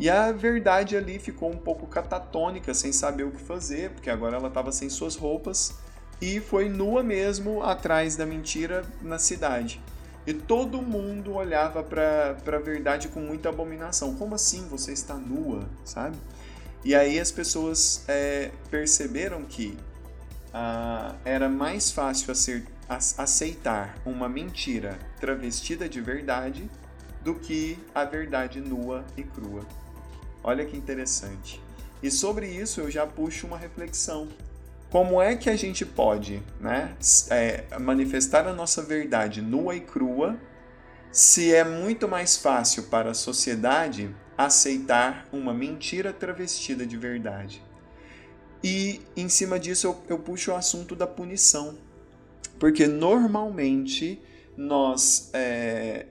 E 0.00 0.08
a 0.08 0.32
verdade 0.32 0.96
ali 0.96 1.18
ficou 1.18 1.50
um 1.50 1.56
pouco 1.58 1.86
catatônica, 1.86 2.72
sem 2.72 2.90
saber 2.92 3.24
o 3.24 3.30
que 3.30 3.40
fazer, 3.40 3.90
porque 3.90 4.08
agora 4.08 4.36
ela 4.36 4.48
estava 4.48 4.72
sem 4.72 4.88
suas 4.88 5.16
roupas 5.16 5.74
e 6.20 6.40
foi 6.40 6.68
nua 6.68 7.02
mesmo 7.02 7.62
atrás 7.62 8.16
da 8.16 8.24
mentira 8.24 8.84
na 9.02 9.18
cidade. 9.18 9.80
E 10.28 10.34
todo 10.34 10.82
mundo 10.82 11.32
olhava 11.32 11.82
para 11.82 12.36
a 12.44 12.58
verdade 12.58 13.08
com 13.08 13.18
muita 13.18 13.48
abominação. 13.48 14.14
Como 14.14 14.34
assim 14.34 14.68
você 14.68 14.92
está 14.92 15.14
nua, 15.14 15.66
sabe? 15.86 16.18
E 16.84 16.94
aí 16.94 17.18
as 17.18 17.32
pessoas 17.32 18.04
é, 18.06 18.50
perceberam 18.70 19.42
que 19.46 19.74
ah, 20.52 21.14
era 21.24 21.48
mais 21.48 21.90
fácil 21.90 22.30
aceitar 23.16 23.96
uma 24.04 24.28
mentira 24.28 24.98
travestida 25.18 25.88
de 25.88 26.02
verdade 26.02 26.70
do 27.22 27.34
que 27.34 27.78
a 27.94 28.04
verdade 28.04 28.60
nua 28.60 29.06
e 29.16 29.22
crua. 29.22 29.66
Olha 30.44 30.66
que 30.66 30.76
interessante. 30.76 31.58
E 32.02 32.10
sobre 32.10 32.46
isso 32.48 32.82
eu 32.82 32.90
já 32.90 33.06
puxo 33.06 33.46
uma 33.46 33.56
reflexão 33.56 34.28
como 34.90 35.20
é 35.20 35.36
que 35.36 35.50
a 35.50 35.56
gente 35.56 35.84
pode 35.84 36.42
né, 36.60 36.96
é, 37.30 37.78
manifestar 37.78 38.46
a 38.46 38.52
nossa 38.52 38.82
verdade 38.82 39.42
nua 39.42 39.76
e 39.76 39.80
crua 39.80 40.38
se 41.12 41.54
é 41.54 41.64
muito 41.64 42.08
mais 42.08 42.36
fácil 42.36 42.84
para 42.84 43.10
a 43.10 43.14
sociedade 43.14 44.14
aceitar 44.36 45.28
uma 45.32 45.52
mentira 45.52 46.12
travestida 46.12 46.86
de 46.86 46.96
verdade? 46.96 47.62
E 48.62 49.00
em 49.16 49.28
cima 49.28 49.58
disso 49.58 49.86
eu, 49.86 50.02
eu 50.08 50.18
puxo 50.18 50.52
o 50.52 50.54
assunto 50.54 50.96
da 50.96 51.06
punição. 51.06 51.78
Porque 52.58 52.86
normalmente 52.86 54.20
nós, 54.56 55.30
é, 55.32 56.06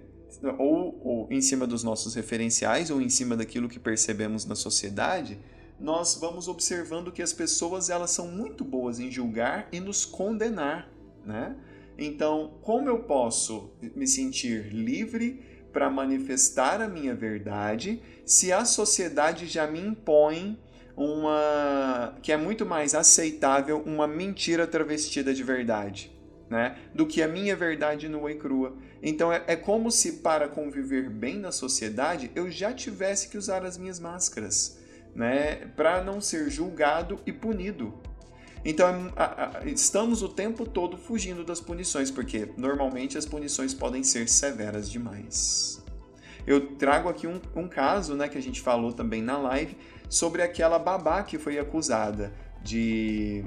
ou, 0.58 1.02
ou 1.04 1.28
em 1.30 1.42
cima 1.42 1.68
dos 1.68 1.84
nossos 1.84 2.16
referenciais, 2.16 2.90
ou 2.90 3.02
em 3.02 3.10
cima 3.10 3.36
daquilo 3.36 3.68
que 3.68 3.80
percebemos 3.80 4.46
na 4.46 4.56
sociedade, 4.56 5.38
nós 5.80 6.16
vamos 6.20 6.48
observando 6.48 7.12
que 7.12 7.22
as 7.22 7.34
pessoas 7.34 7.90
elas 7.90 8.12
são 8.12 8.28
muito 8.28 8.64
boas 8.64 9.00
em 9.00 9.12
julgar 9.12 9.68
e 9.72 9.80
nos 9.80 10.06
condenar, 10.06 10.90
né? 11.26 11.56
Então, 11.98 12.60
como 12.62 12.88
eu 12.90 13.00
posso 13.00 13.72
me 13.96 14.08
sentir 14.08 14.74
livre 14.74 15.44
para 15.74 15.90
manifestar 15.90 16.82
a 16.82 16.88
minha 16.88 17.16
verdade 17.16 18.02
se 18.26 18.52
a 18.52 18.66
sociedade 18.66 19.48
já 19.48 19.68
me 19.68 19.80
impõe 19.80 20.60
uma 20.96 22.18
que 22.22 22.32
é 22.32 22.38
muito 22.38 22.66
mais 22.66 22.96
aceitável 22.96 23.84
uma 23.86 24.08
mentira 24.08 24.66
travestida 24.66 25.34
de 25.34 25.44
verdade, 25.44 26.12
né, 26.50 26.78
do 26.94 27.06
que 27.06 27.22
a 27.22 27.28
minha 27.28 27.56
verdade 27.56 28.10
nua 28.10 28.32
e 28.32 28.36
crua. 28.36 28.76
Então 29.02 29.32
é, 29.32 29.44
é 29.46 29.56
como 29.56 29.92
se 29.92 30.14
para 30.14 30.48
conviver 30.48 31.10
bem 31.10 31.38
na 31.38 31.52
sociedade 31.52 32.32
eu 32.34 32.50
já 32.50 32.74
tivesse 32.74 33.30
que 33.30 33.38
usar 33.38 33.64
as 33.64 33.78
minhas 33.78 34.00
máscaras, 34.00 34.80
né, 35.18 35.56
para 35.76 36.04
não 36.04 36.22
ser 36.22 36.50
julgado 36.50 37.20
e 37.26 37.34
punido. 37.34 37.92
Então 38.64 39.12
a, 39.16 39.60
a, 39.60 39.66
estamos 39.66 40.22
o 40.22 40.30
tempo 40.30 40.64
todo 40.64 40.96
fugindo 40.96 41.44
das 41.44 41.60
punições, 41.60 42.12
porque 42.12 42.48
normalmente 42.56 43.18
as 43.18 43.26
punições 43.26 43.74
podem 43.74 44.04
ser 44.04 44.30
severas 44.30 44.90
demais. 44.90 45.84
Eu 46.46 46.76
trago 46.76 47.10
aqui 47.10 47.26
um, 47.28 47.42
um 47.56 47.68
caso, 47.68 48.16
né, 48.16 48.30
que 48.30 48.38
a 48.38 48.42
gente 48.42 48.62
falou 48.62 48.94
também 48.94 49.22
na 49.22 49.38
live, 49.38 49.76
sobre 50.08 50.42
aquela 50.42 50.78
babá 50.78 51.24
que 51.24 51.38
foi 51.38 51.58
acusada 51.60 52.32
de, 52.62 53.44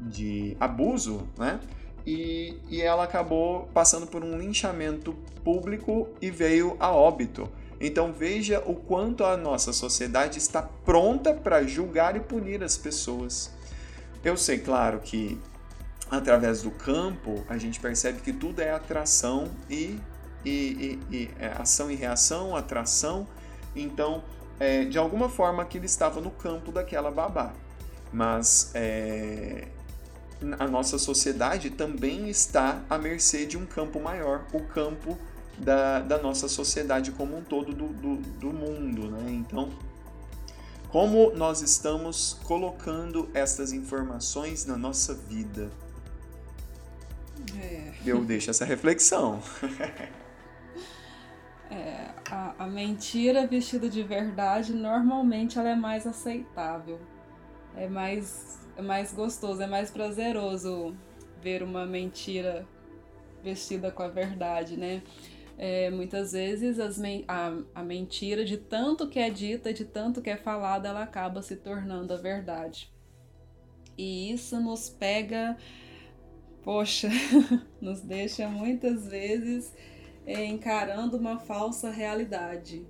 de 0.00 0.56
abuso, 0.58 1.28
né? 1.36 1.60
E, 2.06 2.56
e 2.70 2.80
ela 2.80 3.04
acabou 3.04 3.68
passando 3.74 4.06
por 4.06 4.24
um 4.24 4.38
linchamento 4.38 5.12
público 5.44 6.08
e 6.20 6.30
veio 6.30 6.76
a 6.80 6.90
óbito. 6.90 7.46
Então 7.80 8.12
veja 8.12 8.62
o 8.66 8.74
quanto 8.74 9.24
a 9.24 9.36
nossa 9.36 9.72
sociedade 9.72 10.38
está 10.38 10.60
pronta 10.62 11.32
para 11.32 11.62
julgar 11.62 12.14
e 12.14 12.20
punir 12.20 12.62
as 12.62 12.76
pessoas. 12.76 13.50
Eu 14.22 14.36
sei, 14.36 14.58
claro, 14.58 15.00
que 15.00 15.40
através 16.10 16.62
do 16.62 16.70
campo 16.70 17.42
a 17.48 17.56
gente 17.56 17.80
percebe 17.80 18.20
que 18.20 18.32
tudo 18.32 18.60
é 18.60 18.70
atração 18.70 19.48
e, 19.68 19.98
e, 20.44 20.98
e, 21.10 21.16
e 21.16 21.30
é 21.38 21.48
ação 21.58 21.90
e 21.90 21.94
reação, 21.94 22.54
atração. 22.54 23.26
Então, 23.74 24.22
é, 24.58 24.84
de 24.84 24.98
alguma 24.98 25.30
forma, 25.30 25.62
aquilo 25.62 25.86
estava 25.86 26.20
no 26.20 26.30
campo 26.30 26.70
daquela 26.70 27.10
babá. 27.10 27.54
Mas 28.12 28.72
é, 28.74 29.68
a 30.58 30.66
nossa 30.66 30.98
sociedade 30.98 31.70
também 31.70 32.28
está 32.28 32.82
à 32.90 32.98
mercê 32.98 33.46
de 33.46 33.56
um 33.56 33.64
campo 33.64 34.00
maior, 34.00 34.44
o 34.52 34.60
campo 34.60 35.16
da, 35.60 36.00
da 36.00 36.18
nossa 36.18 36.48
sociedade 36.48 37.12
como 37.12 37.36
um 37.36 37.42
todo, 37.42 37.72
do, 37.72 37.88
do, 37.88 38.16
do 38.16 38.52
mundo. 38.52 39.10
Né? 39.10 39.30
Então, 39.30 39.70
como 40.88 41.30
nós 41.32 41.62
estamos 41.62 42.38
colocando 42.44 43.28
essas 43.34 43.72
informações 43.72 44.66
na 44.66 44.76
nossa 44.76 45.14
vida? 45.14 45.70
É. 47.58 47.92
Eu 48.04 48.24
deixo 48.24 48.50
essa 48.50 48.64
reflexão. 48.64 49.40
é, 51.70 52.10
a, 52.30 52.54
a 52.58 52.66
mentira 52.66 53.46
vestida 53.46 53.88
de 53.88 54.02
verdade, 54.02 54.72
normalmente 54.72 55.58
ela 55.58 55.70
é 55.70 55.76
mais 55.76 56.06
aceitável. 56.06 57.00
É 57.76 57.88
mais 57.88 58.60
é 58.80 58.82
mais 58.82 59.12
gostoso, 59.12 59.62
é 59.62 59.66
mais 59.66 59.90
prazeroso 59.90 60.96
ver 61.42 61.62
uma 61.62 61.84
mentira 61.84 62.66
vestida 63.42 63.90
com 63.90 64.02
a 64.02 64.08
verdade, 64.08 64.76
né? 64.76 65.02
É, 65.62 65.90
muitas 65.90 66.32
vezes 66.32 66.78
as 66.78 66.98
a, 67.28 67.52
a 67.74 67.84
mentira, 67.84 68.46
de 68.46 68.56
tanto 68.56 69.06
que 69.06 69.18
é 69.18 69.28
dita, 69.28 69.74
de 69.74 69.84
tanto 69.84 70.22
que 70.22 70.30
é 70.30 70.36
falada, 70.38 70.88
ela 70.88 71.02
acaba 71.02 71.42
se 71.42 71.54
tornando 71.54 72.14
a 72.14 72.16
verdade. 72.16 72.90
E 73.98 74.32
isso 74.32 74.58
nos 74.58 74.88
pega, 74.88 75.58
poxa, 76.62 77.10
nos 77.78 78.00
deixa 78.00 78.48
muitas 78.48 79.06
vezes 79.06 79.70
é, 80.24 80.46
encarando 80.46 81.18
uma 81.18 81.38
falsa 81.38 81.90
realidade. 81.90 82.86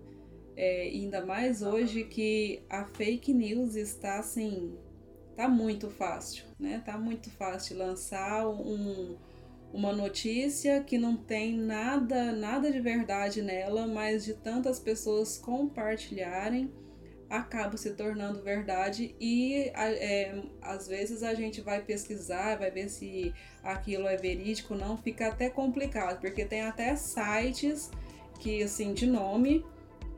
É, 0.56 0.82
ainda 0.82 1.26
mais 1.26 1.62
hoje 1.62 2.04
que 2.04 2.62
a 2.70 2.84
fake 2.84 3.34
news 3.34 3.74
está 3.74 4.20
assim 4.20 4.78
tá 5.34 5.48
muito 5.48 5.90
fácil, 5.90 6.44
né? 6.56 6.80
Tá 6.86 6.96
muito 6.96 7.30
fácil 7.30 7.78
lançar 7.78 8.46
um, 8.46 9.16
uma 9.72 9.92
notícia 9.92 10.82
que 10.82 10.98
não 10.98 11.16
tem 11.16 11.56
nada, 11.56 12.32
nada 12.32 12.70
de 12.70 12.80
verdade 12.80 13.40
nela, 13.40 13.86
mas 13.86 14.24
de 14.24 14.34
tantas 14.34 14.80
pessoas 14.80 15.38
compartilharem, 15.38 16.72
acaba 17.28 17.76
se 17.76 17.94
tornando 17.94 18.42
verdade 18.42 19.14
e 19.20 19.70
é, 19.72 20.42
às 20.60 20.88
vezes 20.88 21.22
a 21.22 21.32
gente 21.32 21.60
vai 21.60 21.80
pesquisar, 21.80 22.58
vai 22.58 22.72
ver 22.72 22.88
se 22.88 23.32
aquilo 23.62 24.08
é 24.08 24.16
verídico, 24.16 24.74
não 24.74 24.96
fica 24.96 25.28
até 25.28 25.48
complicado, 25.48 26.20
porque 26.20 26.44
tem 26.44 26.62
até 26.62 26.96
sites 26.96 27.88
que 28.40 28.64
assim 28.64 28.92
de 28.92 29.06
nome 29.06 29.64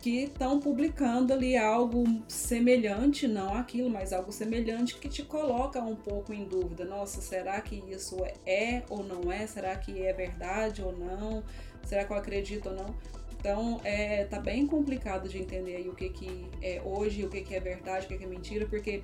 que 0.03 0.25
estão 0.25 0.59
publicando 0.59 1.33
ali 1.33 1.57
algo 1.57 2.05
semelhante, 2.27 3.29
não 3.29 3.55
aquilo, 3.55 3.89
mas 3.89 4.13
algo 4.13 4.33
semelhante 4.33 4.97
que 4.97 5.09
te 5.09 5.23
coloca 5.23 5.81
um 5.81 5.95
pouco 5.95 6.35
em 6.35 6.45
dúvida. 6.45 6.85
Nossa, 6.85 7.23
será 7.23 7.61
que 7.61 7.85
isso 7.89 8.17
é 8.45 8.83
ou 8.91 9.05
não 9.05 9.31
é? 9.31 9.47
Será 9.47 9.77
que 9.77 10.03
é 10.05 10.13
verdade 10.13 10.83
ou 10.83 10.93
não? 10.93 11.45
Será 11.85 12.05
que 12.05 12.13
eu 12.13 12.17
acredito 12.17 12.69
ou 12.69 12.75
não? 12.75 12.95
Então, 13.39 13.81
é, 13.85 14.25
tá 14.25 14.41
bem 14.41 14.67
complicado 14.67 15.29
de 15.29 15.39
entender 15.39 15.77
aí 15.77 15.89
o 15.89 15.95
que, 15.95 16.09
que 16.09 16.49
é 16.61 16.83
hoje, 16.85 17.25
o 17.25 17.29
que, 17.29 17.41
que 17.43 17.55
é 17.55 17.61
verdade, 17.61 18.07
o 18.07 18.09
que, 18.09 18.19
que 18.19 18.25
é 18.25 18.27
mentira, 18.27 18.67
porque 18.67 19.03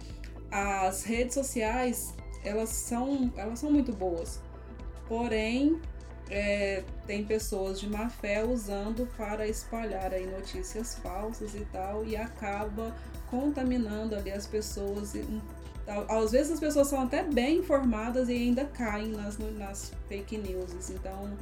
as 0.50 1.04
redes 1.04 1.34
sociais, 1.34 2.12
elas 2.42 2.70
são, 2.70 3.32
elas 3.36 3.60
são 3.60 3.70
muito 3.70 3.92
boas. 3.92 4.42
Porém, 5.06 5.80
é, 6.30 6.82
tem 7.06 7.24
pessoas 7.24 7.80
de 7.80 7.88
má 7.88 8.08
fé 8.08 8.44
usando 8.44 9.08
para 9.16 9.46
espalhar 9.46 10.12
aí 10.12 10.26
notícias 10.26 10.96
falsas 10.96 11.54
e 11.54 11.64
tal, 11.72 12.04
e 12.04 12.16
acaba 12.16 12.94
contaminando 13.30 14.14
ali 14.14 14.30
as 14.30 14.46
pessoas. 14.46 15.14
Às 16.08 16.32
vezes 16.32 16.52
as 16.52 16.60
pessoas 16.60 16.88
são 16.88 17.02
até 17.02 17.22
bem 17.22 17.58
informadas 17.58 18.28
e 18.28 18.32
ainda 18.32 18.64
caem 18.66 19.08
nas, 19.08 19.38
nas 19.38 19.92
fake 20.08 20.36
news. 20.36 20.90
Então 20.90 21.36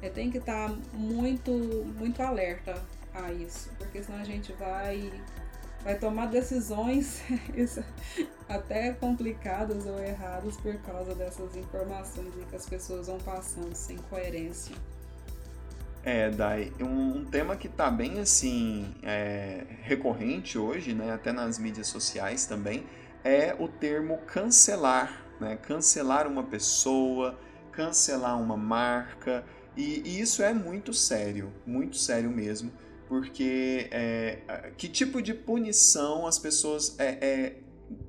é, 0.00 0.08
tem 0.08 0.30
que 0.30 0.38
estar 0.38 0.68
tá 0.68 0.76
muito, 0.92 1.52
muito 1.96 2.20
alerta 2.20 2.74
a 3.14 3.32
isso, 3.32 3.70
porque 3.78 4.02
senão 4.02 4.18
a 4.18 4.24
gente 4.24 4.52
vai 4.54 5.12
vai 5.82 5.96
tomar 5.96 6.26
decisões 6.26 7.22
até 8.48 8.92
complicadas 8.92 9.86
ou 9.86 9.98
erradas 9.98 10.56
por 10.56 10.74
causa 10.82 11.14
dessas 11.14 11.56
informações 11.56 12.32
que 12.48 12.56
as 12.56 12.66
pessoas 12.66 13.06
vão 13.06 13.18
passando 13.18 13.74
sem 13.74 13.96
coerência. 14.10 14.74
É, 16.04 16.30
Dai, 16.30 16.72
um, 16.80 17.18
um 17.18 17.24
tema 17.24 17.56
que 17.56 17.68
está 17.68 17.90
bem 17.90 18.18
assim 18.18 18.92
é, 19.02 19.64
recorrente 19.82 20.58
hoje, 20.58 20.92
né, 20.92 21.12
até 21.12 21.32
nas 21.32 21.58
mídias 21.58 21.86
sociais 21.86 22.44
também, 22.44 22.84
é 23.22 23.54
o 23.56 23.68
termo 23.68 24.18
cancelar, 24.26 25.24
né? 25.40 25.56
Cancelar 25.62 26.26
uma 26.26 26.42
pessoa, 26.42 27.38
cancelar 27.70 28.40
uma 28.40 28.56
marca, 28.56 29.44
e, 29.76 30.02
e 30.04 30.20
isso 30.20 30.42
é 30.42 30.52
muito 30.52 30.92
sério, 30.92 31.52
muito 31.64 31.96
sério 31.96 32.30
mesmo 32.30 32.72
porque 33.12 33.88
é, 33.90 34.38
que 34.78 34.88
tipo 34.88 35.20
de 35.20 35.34
punição 35.34 36.26
as 36.26 36.38
pessoas 36.38 36.98
é, 36.98 37.08
é, 37.20 37.56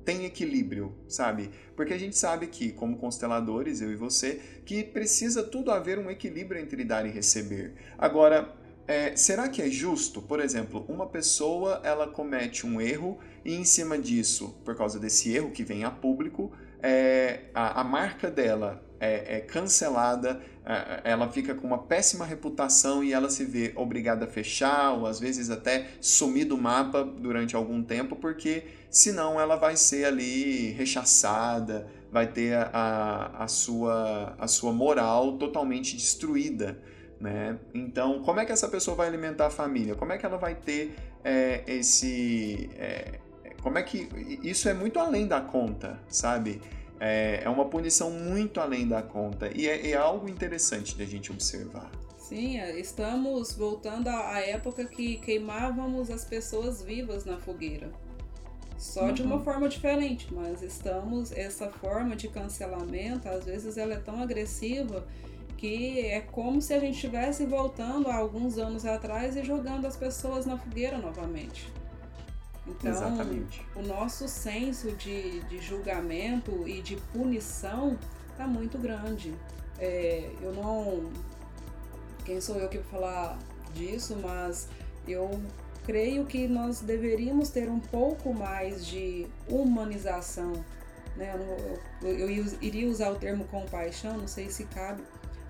têm 0.02 0.24
equilíbrio, 0.24 0.94
sabe? 1.06 1.50
Porque 1.76 1.92
a 1.92 1.98
gente 1.98 2.16
sabe 2.16 2.46
que, 2.46 2.72
como 2.72 2.96
consteladores, 2.96 3.82
eu 3.82 3.92
e 3.92 3.96
você, 3.96 4.40
que 4.64 4.82
precisa 4.82 5.42
tudo 5.42 5.70
haver 5.70 5.98
um 5.98 6.10
equilíbrio 6.10 6.58
entre 6.58 6.82
dar 6.84 7.04
e 7.04 7.10
receber. 7.10 7.74
Agora, 7.98 8.54
é, 8.88 9.14
será 9.14 9.46
que 9.46 9.60
é 9.60 9.68
justo? 9.68 10.22
Por 10.22 10.40
exemplo, 10.40 10.86
uma 10.88 11.06
pessoa 11.06 11.82
ela 11.84 12.08
comete 12.08 12.66
um 12.66 12.80
erro 12.80 13.18
e 13.44 13.54
em 13.54 13.64
cima 13.66 13.98
disso, 13.98 14.56
por 14.64 14.74
causa 14.74 14.98
desse 14.98 15.30
erro 15.30 15.50
que 15.50 15.62
vem 15.62 15.84
a 15.84 15.90
público, 15.90 16.50
é, 16.82 17.50
a, 17.52 17.82
a 17.82 17.84
marca 17.84 18.30
dela 18.30 18.82
é, 19.04 19.36
é 19.36 19.40
cancelada, 19.40 20.40
é, 20.64 21.02
ela 21.04 21.28
fica 21.28 21.54
com 21.54 21.66
uma 21.66 21.78
péssima 21.78 22.24
reputação 22.24 23.04
e 23.04 23.12
ela 23.12 23.28
se 23.28 23.44
vê 23.44 23.72
obrigada 23.76 24.24
a 24.24 24.28
fechar 24.28 24.92
ou 24.92 25.06
às 25.06 25.20
vezes 25.20 25.50
até 25.50 25.88
sumir 26.00 26.46
do 26.46 26.56
mapa 26.56 27.04
durante 27.04 27.54
algum 27.54 27.82
tempo, 27.82 28.16
porque 28.16 28.64
senão 28.90 29.40
ela 29.40 29.56
vai 29.56 29.76
ser 29.76 30.06
ali 30.06 30.70
rechaçada, 30.70 31.86
vai 32.10 32.26
ter 32.26 32.54
a, 32.72 33.32
a, 33.38 33.48
sua, 33.48 34.34
a 34.38 34.46
sua 34.46 34.72
moral 34.72 35.36
totalmente 35.36 35.96
destruída. 35.96 36.78
Né? 37.20 37.58
Então, 37.74 38.22
como 38.22 38.40
é 38.40 38.44
que 38.44 38.52
essa 38.52 38.68
pessoa 38.68 38.96
vai 38.96 39.08
alimentar 39.08 39.46
a 39.46 39.50
família? 39.50 39.94
Como 39.94 40.12
é 40.12 40.18
que 40.18 40.26
ela 40.26 40.36
vai 40.36 40.54
ter 40.54 40.94
é, 41.24 41.62
esse. 41.66 42.70
É, 42.76 43.18
como 43.62 43.78
é 43.78 43.82
que. 43.82 44.08
Isso 44.42 44.68
é 44.68 44.74
muito 44.74 44.98
além 44.98 45.26
da 45.26 45.40
conta, 45.40 45.98
sabe? 46.08 46.60
É, 47.00 47.42
é 47.44 47.48
uma 47.48 47.64
punição 47.66 48.10
muito 48.10 48.60
além 48.60 48.86
da 48.86 49.02
conta 49.02 49.50
e 49.54 49.68
é, 49.68 49.90
é 49.90 49.94
algo 49.94 50.28
interessante 50.28 50.96
da 50.96 51.04
gente 51.04 51.32
observar. 51.32 51.90
Sim, 52.18 52.58
é, 52.58 52.78
estamos 52.80 53.52
voltando 53.52 54.08
à 54.08 54.38
época 54.40 54.84
que 54.86 55.16
queimávamos 55.18 56.10
as 56.10 56.24
pessoas 56.24 56.82
vivas 56.82 57.24
na 57.24 57.36
fogueira. 57.36 57.92
Só 58.78 59.06
uhum. 59.06 59.12
de 59.12 59.22
uma 59.22 59.36
uhum. 59.36 59.44
forma 59.44 59.68
diferente, 59.68 60.32
mas 60.32 60.62
estamos. 60.62 61.32
Essa 61.32 61.70
forma 61.70 62.16
de 62.16 62.28
cancelamento, 62.28 63.28
às 63.28 63.44
vezes, 63.44 63.76
ela 63.76 63.94
é 63.94 63.98
tão 63.98 64.22
agressiva 64.22 65.06
que 65.56 66.00
é 66.00 66.20
como 66.20 66.60
se 66.60 66.74
a 66.74 66.80
gente 66.80 66.94
estivesse 66.94 67.46
voltando 67.46 68.08
a 68.08 68.16
alguns 68.16 68.58
anos 68.58 68.84
atrás 68.84 69.36
e 69.36 69.44
jogando 69.44 69.86
as 69.86 69.96
pessoas 69.96 70.44
na 70.44 70.58
fogueira 70.58 70.98
novamente. 70.98 71.72
Então, 72.66 72.90
Exatamente. 72.90 73.66
o 73.76 73.82
nosso 73.82 74.26
senso 74.26 74.92
de, 74.92 75.40
de 75.42 75.58
julgamento 75.58 76.66
e 76.66 76.80
de 76.80 76.96
punição 77.12 77.98
está 78.30 78.46
muito 78.46 78.78
grande. 78.78 79.34
é, 79.78 80.30
eu 80.40 80.52
não. 80.52 81.10
Quem 82.24 82.40
sou 82.40 82.56
eu 82.56 82.68
que 82.68 82.78
vou 82.78 82.86
falar 82.86 83.38
disso, 83.74 84.16
mas 84.16 84.68
eu 85.06 85.42
creio 85.84 86.24
que 86.24 86.48
nós 86.48 86.80
deveríamos 86.80 87.50
ter 87.50 87.68
um 87.68 87.80
pouco 87.80 88.32
mais 88.32 88.86
de 88.86 89.26
humanização. 89.48 90.52
Né? 91.16 91.34
Eu, 92.02 92.08
eu, 92.08 92.30
eu 92.30 92.46
iria 92.60 92.88
usar 92.88 93.10
o 93.10 93.16
termo 93.16 93.44
compaixão, 93.44 94.16
não 94.16 94.26
sei 94.26 94.50
se 94.50 94.64
cabe, 94.64 95.02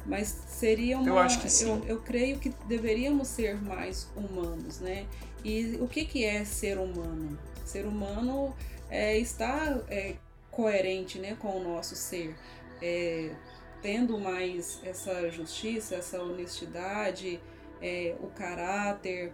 mas 0.04 0.28
seria 0.48 0.98
uma. 0.98 1.08
Eu 1.08 1.18
acho 1.18 1.40
que 1.40 1.48
sim. 1.48 1.68
Eu, 1.68 1.84
eu 1.86 2.00
creio 2.00 2.38
que 2.38 2.50
deveríamos 2.66 3.28
ser 3.28 3.54
mais 3.62 4.08
humanos, 4.16 4.80
né? 4.80 5.06
E 5.44 5.76
o 5.80 5.86
que, 5.86 6.06
que 6.06 6.24
é 6.24 6.44
ser 6.44 6.78
humano? 6.78 7.38
Ser 7.64 7.86
humano 7.86 8.56
é 8.90 9.18
estar 9.18 9.84
é, 9.88 10.16
coerente 10.50 11.18
né, 11.18 11.36
com 11.38 11.58
o 11.58 11.62
nosso 11.62 11.94
ser, 11.94 12.34
é, 12.80 13.34
tendo 13.82 14.18
mais 14.18 14.80
essa 14.84 15.30
justiça, 15.30 15.96
essa 15.96 16.22
honestidade, 16.22 17.40
é, 17.82 18.16
o 18.22 18.28
caráter, 18.28 19.32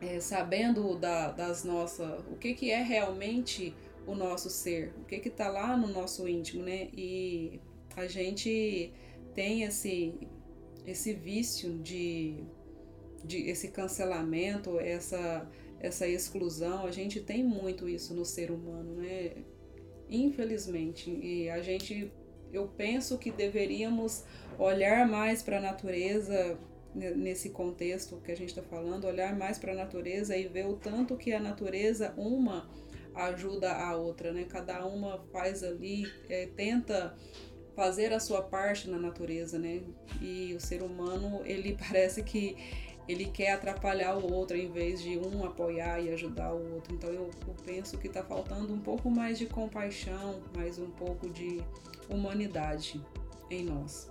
é, 0.00 0.18
sabendo 0.20 0.96
da, 0.96 1.30
das 1.30 1.62
nossas. 1.62 2.20
o 2.30 2.36
que, 2.36 2.54
que 2.54 2.70
é 2.70 2.82
realmente 2.82 3.74
o 4.06 4.14
nosso 4.14 4.48
ser, 4.50 4.92
o 5.00 5.04
que 5.04 5.18
que 5.18 5.28
está 5.28 5.48
lá 5.48 5.76
no 5.76 5.88
nosso 5.88 6.26
íntimo, 6.28 6.62
né? 6.62 6.88
E 6.92 7.60
a 7.96 8.06
gente 8.06 8.92
tem 9.34 9.62
esse, 9.62 10.14
esse 10.86 11.12
vício 11.12 11.78
de, 11.78 12.42
de 13.24 13.48
esse 13.48 13.68
cancelamento, 13.68 14.78
essa, 14.80 15.48
essa 15.80 16.06
exclusão, 16.06 16.86
a 16.86 16.90
gente 16.90 17.20
tem 17.20 17.42
muito 17.44 17.88
isso 17.88 18.14
no 18.14 18.24
ser 18.24 18.50
humano, 18.50 18.96
né? 18.96 19.32
Infelizmente. 20.08 21.10
E 21.10 21.48
a 21.48 21.62
gente, 21.62 22.12
eu 22.52 22.68
penso 22.68 23.18
que 23.18 23.30
deveríamos 23.30 24.24
olhar 24.58 25.08
mais 25.08 25.42
para 25.42 25.58
a 25.58 25.60
natureza 25.60 26.58
nesse 26.94 27.48
contexto 27.48 28.20
que 28.20 28.30
a 28.30 28.36
gente 28.36 28.50
está 28.50 28.62
falando, 28.62 29.06
olhar 29.06 29.34
mais 29.34 29.58
para 29.58 29.72
a 29.72 29.74
natureza 29.74 30.36
e 30.36 30.46
ver 30.46 30.66
o 30.66 30.76
tanto 30.76 31.16
que 31.16 31.32
a 31.32 31.40
natureza, 31.40 32.12
uma, 32.18 32.68
ajuda 33.14 33.72
a 33.72 33.96
outra, 33.96 34.32
né? 34.32 34.44
Cada 34.48 34.84
uma 34.86 35.18
faz 35.32 35.62
ali, 35.62 36.04
é, 36.28 36.46
tenta 36.46 37.14
fazer 37.74 38.12
a 38.12 38.20
sua 38.20 38.42
parte 38.42 38.88
na 38.88 38.98
natureza, 38.98 39.58
né? 39.58 39.82
E 40.20 40.54
o 40.54 40.60
ser 40.60 40.82
humano, 40.82 41.40
ele 41.44 41.76
parece 41.88 42.22
que 42.22 42.56
ele 43.08 43.26
quer 43.26 43.52
atrapalhar 43.52 44.16
o 44.16 44.32
outro 44.32 44.56
em 44.56 44.70
vez 44.70 45.02
de 45.02 45.18
um 45.18 45.44
apoiar 45.44 46.00
e 46.00 46.10
ajudar 46.12 46.52
o 46.52 46.74
outro. 46.74 46.94
Então 46.94 47.10
eu, 47.10 47.30
eu 47.46 47.54
penso 47.64 47.98
que 47.98 48.06
está 48.06 48.22
faltando 48.22 48.72
um 48.72 48.78
pouco 48.78 49.10
mais 49.10 49.38
de 49.38 49.46
compaixão, 49.46 50.40
mais 50.54 50.78
um 50.78 50.90
pouco 50.90 51.28
de 51.28 51.62
humanidade 52.08 53.00
em 53.50 53.64
nós. 53.64 54.10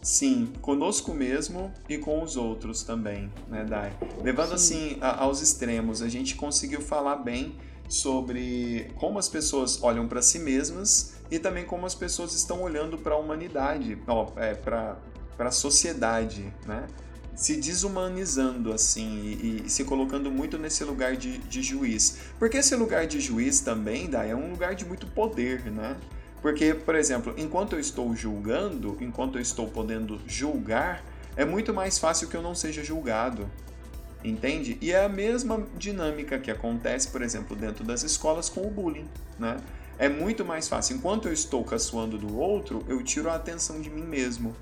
Sim, 0.00 0.52
conosco 0.62 1.12
mesmo 1.12 1.72
e 1.88 1.98
com 1.98 2.22
os 2.22 2.36
outros 2.36 2.82
também, 2.82 3.30
né, 3.48 3.64
Dai? 3.64 3.92
Levando 4.22 4.56
Sim. 4.56 4.92
assim 4.92 4.98
a, 5.00 5.22
aos 5.22 5.42
extremos, 5.42 6.00
a 6.00 6.08
gente 6.08 6.36
conseguiu 6.36 6.80
falar 6.80 7.16
bem 7.16 7.56
sobre 7.88 8.90
como 8.96 9.18
as 9.18 9.28
pessoas 9.28 9.82
olham 9.82 10.06
para 10.06 10.22
si 10.22 10.38
mesmas 10.38 11.14
e 11.30 11.38
também 11.38 11.64
como 11.64 11.84
as 11.84 11.94
pessoas 11.94 12.32
estão 12.34 12.62
olhando 12.62 12.96
para 12.96 13.14
a 13.14 13.18
humanidade, 13.18 13.98
é, 14.36 14.54
para 14.54 14.98
a 15.38 15.50
sociedade, 15.50 16.52
né? 16.66 16.86
Se 17.38 17.54
desumanizando 17.54 18.72
assim 18.72 19.20
e, 19.20 19.62
e, 19.64 19.70
se 19.70 19.84
colocando 19.84 20.28
muito 20.28 20.58
nesse 20.58 20.82
lugar 20.82 21.16
de, 21.16 21.38
de 21.38 21.62
juiz. 21.62 22.18
Porque 22.36 22.56
esse 22.56 22.74
lugar 22.74 23.06
de 23.06 23.20
juiz 23.20 23.60
também, 23.60 24.10
Dai, 24.10 24.32
é 24.32 24.34
um 24.34 24.50
lugar 24.50 24.74
de 24.74 24.84
muito 24.84 25.06
poder, 25.06 25.70
né? 25.70 25.96
Porque, 26.42 26.74
por 26.74 26.96
exemplo, 26.96 27.32
enquanto 27.38 27.74
eu 27.74 27.80
estou 27.80 28.14
julgando, 28.14 28.98
enquanto 29.00 29.38
eu 29.38 29.40
estou 29.42 29.68
podendo 29.68 30.20
julgar, 30.26 31.04
é 31.36 31.44
muito 31.44 31.72
mais 31.72 31.96
fácil 31.96 32.26
que 32.26 32.36
eu 32.36 32.42
não 32.42 32.56
seja 32.56 32.82
julgado. 32.82 33.48
Entende? 34.24 34.76
E 34.80 34.90
é 34.90 35.04
a 35.04 35.08
mesma 35.08 35.64
dinâmica 35.76 36.40
que 36.40 36.50
acontece, 36.50 37.06
por 37.06 37.22
exemplo, 37.22 37.54
dentro 37.54 37.84
das 37.84 38.02
escolas 38.02 38.48
com 38.48 38.66
o 38.66 38.70
bullying, 38.70 39.06
né? 39.38 39.58
É 39.96 40.08
muito 40.08 40.44
mais 40.44 40.66
fácil. 40.66 40.96
Enquanto 40.96 41.28
eu 41.28 41.32
estou 41.32 41.62
caçoando 41.62 42.18
do 42.18 42.36
outro, 42.36 42.84
eu 42.88 43.00
tiro 43.04 43.30
a 43.30 43.36
atenção 43.36 43.80
de 43.80 43.88
mim 43.88 44.02
mesmo. 44.02 44.56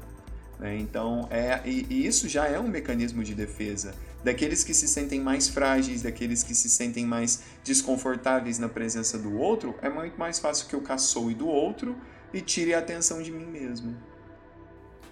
Né? 0.59 0.79
Então, 0.79 1.29
é, 1.31 1.61
e, 1.65 1.87
e, 1.91 2.07
isso 2.07 2.29
já 2.29 2.47
é 2.47 2.59
um 2.59 2.69
mecanismo 2.69 3.23
de 3.23 3.35
defesa 3.35 3.95
daqueles 4.25 4.65
que 4.65 4.75
se 4.75 4.89
sentem 4.89 5.21
mais 5.21 5.49
frágeis, 5.49 6.03
daqueles 6.03 6.43
que 6.43 6.55
se 6.55 6.69
sentem 6.69 7.05
mais 7.05 7.43
desconfortáveis 7.63 8.59
na 8.59 8.69
presença 8.69 9.19
do 9.19 9.39
outro. 9.39 9.75
É 9.83 9.89
muito 9.89 10.19
mais 10.19 10.39
fácil 10.39 10.67
que 10.69 10.75
eu 10.75 10.81
caçoe 10.81 11.35
do 11.35 11.47
outro 11.47 11.97
e 12.33 12.41
tire 12.41 12.75
a 12.75 12.79
atenção 12.79 13.23
de 13.23 13.31
mim 13.31 13.47
mesmo. 13.47 13.97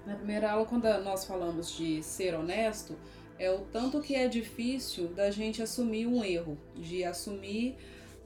Na 0.04 0.16
primeira 0.16 0.50
aula, 0.50 0.66
quando 0.66 0.84
nós 1.02 1.24
falamos 1.24 1.70
de 1.72 2.02
ser 2.02 2.34
honesto, 2.34 2.96
é 3.38 3.50
o 3.50 3.60
tanto 3.60 4.00
que 4.00 4.14
é 4.14 4.28
difícil 4.28 5.08
da 5.08 5.30
gente 5.30 5.62
assumir 5.62 6.06
um 6.06 6.22
erro, 6.22 6.58
de 6.76 7.04
assumir 7.04 7.76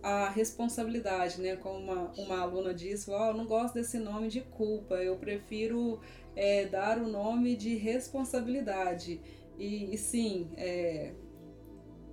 a 0.02 0.28
responsabilidade, 0.28 1.40
né? 1.40 1.56
Como 1.56 1.78
uma, 1.78 2.12
uma 2.16 2.40
aluna 2.40 2.72
disse, 2.72 3.10
oh, 3.10 3.26
eu 3.26 3.34
não 3.34 3.46
gosto 3.46 3.74
desse 3.74 3.98
nome 3.98 4.28
de 4.28 4.40
culpa, 4.40 4.94
eu 4.96 5.16
prefiro 5.16 6.00
é, 6.36 6.66
dar 6.66 6.98
o 6.98 7.08
nome 7.08 7.56
de 7.56 7.74
responsabilidade. 7.74 9.20
E, 9.58 9.92
e 9.92 9.98
sim, 9.98 10.50
é, 10.56 11.12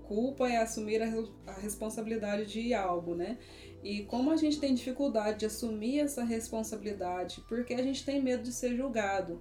culpa 0.08 0.50
é 0.50 0.58
assumir 0.58 1.02
a, 1.02 1.08
a 1.48 1.54
responsabilidade 1.54 2.46
de 2.46 2.74
algo, 2.74 3.16
né? 3.16 3.38
E 3.84 4.04
como 4.06 4.32
a 4.32 4.36
gente 4.36 4.60
tem 4.60 4.74
dificuldade 4.74 5.40
de 5.40 5.46
assumir 5.46 6.00
essa 6.00 6.24
responsabilidade, 6.24 7.44
porque 7.48 7.74
a 7.76 7.84
gente 7.84 8.04
tem 8.04 8.22
medo 8.22 8.44
de 8.44 8.52
ser 8.52 8.76
julgado. 8.76 9.40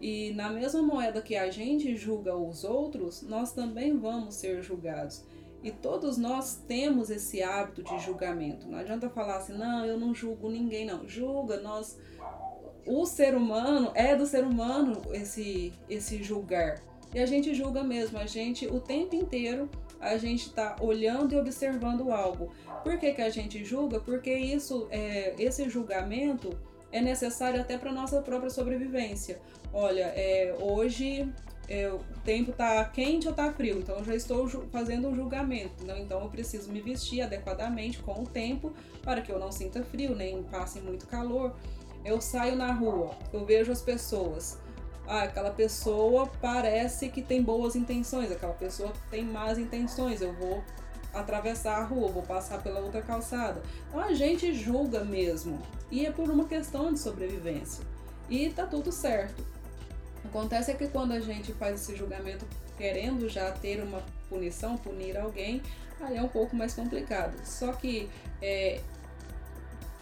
E 0.00 0.32
na 0.32 0.50
mesma 0.50 0.82
moeda 0.82 1.22
que 1.22 1.36
a 1.36 1.50
gente 1.50 1.94
julga 1.96 2.34
os 2.36 2.64
outros, 2.64 3.22
nós 3.22 3.52
também 3.52 3.96
vamos 3.98 4.34
ser 4.36 4.62
julgados. 4.62 5.24
E 5.64 5.70
todos 5.70 6.18
nós 6.18 6.62
temos 6.68 7.08
esse 7.08 7.42
hábito 7.42 7.82
de 7.82 7.98
julgamento. 7.98 8.68
Não 8.68 8.78
adianta 8.78 9.08
falar 9.08 9.38
assim, 9.38 9.54
não, 9.54 9.82
eu 9.86 9.98
não 9.98 10.14
julgo 10.14 10.50
ninguém, 10.50 10.84
não. 10.84 11.08
Julga, 11.08 11.58
nós. 11.58 11.98
O 12.86 13.06
ser 13.06 13.34
humano, 13.34 13.90
é 13.94 14.14
do 14.14 14.26
ser 14.26 14.44
humano 14.44 15.00
esse, 15.14 15.72
esse 15.88 16.22
julgar. 16.22 16.82
E 17.14 17.18
a 17.18 17.24
gente 17.24 17.54
julga 17.54 17.82
mesmo, 17.82 18.18
a 18.18 18.26
gente 18.26 18.66
o 18.66 18.78
tempo 18.78 19.16
inteiro 19.16 19.70
a 19.98 20.18
gente 20.18 20.48
está 20.48 20.76
olhando 20.82 21.32
e 21.32 21.38
observando 21.38 22.12
algo. 22.12 22.52
Por 22.82 22.98
que, 22.98 23.14
que 23.14 23.22
a 23.22 23.30
gente 23.30 23.64
julga? 23.64 23.98
Porque 24.00 24.34
isso, 24.34 24.86
é, 24.90 25.34
esse 25.38 25.66
julgamento 25.70 26.50
é 26.92 27.00
necessário 27.00 27.58
até 27.58 27.78
para 27.78 27.90
nossa 27.90 28.20
própria 28.20 28.50
sobrevivência. 28.50 29.40
Olha, 29.72 30.12
é, 30.14 30.54
hoje 30.60 31.26
é, 31.68 31.88
o 31.88 32.00
tempo 32.24 32.50
está 32.50 32.84
quente 32.84 33.26
ou 33.26 33.30
está 33.30 33.52
frio, 33.52 33.78
então 33.78 33.96
eu 33.98 34.04
já 34.04 34.14
estou 34.14 34.48
fazendo 34.70 35.08
um 35.08 35.14
julgamento, 35.14 35.84
né? 35.84 35.98
então 36.00 36.20
eu 36.20 36.28
preciso 36.28 36.70
me 36.70 36.80
vestir 36.80 37.22
adequadamente 37.22 37.98
com 37.98 38.22
o 38.22 38.26
tempo 38.26 38.72
para 39.02 39.22
que 39.22 39.32
eu 39.32 39.38
não 39.38 39.50
sinta 39.50 39.82
frio, 39.82 40.14
nem 40.14 40.42
passe 40.42 40.80
muito 40.80 41.06
calor. 41.06 41.54
Eu 42.04 42.20
saio 42.20 42.54
na 42.54 42.70
rua, 42.70 43.16
eu 43.32 43.46
vejo 43.46 43.72
as 43.72 43.80
pessoas. 43.80 44.58
Ah, 45.06 45.22
aquela 45.22 45.50
pessoa 45.50 46.30
parece 46.40 47.08
que 47.08 47.22
tem 47.22 47.42
boas 47.42 47.76
intenções, 47.76 48.30
aquela 48.30 48.54
pessoa 48.54 48.92
tem 49.10 49.24
más 49.24 49.58
intenções. 49.58 50.20
Eu 50.20 50.34
vou 50.34 50.62
atravessar 51.14 51.78
a 51.78 51.84
rua, 51.84 52.08
vou 52.08 52.22
passar 52.22 52.62
pela 52.62 52.80
outra 52.80 53.00
calçada. 53.00 53.62
Então 53.88 54.00
a 54.00 54.12
gente 54.12 54.52
julga 54.52 55.04
mesmo. 55.04 55.58
E 55.90 56.04
é 56.06 56.10
por 56.10 56.28
uma 56.28 56.44
questão 56.46 56.92
de 56.92 56.98
sobrevivência. 56.98 57.84
E 58.28 58.50
tá 58.50 58.66
tudo 58.66 58.90
certo. 58.90 59.53
Acontece 60.24 60.70
é 60.70 60.74
que 60.74 60.88
quando 60.88 61.12
a 61.12 61.20
gente 61.20 61.52
faz 61.52 61.80
esse 61.80 61.96
julgamento 61.96 62.46
querendo 62.76 63.28
já 63.28 63.50
ter 63.52 63.82
uma 63.82 64.02
punição, 64.28 64.76
punir 64.76 65.16
alguém, 65.16 65.62
aí 66.00 66.16
é 66.16 66.22
um 66.22 66.28
pouco 66.28 66.56
mais 66.56 66.74
complicado. 66.74 67.34
Só 67.44 67.72
que 67.72 68.08
é, 68.42 68.80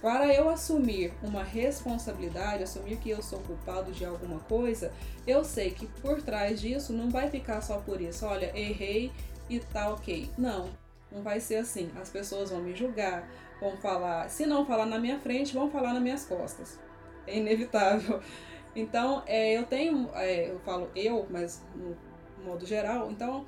para 0.00 0.34
eu 0.34 0.48
assumir 0.48 1.12
uma 1.22 1.42
responsabilidade, 1.42 2.62
assumir 2.62 2.96
que 2.96 3.10
eu 3.10 3.22
sou 3.22 3.38
culpado 3.40 3.92
de 3.92 4.04
alguma 4.04 4.40
coisa, 4.40 4.92
eu 5.26 5.44
sei 5.44 5.70
que 5.70 5.86
por 5.86 6.20
trás 6.22 6.60
disso 6.60 6.92
não 6.92 7.10
vai 7.10 7.30
ficar 7.30 7.60
só 7.60 7.78
por 7.78 8.00
isso, 8.00 8.26
olha, 8.26 8.50
errei 8.58 9.12
e 9.48 9.60
tá 9.60 9.90
ok. 9.90 10.30
Não, 10.36 10.68
não 11.10 11.22
vai 11.22 11.38
ser 11.40 11.56
assim. 11.56 11.90
As 12.00 12.08
pessoas 12.08 12.50
vão 12.50 12.60
me 12.60 12.74
julgar, 12.74 13.28
vão 13.60 13.76
falar, 13.76 14.28
se 14.28 14.46
não 14.46 14.66
falar 14.66 14.86
na 14.86 14.98
minha 14.98 15.20
frente, 15.20 15.54
vão 15.54 15.70
falar 15.70 15.92
nas 15.92 16.02
minhas 16.02 16.24
costas. 16.24 16.78
É 17.26 17.36
inevitável. 17.36 18.20
Então, 18.74 19.22
é, 19.26 19.56
eu 19.56 19.64
tenho, 19.64 20.10
é, 20.14 20.50
eu 20.50 20.58
falo 20.60 20.90
eu, 20.96 21.26
mas 21.30 21.62
no 21.74 21.96
modo 22.44 22.66
geral, 22.66 23.10
então 23.10 23.46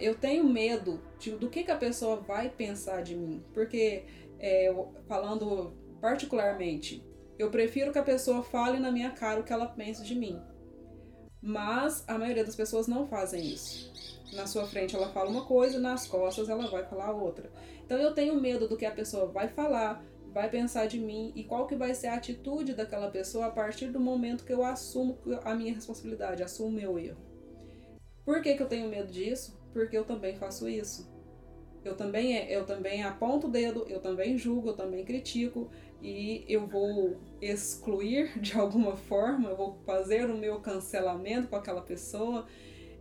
eu 0.00 0.14
tenho 0.14 0.42
medo 0.44 1.02
de, 1.18 1.32
do 1.32 1.50
que, 1.50 1.62
que 1.62 1.70
a 1.70 1.76
pessoa 1.76 2.16
vai 2.16 2.48
pensar 2.48 3.02
de 3.02 3.14
mim. 3.14 3.44
Porque, 3.52 4.04
é, 4.38 4.74
falando 5.06 5.76
particularmente, 6.00 7.04
eu 7.38 7.50
prefiro 7.50 7.92
que 7.92 7.98
a 7.98 8.02
pessoa 8.02 8.42
fale 8.42 8.78
na 8.78 8.90
minha 8.90 9.10
cara 9.10 9.40
o 9.40 9.44
que 9.44 9.52
ela 9.52 9.66
pensa 9.66 10.02
de 10.02 10.14
mim. 10.14 10.40
Mas 11.42 12.04
a 12.08 12.18
maioria 12.18 12.44
das 12.44 12.56
pessoas 12.56 12.88
não 12.88 13.06
fazem 13.06 13.46
isso. 13.46 13.92
Na 14.32 14.46
sua 14.46 14.66
frente 14.66 14.96
ela 14.96 15.10
fala 15.10 15.30
uma 15.30 15.44
coisa, 15.44 15.78
nas 15.78 16.06
costas 16.06 16.48
ela 16.48 16.66
vai 16.68 16.84
falar 16.84 17.12
outra. 17.12 17.50
Então 17.84 17.98
eu 17.98 18.14
tenho 18.14 18.40
medo 18.40 18.66
do 18.66 18.76
que 18.76 18.86
a 18.86 18.90
pessoa 18.90 19.26
vai 19.26 19.48
falar, 19.48 20.02
vai 20.36 20.50
pensar 20.50 20.86
de 20.86 20.98
mim 20.98 21.32
e 21.34 21.42
qual 21.44 21.66
que 21.66 21.74
vai 21.74 21.94
ser 21.94 22.08
a 22.08 22.14
atitude 22.14 22.74
daquela 22.74 23.10
pessoa 23.10 23.46
a 23.46 23.50
partir 23.50 23.86
do 23.86 23.98
momento 23.98 24.44
que 24.44 24.52
eu 24.52 24.62
assumo 24.62 25.16
a 25.42 25.54
minha 25.54 25.72
responsabilidade, 25.72 26.42
assumo 26.42 26.68
o 26.68 26.72
meu 26.72 26.98
erro. 26.98 27.16
Por 28.22 28.42
que, 28.42 28.54
que 28.54 28.62
eu 28.62 28.68
tenho 28.68 28.86
medo 28.86 29.10
disso? 29.10 29.58
Porque 29.72 29.96
eu 29.96 30.04
também 30.04 30.36
faço 30.36 30.68
isso. 30.68 31.10
Eu 31.82 31.96
também, 31.96 32.36
eu 32.50 32.66
também 32.66 33.02
aponto 33.02 33.46
o 33.46 33.50
dedo, 33.50 33.86
eu 33.88 33.98
também 33.98 34.36
julgo, 34.36 34.68
eu 34.68 34.76
também 34.76 35.06
critico 35.06 35.70
e 36.02 36.44
eu 36.46 36.66
vou 36.66 37.16
excluir 37.40 38.36
de 38.38 38.58
alguma 38.58 38.94
forma, 38.94 39.48
eu 39.48 39.56
vou 39.56 39.78
fazer 39.86 40.28
o 40.28 40.36
meu 40.36 40.60
cancelamento 40.60 41.48
com 41.48 41.56
aquela 41.56 41.80
pessoa. 41.80 42.46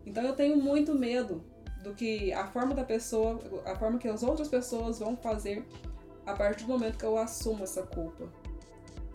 Então 0.05 0.23
eu 0.23 0.37
tenho 0.37 0.55
muito 0.55 0.95
medo 0.95 1.43
do 1.83 1.93
que 1.93 2.31
a 2.31 2.47
forma 2.47 2.73
da 2.73 2.85
pessoa, 2.85 3.41
a 3.65 3.75
forma 3.75 3.99
que 3.99 4.07
as 4.07 4.23
outras 4.23 4.47
pessoas 4.47 4.99
vão 4.99 5.17
fazer 5.17 5.65
a 6.25 6.33
partir 6.33 6.65
do 6.65 6.73
momento 6.73 6.97
que 6.97 7.05
eu 7.05 7.17
assumo 7.17 7.63
essa 7.63 7.83
culpa. 7.83 8.25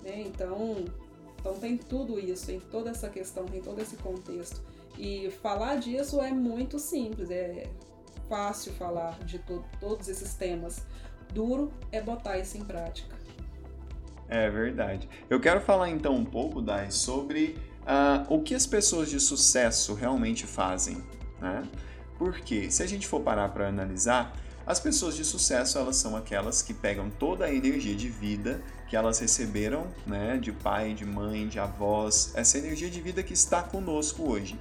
Né? 0.03 0.23
Então, 0.23 0.85
então 1.39 1.55
tem 1.55 1.77
tudo 1.77 2.19
isso, 2.19 2.47
tem 2.47 2.61
toda 2.61 2.91
essa 2.91 3.09
questão, 3.09 3.47
tem 3.47 3.61
todo 3.61 3.81
esse 3.81 3.97
contexto. 3.97 4.61
E 4.99 5.31
falar 5.43 5.77
disso 5.77 6.21
é 6.21 6.31
muito 6.31 6.79
simples, 6.79 7.31
é 7.31 7.69
fácil 8.29 8.73
falar 8.73 9.19
de 9.25 9.39
to 9.39 9.65
todos 9.81 10.09
esses 10.09 10.35
temas. 10.35 10.85
Duro 11.33 11.73
é 11.91 12.01
botar 12.01 12.39
isso 12.39 12.59
em 12.59 12.65
prática. 12.65 13.17
É 14.29 14.49
verdade. 14.49 15.09
Eu 15.29 15.41
quero 15.41 15.61
falar 15.61 15.91
então 15.91 16.15
um 16.15 16.25
pouco, 16.25 16.63
Dai, 16.63 16.91
sobre 16.91 17.59
uh, 17.81 18.33
o 18.33 18.43
que 18.43 18.55
as 18.55 18.67
pessoas 18.67 19.11
de 19.11 19.19
sucesso 19.19 19.95
realmente 19.95 20.47
fazem. 20.47 21.03
Né? 21.41 21.63
Porque 22.17 22.71
se 22.71 22.83
a 22.83 22.87
gente 22.87 23.07
for 23.07 23.21
parar 23.21 23.49
para 23.49 23.69
analisar, 23.69 24.37
as 24.71 24.79
pessoas 24.79 25.17
de 25.17 25.25
sucesso 25.25 25.79
elas 25.79 25.97
são 25.97 26.17
aquelas 26.17 26.63
que 26.63 26.73
pegam 26.73 27.11
toda 27.11 27.45
a 27.45 27.53
energia 27.53 27.97
de 27.97 28.09
vida 28.09 28.63
que 28.89 28.95
elas 28.95 29.19
receberam, 29.19 29.89
né, 30.07 30.39
de 30.41 30.53
pai, 30.53 30.95
de 30.95 31.05
mãe, 31.05 31.49
de 31.49 31.59
avós, 31.59 32.31
essa 32.35 32.57
energia 32.57 32.89
de 32.89 33.01
vida 33.01 33.21
que 33.21 33.33
está 33.33 33.65
conosco 33.65 34.31
hoje 34.31 34.57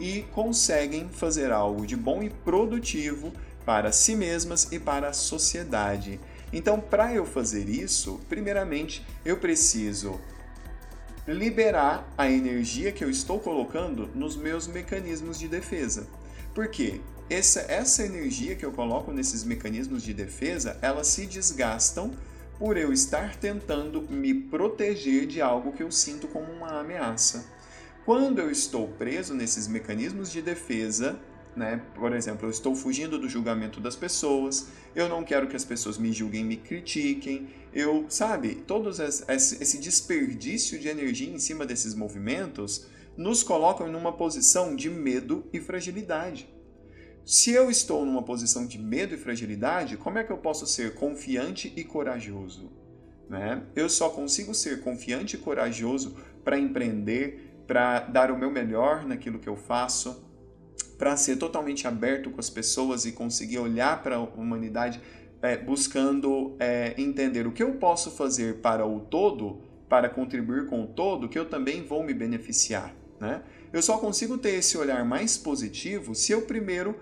e 0.00 0.22
conseguem 0.32 1.08
fazer 1.08 1.52
algo 1.52 1.86
de 1.86 1.96
bom 1.96 2.24
e 2.24 2.30
produtivo 2.30 3.32
para 3.64 3.92
si 3.92 4.16
mesmas 4.16 4.66
e 4.72 4.80
para 4.80 5.10
a 5.10 5.12
sociedade. 5.12 6.18
Então, 6.52 6.80
para 6.80 7.14
eu 7.14 7.24
fazer 7.24 7.68
isso, 7.68 8.20
primeiramente 8.28 9.06
eu 9.24 9.36
preciso 9.36 10.20
liberar 11.26 12.12
a 12.18 12.28
energia 12.28 12.90
que 12.90 13.04
eu 13.04 13.10
estou 13.10 13.38
colocando 13.38 14.08
nos 14.12 14.34
meus 14.34 14.66
mecanismos 14.66 15.38
de 15.38 15.46
defesa. 15.46 16.08
Por 16.52 16.66
quê? 16.66 17.00
Essa, 17.30 17.60
essa 17.60 18.04
energia 18.04 18.54
que 18.54 18.64
eu 18.64 18.72
coloco 18.72 19.12
nesses 19.12 19.44
mecanismos 19.44 20.02
de 20.02 20.12
defesa, 20.12 20.78
elas 20.82 21.06
se 21.06 21.26
desgastam 21.26 22.12
por 22.58 22.76
eu 22.76 22.92
estar 22.92 23.36
tentando 23.36 24.02
me 24.02 24.34
proteger 24.34 25.26
de 25.26 25.40
algo 25.40 25.72
que 25.72 25.82
eu 25.82 25.90
sinto 25.90 26.28
como 26.28 26.52
uma 26.52 26.80
ameaça. 26.80 27.44
Quando 28.04 28.40
eu 28.40 28.50
estou 28.50 28.88
preso 28.88 29.34
nesses 29.34 29.66
mecanismos 29.66 30.30
de 30.30 30.42
defesa, 30.42 31.18
né? 31.56 31.82
Por 31.94 32.14
exemplo, 32.14 32.46
eu 32.46 32.50
estou 32.50 32.74
fugindo 32.74 33.18
do 33.18 33.28
julgamento 33.28 33.80
das 33.80 33.94
pessoas, 33.94 34.68
eu 34.94 35.08
não 35.08 35.22
quero 35.22 35.48
que 35.48 35.56
as 35.56 35.64
pessoas 35.64 35.98
me 35.98 36.12
julguem, 36.12 36.44
me 36.44 36.56
critiquem, 36.56 37.48
eu, 37.72 38.06
sabe, 38.08 38.56
todo 38.66 38.90
esse 38.90 39.78
desperdício 39.78 40.78
de 40.78 40.88
energia 40.88 41.32
em 41.32 41.38
cima 41.38 41.64
desses 41.66 41.94
movimentos 41.94 42.86
nos 43.16 43.42
colocam 43.42 43.90
numa 43.90 44.12
posição 44.12 44.74
de 44.74 44.88
medo 44.88 45.44
e 45.52 45.60
fragilidade. 45.60 46.48
Se 47.24 47.52
eu 47.52 47.70
estou 47.70 48.04
numa 48.04 48.22
posição 48.22 48.66
de 48.66 48.78
medo 48.78 49.14
e 49.14 49.18
fragilidade, 49.18 49.96
como 49.96 50.18
é 50.18 50.24
que 50.24 50.32
eu 50.32 50.38
posso 50.38 50.66
ser 50.66 50.94
confiante 50.94 51.72
e 51.76 51.84
corajoso? 51.84 52.72
Né? 53.28 53.62
Eu 53.76 53.88
só 53.88 54.10
consigo 54.10 54.52
ser 54.52 54.82
confiante 54.82 55.36
e 55.36 55.38
corajoso 55.38 56.16
para 56.44 56.58
empreender, 56.58 57.62
para 57.66 58.00
dar 58.00 58.30
o 58.30 58.38
meu 58.38 58.50
melhor 58.50 59.06
naquilo 59.06 59.38
que 59.38 59.48
eu 59.48 59.56
faço, 59.56 60.24
para 60.98 61.16
ser 61.16 61.36
totalmente 61.36 61.86
aberto 61.86 62.30
com 62.30 62.40
as 62.40 62.50
pessoas 62.50 63.04
e 63.04 63.12
conseguir 63.12 63.58
olhar 63.58 64.02
para 64.02 64.16
a 64.16 64.20
humanidade 64.20 65.00
é, 65.40 65.56
buscando 65.56 66.56
é, 66.58 66.94
entender 66.96 67.46
o 67.46 67.52
que 67.52 67.62
eu 67.62 67.72
posso 67.74 68.10
fazer 68.10 68.58
para 68.58 68.86
o 68.86 69.00
todo, 69.00 69.60
para 69.88 70.08
contribuir 70.08 70.66
com 70.66 70.84
o 70.84 70.86
todo, 70.86 71.28
que 71.28 71.38
eu 71.38 71.48
também 71.48 71.82
vou 71.82 72.02
me 72.02 72.14
beneficiar. 72.14 72.94
Né? 73.20 73.42
Eu 73.72 73.80
só 73.80 73.98
consigo 73.98 74.38
ter 74.38 74.50
esse 74.50 74.76
olhar 74.76 75.04
mais 75.04 75.36
positivo 75.36 76.14
se 76.14 76.32
eu 76.32 76.42
primeiro 76.42 76.96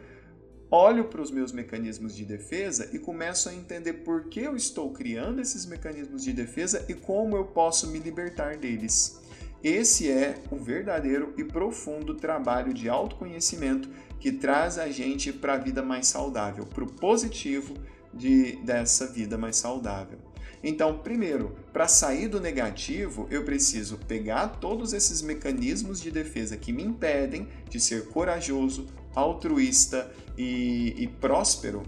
olho 0.70 1.04
para 1.04 1.20
os 1.20 1.30
meus 1.30 1.50
mecanismos 1.52 2.14
de 2.14 2.24
defesa 2.24 2.88
e 2.92 2.98
começo 2.98 3.48
a 3.48 3.54
entender 3.54 3.94
por 3.94 4.24
que 4.24 4.40
eu 4.40 4.54
estou 4.54 4.90
criando 4.92 5.40
esses 5.40 5.66
mecanismos 5.66 6.22
de 6.22 6.32
defesa 6.32 6.84
e 6.88 6.94
como 6.94 7.36
eu 7.36 7.44
posso 7.44 7.88
me 7.88 7.98
libertar 7.98 8.56
deles. 8.56 9.20
Esse 9.62 10.10
é 10.10 10.36
o 10.50 10.56
verdadeiro 10.56 11.34
e 11.36 11.44
profundo 11.44 12.14
trabalho 12.14 12.72
de 12.72 12.88
autoconhecimento 12.88 13.90
que 14.18 14.32
traz 14.32 14.78
a 14.78 14.88
gente 14.88 15.32
para 15.32 15.54
a 15.54 15.58
vida 15.58 15.82
mais 15.82 16.06
saudável, 16.06 16.64
para 16.64 16.84
o 16.84 16.92
positivo 16.92 17.74
de, 18.14 18.56
dessa 18.64 19.06
vida 19.06 19.36
mais 19.36 19.56
saudável. 19.56 20.18
Então, 20.62 20.98
primeiro, 20.98 21.56
para 21.72 21.88
sair 21.88 22.28
do 22.28 22.38
negativo, 22.38 23.26
eu 23.30 23.44
preciso 23.44 23.96
pegar 23.96 24.48
todos 24.60 24.92
esses 24.92 25.22
mecanismos 25.22 26.00
de 26.00 26.10
defesa 26.10 26.56
que 26.56 26.72
me 26.72 26.82
impedem 26.82 27.48
de 27.68 27.80
ser 27.80 28.08
corajoso, 28.08 28.86
altruísta 29.14 30.12
e, 30.40 30.94
e 31.04 31.06
próspero 31.06 31.82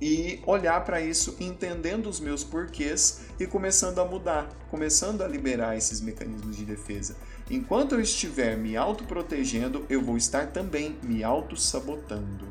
e 0.00 0.40
olhar 0.46 0.82
para 0.84 1.02
isso 1.02 1.36
entendendo 1.38 2.08
os 2.08 2.18
meus 2.18 2.42
porquês 2.42 3.26
e 3.38 3.46
começando 3.46 3.98
a 3.98 4.04
mudar, 4.06 4.48
começando 4.70 5.22
a 5.22 5.28
liberar 5.28 5.76
esses 5.76 6.00
mecanismos 6.00 6.56
de 6.56 6.64
defesa. 6.64 7.14
Enquanto 7.50 7.94
eu 7.94 8.00
estiver 8.00 8.56
me 8.56 8.74
autoprotegendo, 8.74 9.84
eu 9.90 10.00
vou 10.00 10.16
estar 10.16 10.46
também 10.46 10.96
me 11.02 11.22
auto-sabotando. 11.22 12.46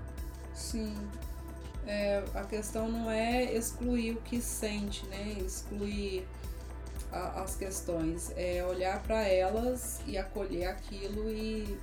Sim. 0.54 0.94
É, 1.88 2.24
a 2.36 2.44
questão 2.44 2.90
não 2.90 3.10
é 3.10 3.56
excluir 3.56 4.12
o 4.12 4.22
que 4.22 4.42
sente, 4.42 5.06
né? 5.08 5.38
Excluir 5.40 6.28
a, 7.12 7.42
as 7.42 7.56
questões. 7.56 8.32
É 8.36 8.64
olhar 8.66 9.02
para 9.04 9.24
elas 9.24 10.02
e 10.06 10.18
acolher 10.18 10.66
aquilo 10.66 11.30
e 11.32 11.78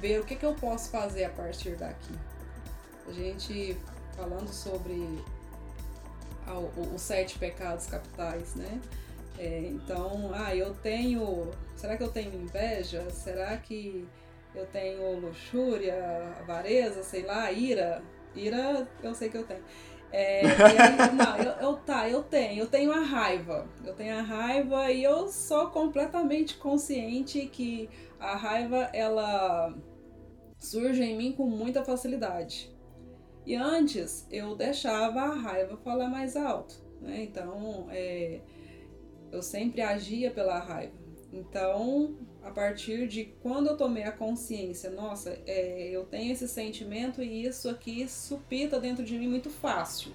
ver 0.00 0.20
o 0.20 0.24
que, 0.24 0.34
que 0.34 0.44
eu 0.44 0.54
posso 0.54 0.90
fazer 0.90 1.24
a 1.24 1.30
partir 1.30 1.76
daqui. 1.76 2.14
A 3.06 3.12
gente 3.12 3.76
falando 4.16 4.48
sobre 4.48 5.22
os 6.94 7.00
sete 7.00 7.38
pecados 7.38 7.86
capitais, 7.86 8.54
né? 8.54 8.80
É, 9.38 9.60
então, 9.60 10.30
ah, 10.34 10.54
eu 10.54 10.74
tenho. 10.74 11.50
Será 11.76 11.96
que 11.96 12.02
eu 12.02 12.10
tenho 12.10 12.34
inveja? 12.34 13.08
Será 13.10 13.56
que 13.56 14.06
eu 14.54 14.66
tenho 14.66 15.18
luxúria, 15.20 16.34
avareza, 16.40 17.02
sei 17.02 17.22
lá, 17.22 17.50
ira? 17.50 18.02
Ira, 18.34 18.86
eu 19.02 19.14
sei 19.14 19.28
que 19.28 19.36
eu 19.38 19.44
tenho. 19.44 19.62
É, 20.12 20.40
aí, 20.40 20.76
não, 21.14 21.36
eu, 21.36 21.52
eu, 21.68 21.76
tá, 21.76 22.08
eu 22.08 22.22
tenho, 22.22 22.64
eu 22.64 22.66
tenho 22.66 22.92
a 22.92 23.00
raiva. 23.00 23.66
Eu 23.84 23.94
tenho 23.94 24.18
a 24.18 24.22
raiva 24.22 24.90
e 24.90 25.02
eu 25.02 25.28
sou 25.28 25.68
completamente 25.68 26.56
consciente 26.56 27.46
que 27.46 27.88
a 28.18 28.36
raiva 28.36 28.90
ela 28.92 29.72
surge 30.60 31.02
em 31.02 31.16
mim 31.16 31.32
com 31.32 31.46
muita 31.46 31.82
facilidade. 31.82 32.70
E 33.44 33.56
antes 33.56 34.26
eu 34.30 34.54
deixava 34.54 35.20
a 35.22 35.34
raiva 35.34 35.76
falar 35.78 36.08
mais 36.08 36.36
alto, 36.36 36.74
né? 37.00 37.24
Então 37.24 37.88
é, 37.90 38.40
eu 39.32 39.42
sempre 39.42 39.80
agia 39.80 40.30
pela 40.30 40.58
raiva. 40.58 41.00
Então, 41.32 42.16
a 42.42 42.50
partir 42.50 43.06
de 43.06 43.24
quando 43.40 43.68
eu 43.68 43.76
tomei 43.76 44.02
a 44.02 44.12
consciência, 44.12 44.90
nossa, 44.90 45.38
é, 45.46 45.88
eu 45.90 46.04
tenho 46.04 46.32
esse 46.32 46.48
sentimento 46.48 47.22
e 47.22 47.44
isso 47.44 47.68
aqui 47.68 48.08
supita 48.08 48.80
dentro 48.80 49.04
de 49.04 49.16
mim 49.16 49.28
muito 49.28 49.48
fácil. 49.48 50.12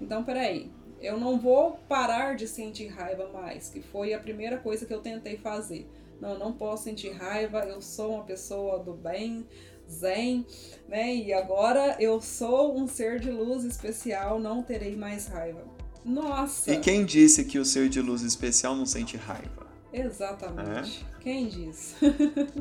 Então, 0.00 0.24
peraí, 0.24 0.70
eu 1.00 1.18
não 1.18 1.38
vou 1.38 1.72
parar 1.88 2.36
de 2.36 2.48
sentir 2.48 2.88
raiva 2.88 3.28
mais, 3.28 3.68
que 3.68 3.80
foi 3.80 4.14
a 4.14 4.18
primeira 4.18 4.58
coisa 4.58 4.86
que 4.86 4.94
eu 4.94 5.00
tentei 5.00 5.36
fazer. 5.36 5.86
Não, 6.20 6.38
não 6.38 6.52
posso 6.52 6.84
sentir 6.84 7.10
raiva, 7.10 7.60
eu 7.60 7.82
sou 7.82 8.14
uma 8.14 8.24
pessoa 8.24 8.78
do 8.78 8.94
bem, 8.94 9.46
zen, 9.90 10.46
né? 10.88 11.14
E 11.14 11.32
agora 11.32 11.96
eu 12.00 12.20
sou 12.20 12.76
um 12.76 12.86
ser 12.86 13.20
de 13.20 13.30
luz 13.30 13.64
especial, 13.64 14.38
não 14.38 14.62
terei 14.62 14.96
mais 14.96 15.26
raiva. 15.26 15.64
Nossa! 16.04 16.72
E 16.72 16.78
quem 16.78 17.04
disse 17.04 17.44
que 17.44 17.58
o 17.58 17.64
ser 17.64 17.88
de 17.88 18.00
luz 18.00 18.22
especial 18.22 18.76
não 18.76 18.86
sente 18.86 19.16
raiva? 19.16 19.66
Exatamente. 19.92 21.04
É? 21.04 21.20
Quem 21.20 21.48
disse? 21.48 21.96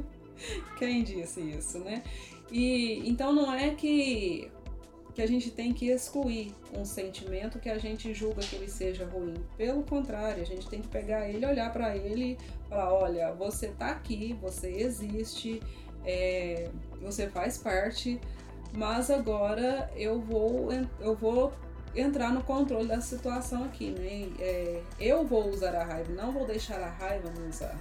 quem 0.78 1.04
disse 1.04 1.42
isso, 1.42 1.80
né? 1.80 2.04
E 2.52 3.08
então 3.08 3.34
não 3.34 3.54
é 3.54 3.72
que 3.72 4.52
que 5.16 5.22
a 5.22 5.28
gente 5.28 5.50
tem 5.50 5.74
que 5.74 5.88
excluir 5.88 6.54
um 6.78 6.84
sentimento 6.84 7.58
que 7.58 7.70
a 7.70 7.78
gente 7.78 8.14
julga 8.14 8.42
que 8.42 8.58
ele 8.58 8.68
seja 8.68 9.06
ruim. 9.06 9.36
Pelo 9.56 9.82
contrário, 9.84 10.44
a 10.44 10.46
gente 10.46 10.68
tem 10.68 10.82
que 10.82 10.90
pegar 10.90 11.30
ele, 11.30 11.46
olhar 11.46 11.72
para 11.72 11.96
ele 11.96 12.38
falar: 12.68 12.94
olha, 12.94 13.32
você 13.32 13.70
tá 13.70 13.92
aqui, 13.92 14.38
você 14.42 14.70
existe, 14.70 15.62
é, 16.04 16.70
você 17.06 17.30
faz 17.30 17.58
parte, 17.58 18.20
mas 18.74 19.10
agora 19.10 19.90
eu 19.96 20.20
vou, 20.20 20.70
eu 21.00 21.16
vou 21.16 21.54
entrar 21.96 22.34
no 22.34 22.44
controle 22.44 22.88
da 22.88 23.00
situação 23.00 23.64
aqui, 23.64 23.92
né? 23.92 24.30
É, 24.40 24.82
eu 25.00 25.26
vou 25.26 25.50
usar 25.50 25.76
a 25.76 25.84
raiva, 25.84 26.12
não 26.14 26.32
vou 26.32 26.46
deixar 26.46 26.82
a 26.82 26.90
raiva 26.90 27.32
me 27.38 27.48
usar. 27.48 27.78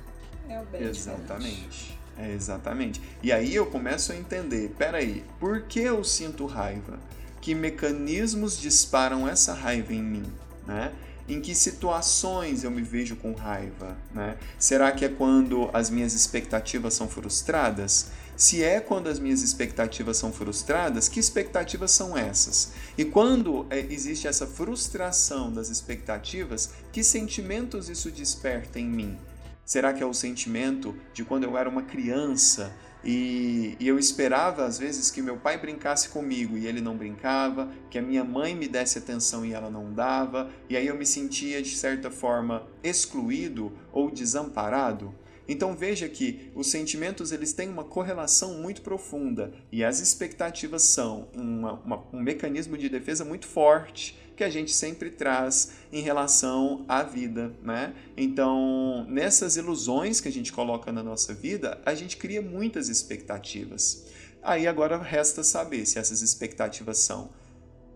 É 0.48 0.60
o 0.60 0.64
bem 0.66 0.82
Exatamente. 0.82 1.98
É, 2.16 2.30
exatamente. 2.32 3.02
E 3.22 3.32
aí 3.32 3.54
eu 3.54 3.66
começo 3.66 4.12
a 4.12 4.16
entender, 4.16 4.72
peraí, 4.78 5.24
por 5.40 5.62
que 5.62 5.80
eu 5.80 6.04
sinto 6.04 6.46
raiva? 6.46 6.98
Que 7.40 7.54
mecanismos 7.54 8.58
disparam 8.58 9.26
essa 9.26 9.52
raiva 9.52 9.92
em 9.92 10.02
mim? 10.02 10.32
Né? 10.66 10.92
Em 11.28 11.40
que 11.40 11.54
situações 11.54 12.62
eu 12.62 12.70
me 12.70 12.82
vejo 12.82 13.16
com 13.16 13.32
raiva? 13.32 13.96
Né? 14.12 14.36
Será 14.58 14.92
que 14.92 15.04
é 15.04 15.08
quando 15.08 15.68
as 15.72 15.90
minhas 15.90 16.14
expectativas 16.14 16.94
são 16.94 17.08
frustradas? 17.08 18.12
Se 18.36 18.64
é 18.64 18.80
quando 18.80 19.08
as 19.08 19.20
minhas 19.20 19.42
expectativas 19.42 20.16
são 20.16 20.32
frustradas, 20.32 21.08
que 21.08 21.20
expectativas 21.20 21.92
são 21.92 22.18
essas? 22.18 22.72
E 22.98 23.04
quando 23.04 23.64
é, 23.70 23.78
existe 23.78 24.26
essa 24.26 24.46
frustração 24.46 25.52
das 25.52 25.68
expectativas, 25.68 26.70
que 26.92 27.04
sentimentos 27.04 27.88
isso 27.88 28.10
desperta 28.10 28.80
em 28.80 28.88
mim? 28.88 29.16
Será 29.64 29.92
que 29.92 30.02
é 30.02 30.06
o 30.06 30.12
sentimento 30.12 30.94
de 31.12 31.24
quando 31.24 31.44
eu 31.44 31.56
era 31.56 31.68
uma 31.68 31.82
criança 31.82 32.74
e, 33.04 33.76
e, 33.78 33.86
eu 33.86 33.98
esperava 33.98 34.64
às 34.64 34.78
vezes 34.78 35.10
que 35.10 35.20
meu 35.20 35.36
pai 35.36 35.58
brincasse 35.58 36.08
comigo 36.08 36.56
e 36.56 36.66
ele 36.66 36.80
não 36.80 36.96
brincava, 36.96 37.70
que 37.90 37.98
a 37.98 38.02
minha 38.02 38.24
mãe 38.24 38.54
me 38.54 38.66
desse 38.66 38.98
atenção 38.98 39.44
e 39.44 39.52
ela 39.52 39.70
não 39.70 39.92
dava, 39.92 40.50
e 40.70 40.76
aí 40.76 40.86
eu 40.86 40.96
me 40.96 41.04
sentia 41.04 41.60
de 41.62 41.76
certa 41.76 42.10
forma 42.10 42.66
excluído 42.82 43.72
ou 43.92 44.10
desamparado? 44.10 45.14
Então 45.46 45.76
veja 45.76 46.08
que 46.08 46.50
os 46.54 46.70
sentimentos 46.70 47.32
eles 47.32 47.52
têm 47.52 47.68
uma 47.68 47.84
correlação 47.84 48.54
muito 48.54 48.82
profunda 48.82 49.52
e 49.70 49.84
as 49.84 50.00
expectativas 50.00 50.82
são 50.82 51.28
uma, 51.34 51.74
uma, 51.84 52.04
um 52.12 52.20
mecanismo 52.20 52.78
de 52.78 52.88
defesa 52.88 53.24
muito 53.24 53.46
forte 53.46 54.18
que 54.36 54.42
a 54.42 54.50
gente 54.50 54.72
sempre 54.72 55.10
traz 55.10 55.72
em 55.92 56.00
relação 56.00 56.84
à 56.88 57.02
vida, 57.02 57.52
né? 57.62 57.94
Então, 58.16 59.06
nessas 59.08 59.56
ilusões 59.56 60.20
que 60.20 60.28
a 60.28 60.32
gente 60.32 60.52
coloca 60.52 60.90
na 60.90 61.02
nossa 61.02 61.32
vida, 61.32 61.80
a 61.86 61.94
gente 61.94 62.16
cria 62.16 62.42
muitas 62.42 62.88
expectativas. 62.88 64.06
Aí 64.42 64.66
agora 64.66 64.98
resta 64.98 65.44
saber 65.44 65.86
se 65.86 65.98
essas 65.98 66.20
expectativas 66.20 66.98
são 66.98 67.30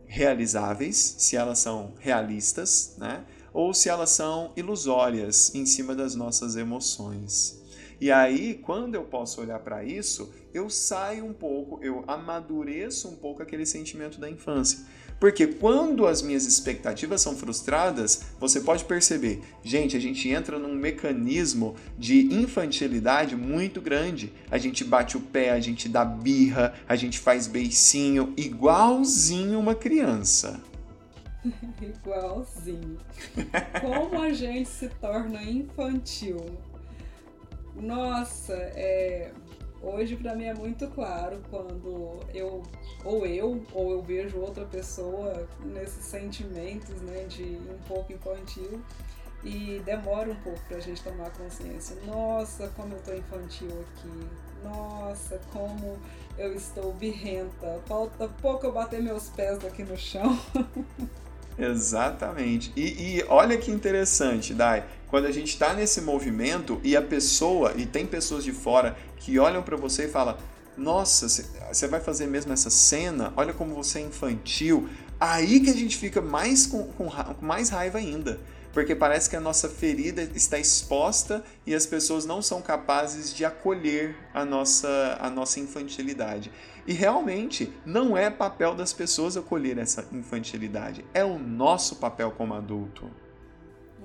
realizáveis, 0.06 1.16
se 1.18 1.36
elas 1.36 1.58
são 1.58 1.92
realistas, 1.98 2.94
né? 2.96 3.24
Ou 3.58 3.74
se 3.74 3.88
elas 3.88 4.10
são 4.10 4.52
ilusórias 4.56 5.52
em 5.52 5.66
cima 5.66 5.92
das 5.92 6.14
nossas 6.14 6.54
emoções. 6.54 7.60
E 8.00 8.08
aí, 8.08 8.54
quando 8.54 8.94
eu 8.94 9.02
posso 9.02 9.40
olhar 9.40 9.58
para 9.58 9.82
isso, 9.82 10.32
eu 10.54 10.70
saio 10.70 11.24
um 11.24 11.32
pouco, 11.32 11.80
eu 11.82 12.04
amadureço 12.06 13.08
um 13.08 13.16
pouco 13.16 13.42
aquele 13.42 13.66
sentimento 13.66 14.20
da 14.20 14.30
infância. 14.30 14.78
Porque 15.18 15.44
quando 15.44 16.06
as 16.06 16.22
minhas 16.22 16.46
expectativas 16.46 17.20
são 17.20 17.34
frustradas, 17.34 18.22
você 18.38 18.60
pode 18.60 18.84
perceber, 18.84 19.42
gente, 19.64 19.96
a 19.96 20.00
gente 20.00 20.28
entra 20.28 20.56
num 20.56 20.76
mecanismo 20.76 21.74
de 21.98 22.32
infantilidade 22.32 23.34
muito 23.34 23.80
grande. 23.80 24.32
A 24.48 24.56
gente 24.56 24.84
bate 24.84 25.16
o 25.16 25.20
pé, 25.20 25.50
a 25.50 25.58
gente 25.58 25.88
dá 25.88 26.04
birra, 26.04 26.74
a 26.88 26.94
gente 26.94 27.18
faz 27.18 27.48
beicinho, 27.48 28.32
igualzinho 28.36 29.58
uma 29.58 29.74
criança. 29.74 30.62
igualzinho. 31.80 32.98
Como 33.80 34.22
a 34.22 34.32
gente 34.32 34.68
se 34.68 34.88
torna 34.88 35.42
infantil. 35.42 36.44
Nossa, 37.74 38.54
é, 38.54 39.32
Hoje 39.80 40.16
para 40.16 40.34
mim 40.34 40.44
é 40.44 40.54
muito 40.54 40.88
claro 40.88 41.40
quando 41.50 42.18
eu 42.34 42.64
ou 43.04 43.24
eu 43.24 43.62
ou 43.72 43.92
eu 43.92 44.02
vejo 44.02 44.38
outra 44.38 44.64
pessoa 44.64 45.46
nesses 45.64 46.04
sentimentos, 46.04 47.00
né, 47.02 47.24
de 47.28 47.44
um 47.44 47.78
pouco 47.86 48.12
infantil 48.12 48.82
e 49.44 49.80
demora 49.84 50.32
um 50.32 50.36
pouco 50.36 50.58
pra 50.66 50.80
gente 50.80 51.00
tomar 51.00 51.30
consciência. 51.30 51.96
Nossa, 52.04 52.66
como 52.74 52.94
eu 52.94 53.02
tô 53.02 53.14
infantil 53.14 53.68
aqui. 53.68 54.28
Nossa, 54.64 55.40
como 55.52 55.96
eu 56.36 56.52
estou 56.54 56.92
birrenta. 56.94 57.80
Falta 57.86 58.28
pouco 58.42 58.66
eu 58.66 58.72
bater 58.72 59.00
meus 59.00 59.28
pés 59.28 59.64
aqui 59.64 59.84
no 59.84 59.96
chão. 59.96 60.36
Exatamente. 61.58 62.72
E, 62.76 63.18
e, 63.18 63.24
olha 63.28 63.56
que 63.56 63.70
interessante, 63.70 64.54
Dai. 64.54 64.84
Quando 65.08 65.26
a 65.26 65.32
gente 65.32 65.48
está 65.48 65.72
nesse 65.74 66.00
movimento 66.00 66.80
e 66.84 66.94
a 66.94 67.02
pessoa, 67.02 67.72
e 67.76 67.86
tem 67.86 68.06
pessoas 68.06 68.44
de 68.44 68.52
fora 68.52 68.96
que 69.16 69.38
olham 69.38 69.62
para 69.62 69.76
você 69.76 70.04
e 70.04 70.08
falam: 70.08 70.36
Nossa, 70.76 71.28
você 71.28 71.88
vai 71.88 72.00
fazer 72.00 72.26
mesmo 72.26 72.52
essa 72.52 72.70
cena? 72.70 73.32
Olha 73.36 73.52
como 73.52 73.74
você 73.74 73.98
é 73.98 74.02
infantil. 74.02 74.88
Aí 75.18 75.60
que 75.60 75.70
a 75.70 75.74
gente 75.74 75.96
fica 75.96 76.20
mais 76.20 76.66
com, 76.66 76.84
com, 76.84 77.10
com 77.10 77.44
mais 77.46 77.70
raiva 77.70 77.98
ainda 77.98 78.38
porque 78.72 78.94
parece 78.94 79.28
que 79.28 79.36
a 79.36 79.40
nossa 79.40 79.68
ferida 79.68 80.22
está 80.34 80.58
exposta 80.58 81.42
e 81.66 81.74
as 81.74 81.86
pessoas 81.86 82.24
não 82.26 82.42
são 82.42 82.60
capazes 82.60 83.34
de 83.34 83.44
acolher 83.44 84.16
a 84.32 84.44
nossa, 84.44 85.18
a 85.20 85.30
nossa 85.30 85.58
infantilidade. 85.60 86.50
E 86.86 86.92
realmente 86.92 87.72
não 87.84 88.16
é 88.16 88.30
papel 88.30 88.74
das 88.74 88.92
pessoas 88.92 89.36
acolher 89.36 89.78
essa 89.78 90.06
infantilidade, 90.12 91.04
é 91.12 91.24
o 91.24 91.38
nosso 91.38 91.96
papel 91.96 92.30
como 92.30 92.54
adulto. 92.54 93.10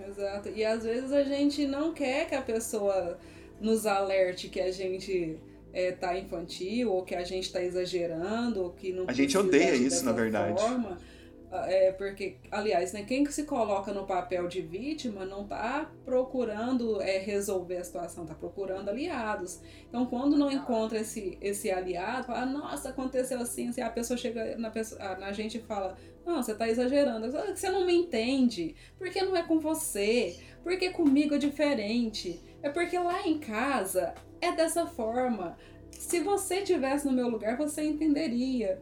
Exato. 0.08 0.50
E 0.50 0.66
às 0.66 0.84
vezes 0.84 1.12
a 1.12 1.24
gente 1.24 1.66
não 1.66 1.94
quer 1.94 2.28
que 2.28 2.36
a 2.36 2.42
pessoa 2.42 3.18
nos 3.60 3.86
alerte 3.86 4.50
que 4.50 4.60
a 4.60 4.72
gente 4.72 5.40
é, 5.72 5.92
tá 5.92 6.18
infantil 6.18 6.92
ou 6.92 7.04
que 7.04 7.16
a 7.16 7.24
gente 7.24 7.46
está 7.46 7.64
exagerando 7.64 8.64
ou 8.64 8.72
que 8.72 8.92
não 8.92 9.06
a 9.08 9.14
gente 9.14 9.38
odeia 9.38 9.74
isso 9.76 10.04
na 10.06 10.12
verdade 10.12 10.60
forma. 10.60 11.00
É 11.56 11.92
porque, 11.92 12.38
aliás, 12.50 12.94
né, 12.94 13.04
quem 13.04 13.26
se 13.28 13.44
coloca 13.44 13.94
no 13.94 14.06
papel 14.06 14.48
de 14.48 14.62
vítima 14.62 15.24
não 15.24 15.44
está 15.44 15.92
procurando 16.04 17.00
é, 17.02 17.20
resolver 17.20 17.78
a 17.78 17.84
situação, 17.84 18.24
está 18.24 18.34
procurando 18.34 18.90
aliados. 18.90 19.62
Então, 19.88 20.06
quando 20.08 20.36
não 20.36 20.52
encontra 20.52 21.00
esse, 21.00 21.38
esse 21.40 21.70
aliado, 21.70 22.28
fala, 22.28 22.46
nossa, 22.46 22.90
aconteceu 22.90 23.40
assim, 23.40 23.70
assim, 23.70 23.82
a 23.82 23.90
pessoa 23.90 24.18
chega 24.18 24.58
na, 24.58 24.72
pessoa, 24.72 25.16
na 25.18 25.32
gente 25.32 25.60
e 25.60 25.62
fala, 25.62 25.96
não, 26.26 26.42
você 26.42 26.54
está 26.54 26.68
exagerando, 26.68 27.32
você 27.32 27.70
não 27.70 27.86
me 27.86 27.94
entende, 27.94 28.76
porque 28.98 29.22
não 29.22 29.36
é 29.36 29.44
com 29.44 29.60
você, 29.60 30.36
porque 30.64 30.90
comigo 30.90 31.36
é 31.36 31.38
diferente, 31.38 32.42
é 32.64 32.70
porque 32.70 32.98
lá 32.98 33.28
em 33.28 33.38
casa 33.38 34.16
é 34.42 34.52
dessa 34.54 34.88
forma. 34.88 35.58
Se 35.92 36.20
você 36.20 36.62
tivesse 36.62 37.06
no 37.06 37.14
meu 37.14 37.30
lugar, 37.30 37.58
você 37.58 37.84
entenderia. 37.84 38.82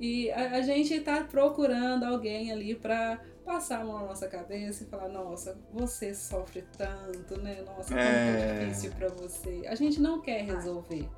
E 0.00 0.30
a, 0.30 0.56
a 0.56 0.62
gente 0.62 0.94
está 0.94 1.22
procurando 1.24 2.04
alguém 2.04 2.50
ali 2.50 2.74
para 2.74 3.20
passar 3.44 3.82
a 3.82 3.84
mão 3.84 4.00
na 4.00 4.06
nossa 4.06 4.28
cabeça 4.28 4.84
e 4.84 4.86
falar: 4.86 5.08
nossa, 5.08 5.56
você 5.72 6.14
sofre 6.14 6.64
tanto, 6.76 7.40
né? 7.40 7.62
Nossa, 7.66 7.88
como 7.88 8.00
é, 8.00 8.40
é 8.40 8.58
difícil 8.64 8.92
para 8.92 9.08
você. 9.08 9.62
A 9.66 9.74
gente 9.74 10.00
não 10.00 10.20
quer 10.20 10.44
resolver. 10.44 11.08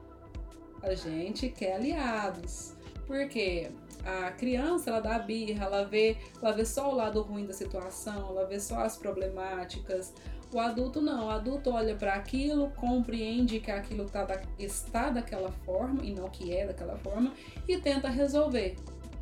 A 0.83 0.95
gente 0.95 1.49
quer 1.49 1.75
aliados. 1.75 2.75
Porque 3.07 3.71
a 4.05 4.31
criança, 4.33 4.91
ela 4.91 5.01
dá 5.01 5.19
birra, 5.19 5.65
ela 5.65 5.85
vê, 5.85 6.17
ela 6.43 6.53
vê 6.53 6.65
só 6.65 6.91
o 6.91 6.95
lado 6.95 7.23
ruim 7.23 7.47
da 7.47 7.53
situação, 7.53 8.31
ela 8.31 8.45
vê 8.45 8.59
só 8.59 8.81
as 8.81 8.97
problemáticas. 8.97 10.13
O 10.53 10.61
adulto 10.61 11.01
não, 11.01 11.27
o 11.27 11.31
adulto 11.31 11.71
olha 11.71 11.97
para 11.97 12.15
aquilo, 12.15 12.71
compreende 12.71 13.59
que 13.59 13.71
aquilo 13.71 14.05
tá 14.09 14.25
da, 14.25 14.41
está 14.59 15.11
daquela 15.11 15.51
forma 15.65 16.05
e 16.05 16.15
não 16.15 16.29
que 16.29 16.55
é 16.55 16.67
daquela 16.67 16.97
forma 16.99 17.33
e 17.67 17.77
tenta 17.79 18.09
resolver. 18.09 18.77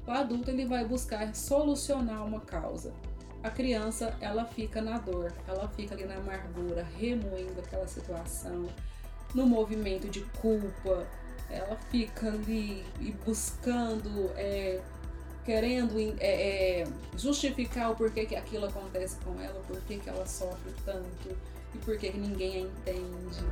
O 0.07 0.11
adulto 0.11 0.51
ele 0.51 0.67
vai 0.67 0.85
buscar 0.85 1.35
solucionar 1.35 2.25
uma 2.27 2.41
causa. 2.41 2.93
A 3.43 3.51
criança 3.51 4.17
ela 4.21 4.45
fica 4.45 4.81
na 4.81 4.99
dor, 4.99 5.33
ela 5.49 5.69
fica 5.69 5.95
ali 5.95 6.05
na 6.05 6.17
amargura, 6.17 6.87
remoendo 6.99 7.61
aquela 7.61 7.87
situação, 7.87 8.69
no 9.35 9.47
movimento 9.47 10.09
de 10.09 10.21
culpa, 10.41 11.07
ela 11.51 11.77
fica 11.91 12.29
ali 12.29 12.85
e 13.01 13.13
buscando 13.25 14.31
é, 14.37 14.81
querendo 15.45 15.99
é, 16.21 16.81
é, 16.81 16.87
justificar 17.17 17.91
o 17.91 17.95
porquê 17.95 18.25
que 18.25 18.35
aquilo 18.35 18.67
acontece 18.67 19.17
com 19.25 19.39
ela, 19.41 19.61
o 19.61 19.65
porquê 19.65 19.97
que 19.97 20.09
ela 20.09 20.27
sofre 20.27 20.73
tanto 20.85 21.37
e 21.75 21.79
porquê 21.79 22.11
que 22.11 22.19
ninguém 22.19 22.71
a 22.87 22.91
entende. 22.91 23.45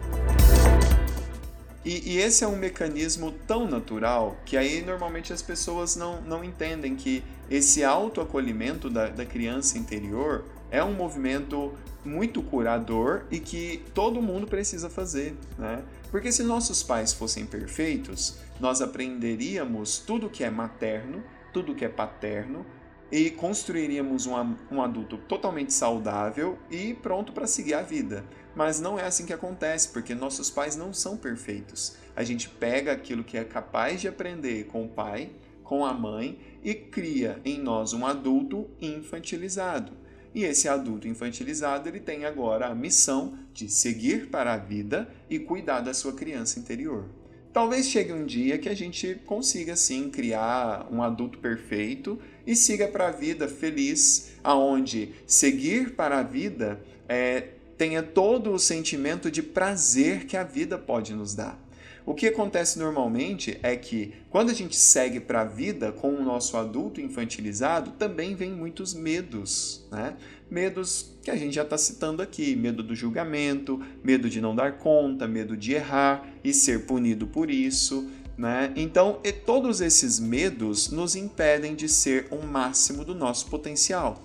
E, 1.85 2.13
e, 2.13 2.19
esse 2.19 2.45
é 2.45 2.47
um 2.49 2.57
mecanismo 2.57 3.33
tão 3.47 3.69
natural 3.69 4.37
que 4.47 4.57
aí 4.57 4.85
normalmente 4.85 5.33
as 5.33 5.43
pessoas 5.43 5.97
não, 5.97 6.21
não 6.23 6.45
entendem 6.45 6.95
que 6.95 7.25
esse 7.51 7.83
autoacolhimento 7.83 8.89
da, 8.89 9.09
da 9.09 9.27
criança 9.27 9.77
interior 9.77 10.45
é 10.71 10.83
um 10.83 10.95
movimento 10.95 11.73
muito 12.05 12.41
curador 12.41 13.25
e 13.31 13.41
que 13.41 13.85
todo 13.95 14.23
mundo 14.23 14.47
precisa 14.47 14.89
fazer, 14.89 15.37
né? 15.59 15.83
Porque 16.11 16.31
se 16.31 16.43
nossos 16.43 16.83
pais 16.83 17.13
fossem 17.13 17.47
perfeitos, 17.47 18.37
nós 18.61 18.81
aprenderíamos 18.81 19.99
tudo 19.99 20.31
que 20.31 20.45
é 20.45 20.51
materno 20.51 21.23
tudo 21.53 21.75
que 21.75 21.85
é 21.85 21.89
paterno 21.89 22.65
e 23.13 23.31
construiríamos 23.31 24.27
um, 24.27 24.57
um 24.71 24.81
adulto 24.81 25.19
totalmente 25.19 25.73
saudável 25.73 26.59
e 26.71 26.95
pronto 26.95 27.33
para 27.33 27.47
seguir 27.47 27.75
a 27.75 27.83
vida. 27.83 28.25
Mas 28.55 28.81
não 28.81 28.99
é 28.99 29.05
assim 29.05 29.27
que 29.27 29.33
acontece, 29.35 29.89
porque 29.89 30.15
nossos 30.15 30.51
pais 30.51 30.77
não 30.77 30.95
são 30.95 31.17
perfeitos. 31.17 31.97
A 32.17 32.25
gente 32.25 32.49
pega 32.49 32.93
aquilo 32.93 33.23
que 33.23 33.37
é 33.37 33.45
capaz 33.45 34.01
de 34.01 34.09
aprender 34.09 34.65
com 34.67 34.85
o 34.85 34.89
pai, 34.89 35.31
com 35.63 35.85
a 35.85 35.93
mãe 35.93 36.39
e 36.63 36.75
cria 36.75 37.41
em 37.45 37.59
nós 37.59 37.93
um 37.93 38.07
adulto 38.07 38.69
infantilizado. 38.81 39.93
E 40.35 40.45
esse 40.45 40.67
adulto 40.67 41.07
infantilizado, 41.07 41.89
ele 41.89 42.01
tem 42.01 42.25
agora 42.25 42.69
a 42.69 42.75
missão 42.75 43.39
de 43.53 43.69
seguir 43.69 44.31
para 44.31 44.55
a 44.55 44.59
vida 44.59 45.09
e 45.29 45.39
cuidar 45.39 45.81
da 45.81 45.93
sua 45.93 46.15
criança 46.15 46.59
interior. 46.59 47.07
Talvez 47.53 47.87
chegue 47.87 48.15
um 48.15 48.25
dia 48.25 48.57
que 48.57 48.69
a 48.69 48.75
gente 48.75 49.21
consiga 49.27 49.77
sim 49.77 50.09
criar 50.09 50.89
um 50.91 51.03
adulto 51.03 51.39
perfeito 51.39 52.19
e 52.47 52.57
siga 52.57 52.89
para 52.89 53.09
a 53.09 53.11
vida 53.11 53.47
feliz, 53.47 54.33
aonde 54.43 55.11
seguir 55.27 55.95
para 55.95 56.21
a 56.21 56.23
vida 56.23 56.81
é, 57.07 57.49
tenha 57.77 58.03
todo 58.03 58.53
o 58.53 58.59
sentimento 58.59 59.31
de 59.31 59.43
prazer 59.43 60.25
que 60.25 60.35
a 60.37 60.43
vida 60.43 60.79
pode 60.79 61.13
nos 61.15 61.35
dar. 61.35 61.63
O 62.05 62.15
que 62.15 62.27
acontece 62.27 62.79
normalmente 62.79 63.59
é 63.63 63.77
que 63.77 64.15
quando 64.31 64.51
a 64.51 64.55
gente 64.55 64.75
segue 64.75 65.21
para 65.21 65.43
a 65.43 65.45
vida 65.45 65.93
com 65.93 66.09
o 66.09 66.25
nosso 66.25 66.57
adulto 66.57 67.01
infantilizado, 67.01 67.93
também 67.93 68.35
vem 68.35 68.51
muitos 68.51 68.93
medos, 68.93 69.87
né? 69.91 70.17
Medos 70.53 71.15
que 71.23 71.31
a 71.31 71.37
gente 71.37 71.55
já 71.55 71.63
está 71.63 71.79
citando 71.79 72.21
aqui: 72.21 72.55
medo 72.55 72.83
do 72.83 72.95
julgamento, 72.95 73.81
medo 74.05 74.29
de 74.29 74.41
não 74.41 74.55
dar 74.55 74.79
conta, 74.79 75.27
medo 75.27 75.57
de 75.57 75.73
errar 75.73 76.29
e 76.45 76.53
ser 76.53 76.85
punido 76.85 77.27
por 77.27 77.51
isso. 77.51 78.11
Né? 78.37 78.73
Então, 78.77 79.21
todos 79.47 79.81
esses 79.81 80.21
medos 80.21 80.91
nos 80.91 81.17
impedem 81.17 81.75
de 81.75 81.89
ser 81.89 82.27
o 82.31 82.45
máximo 82.45 83.05
do 83.05 83.15
nosso 83.15 83.47
potencial. 83.47 84.23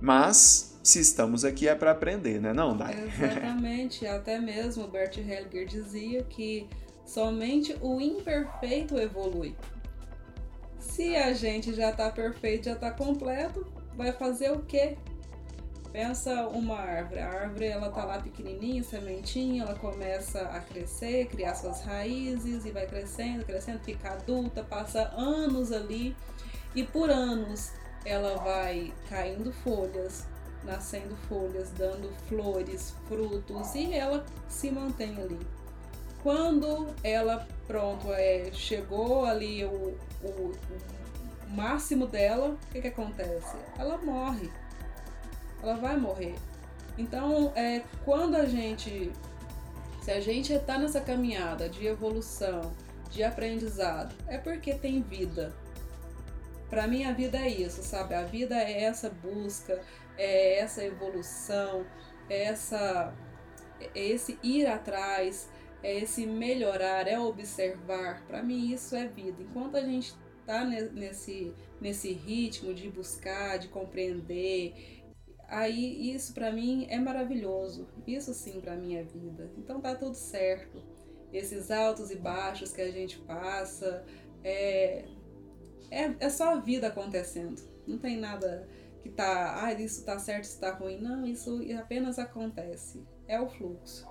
Mas, 0.00 0.78
se 0.82 1.00
estamos 1.00 1.44
aqui 1.44 1.66
é 1.66 1.74
para 1.74 1.92
aprender, 1.92 2.40
né, 2.40 2.52
não, 2.52 2.76
Dai? 2.76 2.96
Exatamente. 3.04 4.06
Até 4.06 4.40
mesmo 4.40 4.86
Bert 4.88 5.16
Hellinger 5.18 5.66
dizia 5.66 6.22
que 6.24 6.68
Somente 7.04 7.76
o 7.80 8.00
imperfeito 8.00 8.98
evolui. 8.98 9.54
Se 10.78 11.14
a 11.16 11.32
gente 11.32 11.74
já 11.74 11.90
está 11.90 12.10
perfeito, 12.10 12.66
já 12.66 12.72
está 12.72 12.90
completo, 12.90 13.66
vai 13.94 14.12
fazer 14.12 14.50
o 14.50 14.60
quê? 14.60 14.96
Pensa 15.92 16.48
uma 16.48 16.78
árvore. 16.78 17.20
A 17.20 17.28
árvore 17.28 17.66
ela 17.66 17.90
tá 17.90 18.04
lá 18.04 18.18
pequenininha, 18.18 18.82
sementinha, 18.82 19.62
ela 19.62 19.74
começa 19.74 20.40
a 20.40 20.60
crescer, 20.60 21.26
criar 21.26 21.54
suas 21.54 21.82
raízes 21.82 22.64
e 22.64 22.70
vai 22.70 22.86
crescendo, 22.86 23.44
crescendo, 23.44 23.80
fica 23.80 24.12
adulta, 24.12 24.64
passa 24.64 25.12
anos 25.14 25.70
ali 25.70 26.16
e 26.74 26.82
por 26.82 27.10
anos 27.10 27.72
ela 28.06 28.36
vai 28.38 28.92
caindo 29.10 29.52
folhas, 29.52 30.26
nascendo 30.64 31.14
folhas, 31.28 31.70
dando 31.72 32.10
flores, 32.26 32.94
frutos 33.06 33.74
e 33.74 33.92
ela 33.92 34.24
se 34.48 34.70
mantém 34.70 35.20
ali. 35.20 35.38
Quando 36.22 36.94
ela, 37.02 37.46
pronto, 37.66 38.12
é, 38.12 38.50
chegou 38.52 39.26
ali 39.26 39.62
o, 39.64 39.94
o, 40.22 40.28
o 40.28 41.50
máximo 41.50 42.06
dela, 42.06 42.50
o 42.50 42.72
que, 42.72 42.80
que 42.80 42.88
acontece? 42.88 43.56
Ela 43.76 43.98
morre. 43.98 44.48
Ela 45.62 45.74
vai 45.74 45.96
morrer. 45.96 46.34
Então, 46.98 47.52
é, 47.54 47.82
quando 48.04 48.34
a 48.36 48.44
gente, 48.44 49.12
se 50.02 50.10
a 50.10 50.20
gente 50.20 50.52
está 50.52 50.78
nessa 50.78 51.00
caminhada 51.00 51.68
de 51.68 51.86
evolução, 51.86 52.72
de 53.10 53.22
aprendizado, 53.22 54.14
é 54.26 54.38
porque 54.38 54.74
tem 54.74 55.02
vida. 55.02 55.54
Para 56.68 56.86
mim, 56.86 57.04
a 57.04 57.12
vida 57.12 57.38
é 57.38 57.48
isso, 57.48 57.82
sabe? 57.82 58.14
A 58.14 58.22
vida 58.22 58.56
é 58.56 58.84
essa 58.84 59.10
busca, 59.10 59.80
é 60.16 60.58
essa 60.58 60.82
evolução, 60.82 61.84
é 62.28 62.44
essa, 62.44 63.14
é 63.94 64.06
esse 64.06 64.38
ir 64.42 64.66
atrás, 64.66 65.50
é 65.82 65.98
esse 65.98 66.26
melhorar, 66.26 67.06
é 67.06 67.18
observar. 67.18 68.22
Para 68.26 68.42
mim, 68.42 68.72
isso 68.72 68.96
é 68.96 69.06
vida. 69.06 69.42
Enquanto 69.42 69.76
a 69.76 69.82
gente 69.82 70.14
está 70.40 70.64
nesse, 70.64 71.54
nesse 71.80 72.12
ritmo 72.12 72.72
de 72.72 72.88
buscar, 72.88 73.58
de 73.58 73.68
compreender, 73.68 75.01
aí 75.52 76.14
isso 76.14 76.32
para 76.32 76.50
mim 76.50 76.86
é 76.88 76.98
maravilhoso. 76.98 77.86
Isso 78.06 78.32
sim 78.32 78.60
para 78.60 78.74
mim 78.74 78.96
é 78.96 79.02
vida. 79.02 79.50
Então 79.58 79.80
tá 79.80 79.94
tudo 79.94 80.14
certo. 80.14 80.82
Esses 81.32 81.70
altos 81.70 82.10
e 82.10 82.16
baixos 82.16 82.72
que 82.72 82.80
a 82.80 82.90
gente 82.90 83.18
passa, 83.20 84.04
é, 84.42 85.04
é, 85.90 86.14
é 86.18 86.30
só 86.30 86.54
a 86.54 86.60
vida 86.60 86.88
acontecendo. 86.88 87.62
Não 87.86 87.98
tem 87.98 88.18
nada 88.18 88.66
que 89.02 89.10
tá, 89.10 89.64
ah, 89.64 89.72
isso 89.72 90.04
tá 90.04 90.18
certo, 90.18 90.44
isso 90.44 90.60
tá 90.60 90.72
ruim. 90.72 90.98
Não, 91.00 91.26
isso 91.26 91.60
apenas 91.78 92.18
acontece. 92.18 93.02
É 93.28 93.40
o 93.40 93.48
fluxo. 93.48 94.06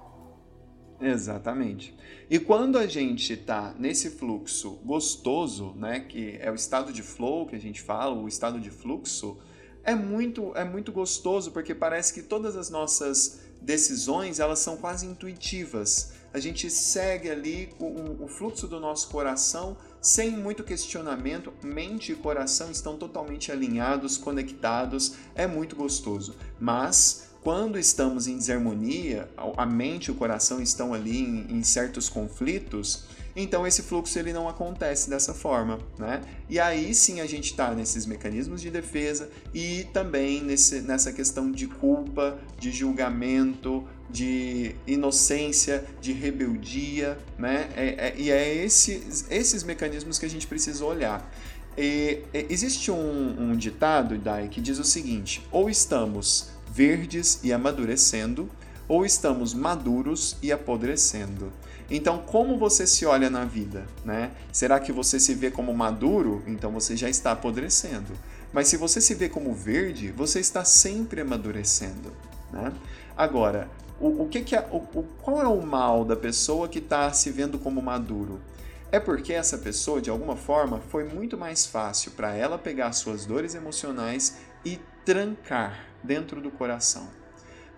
Exatamente. 1.00 1.96
E 2.30 2.38
quando 2.38 2.78
a 2.78 2.86
gente 2.86 3.34
está 3.34 3.74
nesse 3.80 4.12
fluxo 4.12 4.80
gostoso, 4.86 5.74
né, 5.74 6.02
que 6.02 6.38
é 6.40 6.52
o 6.52 6.56
estado 6.56 6.94
de 6.94 7.02
flow 7.02 7.48
que 7.48 7.56
a 7.56 7.60
gente 7.60 7.82
fala, 7.82 8.16
o 8.16 8.28
estado 8.28 8.60
de 8.60 8.70
fluxo, 8.70 9.40
é 9.84 9.96
muito 9.96 10.52
é 10.56 10.64
muito 10.64 10.92
gostoso 10.92 11.52
porque 11.52 11.74
parece 11.74 12.14
que 12.14 12.22
todas 12.22 12.56
as 12.56 12.70
nossas 12.70 13.40
decisões 13.62 14.40
elas 14.40 14.60
são 14.60 14.78
quase 14.78 15.06
intuitivas. 15.06 16.14
A 16.34 16.40
gente 16.40 16.70
segue 16.70 17.30
ali 17.30 17.70
o, 17.80 18.24
o 18.24 18.28
fluxo 18.28 18.68
do 18.68 18.80
nosso 18.80 19.10
coração 19.10 19.78
sem 20.02 20.32
muito 20.32 20.64
questionamento. 20.64 21.54
Mente 21.64 22.12
e 22.12 22.16
coração 22.16 22.72
estão 22.72 22.98
totalmente 22.98 23.52
alinhados, 23.52 24.18
conectados. 24.18 25.16
É 25.36 25.46
muito 25.46 25.76
gostoso. 25.76 26.36
Mas 26.60 27.31
quando 27.44 27.80
estamos 27.80 28.28
em 28.28 28.38
desarmonia, 28.38 29.28
a 29.58 29.66
mente 29.66 30.08
e 30.08 30.12
o 30.12 30.16
coração 30.16 30.62
estão 30.62 30.94
ali 30.94 31.20
em, 31.20 31.48
em, 31.50 31.64
certos 31.64 32.08
conflitos, 32.08 33.06
então 33.36 33.66
esse 33.66 33.82
fluxo 33.82 34.20
ele 34.20 34.32
não 34.32 34.48
acontece 34.48 35.10
dessa 35.10 35.34
forma, 35.34 35.80
né? 35.98 36.22
E 36.48 36.60
aí 36.60 36.94
sim 36.94 37.20
a 37.20 37.26
gente 37.26 37.52
está 37.52 37.74
nesses 37.74 38.06
mecanismos 38.06 38.62
de 38.62 38.70
defesa 38.70 39.30
e 39.54 39.88
também 39.92 40.44
nesse, 40.44 40.82
nessa 40.82 41.12
questão 41.12 41.52
de 41.52 41.66
culpa, 41.66 42.38
de 42.60 42.72
julgamento, 42.72 43.88
de 44.08 44.76
inocência, 44.86 45.84
de 46.00 46.12
rebeldia, 46.12 47.18
né? 47.40 47.70
É, 47.76 48.10
é, 48.10 48.14
e 48.18 48.30
é 48.30 48.54
esses, 48.54 49.26
esses 49.32 49.64
mecanismos 49.64 50.20
que 50.20 50.26
a 50.28 50.30
gente 50.30 50.46
precisa 50.46 50.86
olhar. 50.86 51.28
E, 51.76 52.22
existe 52.34 52.92
um, 52.92 53.52
um 53.52 53.56
ditado, 53.56 54.18
Dai, 54.18 54.48
que 54.50 54.62
diz 54.62 54.78
o 54.78 54.84
seguinte: 54.84 55.42
ou 55.52 55.70
estamos 55.70 56.52
verdes 56.72 57.40
e 57.44 57.52
amadurecendo, 57.52 58.50
ou 58.88 59.06
estamos 59.06 59.54
maduros 59.54 60.38
e 60.42 60.52
apodrecendo. 60.52 61.52
Então, 61.90 62.20
como 62.20 62.58
você 62.58 62.88
se 62.88 63.06
olha 63.06 63.30
na 63.30 63.44
vida? 63.44 63.86
Né? 64.06 64.32
Será 64.52 64.80
que 64.80 64.94
você 64.94 65.20
se 65.20 65.34
vê 65.34 65.52
como 65.52 65.74
maduro? 65.74 66.42
Então 66.48 66.72
você 66.72 66.96
já 66.96 67.10
está 67.10 67.34
apodrecendo. 67.34 68.14
Mas 68.54 68.70
se 68.70 68.78
você 68.78 69.02
se 69.02 69.14
vê 69.14 69.28
como 69.28 69.54
verde, 69.54 70.12
você 70.12 70.40
está 70.40 70.64
sempre 70.64 71.22
amadurecendo. 71.22 72.14
Né? 72.52 72.72
Agora, 73.16 73.70
o, 74.00 74.24
o 74.24 74.28
que, 74.30 74.42
que 74.42 74.56
é, 74.56 74.66
o, 74.72 74.78
o, 74.78 75.06
qual 75.22 75.42
é 75.42 75.48
o 75.48 75.62
mal 75.62 76.06
da 76.06 76.16
pessoa 76.16 76.70
que 76.70 76.80
está 76.80 77.12
se 77.12 77.30
vendo 77.30 77.60
como 77.60 77.82
maduro? 77.82 78.40
É 78.90 79.00
porque 79.00 79.34
essa 79.34 79.58
pessoa, 79.58 80.02
de 80.02 80.10
alguma 80.10 80.36
forma, 80.38 80.82
foi 80.90 81.04
muito 81.04 81.38
mais 81.38 81.66
fácil 81.66 82.12
para 82.12 82.34
ela 82.34 82.58
pegar 82.58 82.92
suas 82.94 83.26
dores 83.26 83.56
emocionais 83.56 84.38
e 84.66 84.80
trancar 85.06 85.91
dentro 86.04 86.42
do 86.42 86.52
coração. 86.52 87.10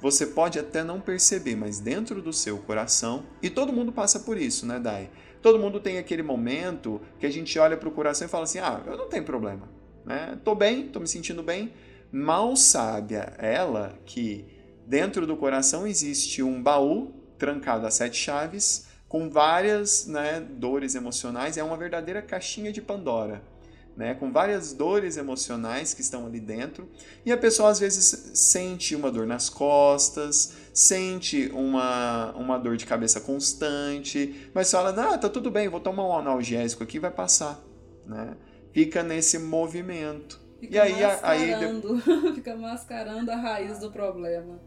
Você 0.02 0.28
pode 0.28 0.60
até 0.60 0.84
não 0.84 1.00
perceber, 1.00 1.56
mas 1.56 1.80
dentro 1.80 2.22
do 2.22 2.34
seu 2.34 2.58
coração, 2.58 3.24
e 3.42 3.50
todo 3.50 3.72
mundo 3.72 3.92
passa 3.92 4.20
por 4.20 4.38
isso, 4.38 4.66
né, 4.66 4.78
Dai? 4.78 5.10
Todo 5.42 5.58
mundo 5.58 5.80
tem 5.80 5.98
aquele 5.98 6.22
momento 6.22 7.02
que 7.20 7.26
a 7.26 7.30
gente 7.30 7.58
olha 7.58 7.78
para 7.78 7.88
o 7.88 7.92
coração 7.92 8.28
e 8.28 8.30
fala 8.30 8.44
assim: 8.44 8.60
ah, 8.60 8.82
eu 8.86 8.98
não 8.98 9.08
tenho 9.08 9.24
problema, 9.24 9.70
né? 10.06 10.38
Tô 10.44 10.54
bem, 10.56 10.90
tô 10.90 11.00
me 11.00 11.08
sentindo 11.08 11.42
bem. 11.42 11.74
Mal 12.12 12.56
sabe 12.56 13.16
ela 13.38 13.98
que 14.06 14.46
dentro 14.86 15.26
do 15.26 15.38
coração 15.38 15.88
existe 15.88 16.44
um 16.44 16.62
baú 16.62 17.14
trancado 17.38 17.88
a 17.88 17.92
sete 17.92 18.18
chaves 18.18 18.88
com 19.08 19.30
várias 19.30 20.06
né, 20.08 20.40
dores 20.42 20.96
emocionais, 20.96 21.58
é 21.58 21.64
uma 21.64 21.78
verdadeira 21.78 22.22
caixinha 22.22 22.72
de 22.72 22.82
Pandora 22.82 23.53
né, 23.96 24.14
com 24.16 24.32
várias 24.32 24.74
dores 24.74 25.18
emocionais 25.18 25.94
que 25.94 26.02
estão 26.02 26.26
ali 26.26 26.40
dentro, 26.40 26.90
e 27.26 27.32
a 27.32 27.38
pessoa 27.38 27.70
às 27.70 27.80
vezes 27.80 28.32
sente 28.34 28.96
uma 28.96 29.12
dor 29.12 29.28
nas 29.28 29.50
costas, 29.50 30.54
sente 30.74 31.52
uma, 31.54 32.32
uma 32.32 32.58
dor 32.58 32.76
de 32.76 32.86
cabeça 32.86 33.22
constante, 33.22 34.50
mas 34.54 34.72
fala, 34.72 34.90
ah, 34.90 35.18
tá 35.18 35.30
tudo 35.30 35.52
bem, 35.52 35.70
vou 35.70 35.80
tomar 35.80 36.08
um 36.08 36.18
analgésico 36.18 36.84
aqui 36.84 37.00
vai 37.00 37.12
passar, 37.12 37.64
né? 38.06 38.36
Fica 38.72 39.04
nesse 39.04 39.38
movimento. 39.38 40.42
Fica 40.60 40.76
e 40.76 40.80
aí, 40.80 41.04
mascarando, 41.04 42.02
aí 42.06 42.34
fica 42.34 42.56
mascarando 42.56 43.32
a 43.32 43.36
raiz 43.36 43.80
do 43.80 43.92
problema. 43.92 44.60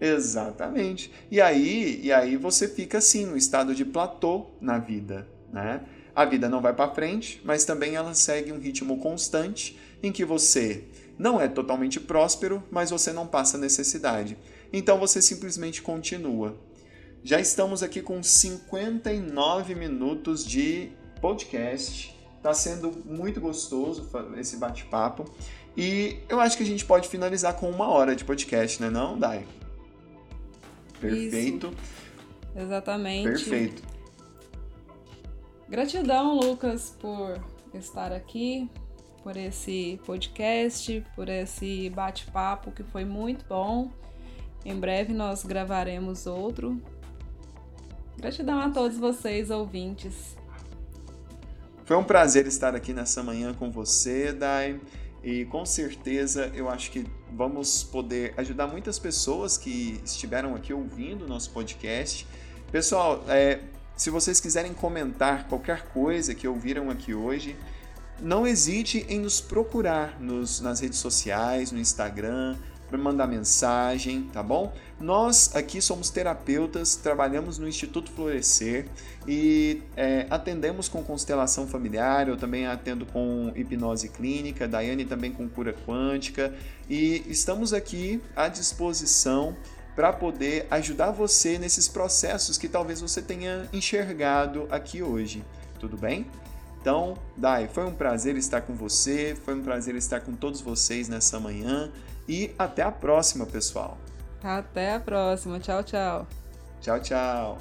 Exatamente. 0.00 1.10
E 1.30 1.40
aí, 1.40 2.00
e 2.02 2.12
aí 2.12 2.36
você 2.36 2.68
fica 2.68 2.98
assim, 2.98 3.24
no 3.24 3.36
estado 3.36 3.74
de 3.74 3.84
platô 3.84 4.50
na 4.60 4.78
vida, 4.78 5.26
né? 5.52 5.82
A 6.14 6.24
vida 6.24 6.48
não 6.48 6.60
vai 6.60 6.72
para 6.72 6.92
frente, 6.92 7.40
mas 7.44 7.64
também 7.64 7.96
ela 7.96 8.14
segue 8.14 8.52
um 8.52 8.58
ritmo 8.58 8.98
constante 8.98 9.78
em 10.02 10.12
que 10.12 10.24
você 10.24 10.84
não 11.18 11.40
é 11.40 11.48
totalmente 11.48 11.98
próspero, 11.98 12.62
mas 12.70 12.90
você 12.90 13.12
não 13.12 13.26
passa 13.26 13.58
necessidade. 13.58 14.36
Então 14.72 14.98
você 14.98 15.20
simplesmente 15.20 15.82
continua. 15.82 16.56
Já 17.22 17.40
estamos 17.40 17.82
aqui 17.82 18.00
com 18.02 18.22
59 18.22 19.74
minutos 19.74 20.44
de 20.44 20.90
podcast 21.20 22.14
Tá 22.44 22.52
sendo 22.52 22.92
muito 23.06 23.40
gostoso 23.40 24.06
esse 24.36 24.58
bate-papo. 24.58 25.24
E 25.74 26.18
eu 26.28 26.38
acho 26.38 26.58
que 26.58 26.62
a 26.62 26.66
gente 26.66 26.84
pode 26.84 27.08
finalizar 27.08 27.54
com 27.54 27.70
uma 27.70 27.88
hora 27.88 28.14
de 28.14 28.22
podcast, 28.22 28.82
né 28.82 28.90
não, 28.90 29.18
Dai? 29.18 29.46
Perfeito. 31.00 31.68
Isso. 31.68 32.64
Exatamente. 32.66 33.30
Perfeito. 33.30 33.93
Gratidão, 35.74 36.38
Lucas, 36.38 36.94
por 37.00 37.36
estar 37.74 38.12
aqui, 38.12 38.70
por 39.24 39.36
esse 39.36 40.00
podcast, 40.06 41.04
por 41.16 41.28
esse 41.28 41.90
bate-papo 41.90 42.70
que 42.70 42.84
foi 42.84 43.04
muito 43.04 43.44
bom. 43.46 43.90
Em 44.64 44.78
breve 44.78 45.12
nós 45.12 45.44
gravaremos 45.44 46.26
outro. 46.26 46.80
Gratidão 48.16 48.60
a 48.60 48.70
todos 48.70 48.98
vocês, 48.98 49.50
ouvintes. 49.50 50.36
Foi 51.84 51.96
um 51.96 52.04
prazer 52.04 52.46
estar 52.46 52.76
aqui 52.76 52.92
nessa 52.92 53.20
manhã 53.20 53.52
com 53.52 53.68
você, 53.68 54.32
Dai. 54.32 54.80
E 55.24 55.44
com 55.46 55.66
certeza 55.66 56.52
eu 56.54 56.68
acho 56.68 56.92
que 56.92 57.04
vamos 57.32 57.82
poder 57.82 58.32
ajudar 58.36 58.68
muitas 58.68 58.96
pessoas 59.00 59.58
que 59.58 60.00
estiveram 60.04 60.54
aqui 60.54 60.72
ouvindo 60.72 61.24
o 61.24 61.28
nosso 61.28 61.50
podcast. 61.50 62.28
Pessoal, 62.70 63.24
é, 63.26 63.58
se 63.96 64.10
vocês 64.10 64.40
quiserem 64.40 64.74
comentar 64.74 65.46
qualquer 65.48 65.86
coisa 65.88 66.34
que 66.34 66.48
ouviram 66.48 66.90
aqui 66.90 67.14
hoje, 67.14 67.56
não 68.20 68.46
hesite 68.46 69.04
em 69.08 69.18
nos 69.20 69.40
procurar 69.40 70.20
nos, 70.20 70.60
nas 70.60 70.80
redes 70.80 70.98
sociais, 70.98 71.72
no 71.72 71.78
Instagram, 71.78 72.56
para 72.88 72.98
mandar 72.98 73.26
mensagem, 73.26 74.28
tá 74.32 74.42
bom? 74.42 74.72
Nós 75.00 75.54
aqui 75.54 75.80
somos 75.80 76.10
terapeutas, 76.10 76.94
trabalhamos 76.96 77.58
no 77.58 77.66
Instituto 77.66 78.10
Florescer 78.12 78.86
e 79.26 79.82
é, 79.96 80.26
atendemos 80.30 80.88
com 80.88 81.02
constelação 81.02 81.66
familiar, 81.66 82.28
eu 82.28 82.36
também 82.36 82.66
atendo 82.66 83.06
com 83.06 83.52
hipnose 83.56 84.08
clínica, 84.08 84.68
Daiane 84.68 85.04
também 85.04 85.32
com 85.32 85.48
cura 85.48 85.74
quântica 85.86 86.54
e 86.88 87.24
estamos 87.26 87.72
aqui 87.72 88.20
à 88.36 88.48
disposição 88.48 89.56
para 89.94 90.12
poder 90.12 90.66
ajudar 90.70 91.10
você 91.10 91.58
nesses 91.58 91.88
processos 91.88 92.58
que 92.58 92.68
talvez 92.68 93.00
você 93.00 93.22
tenha 93.22 93.68
enxergado 93.72 94.66
aqui 94.70 95.02
hoje. 95.02 95.44
Tudo 95.78 95.96
bem? 95.96 96.26
Então, 96.80 97.16
Dai, 97.36 97.68
foi 97.68 97.84
um 97.84 97.94
prazer 97.94 98.36
estar 98.36 98.60
com 98.60 98.74
você, 98.74 99.36
foi 99.44 99.54
um 99.54 99.62
prazer 99.62 99.94
estar 99.94 100.20
com 100.20 100.34
todos 100.34 100.60
vocês 100.60 101.08
nessa 101.08 101.40
manhã 101.40 101.90
e 102.28 102.54
até 102.58 102.82
a 102.82 102.92
próxima, 102.92 103.46
pessoal. 103.46 103.96
Até 104.42 104.94
a 104.94 105.00
próxima. 105.00 105.58
Tchau, 105.58 105.82
tchau. 105.82 106.26
Tchau, 106.80 107.00
tchau. 107.00 107.58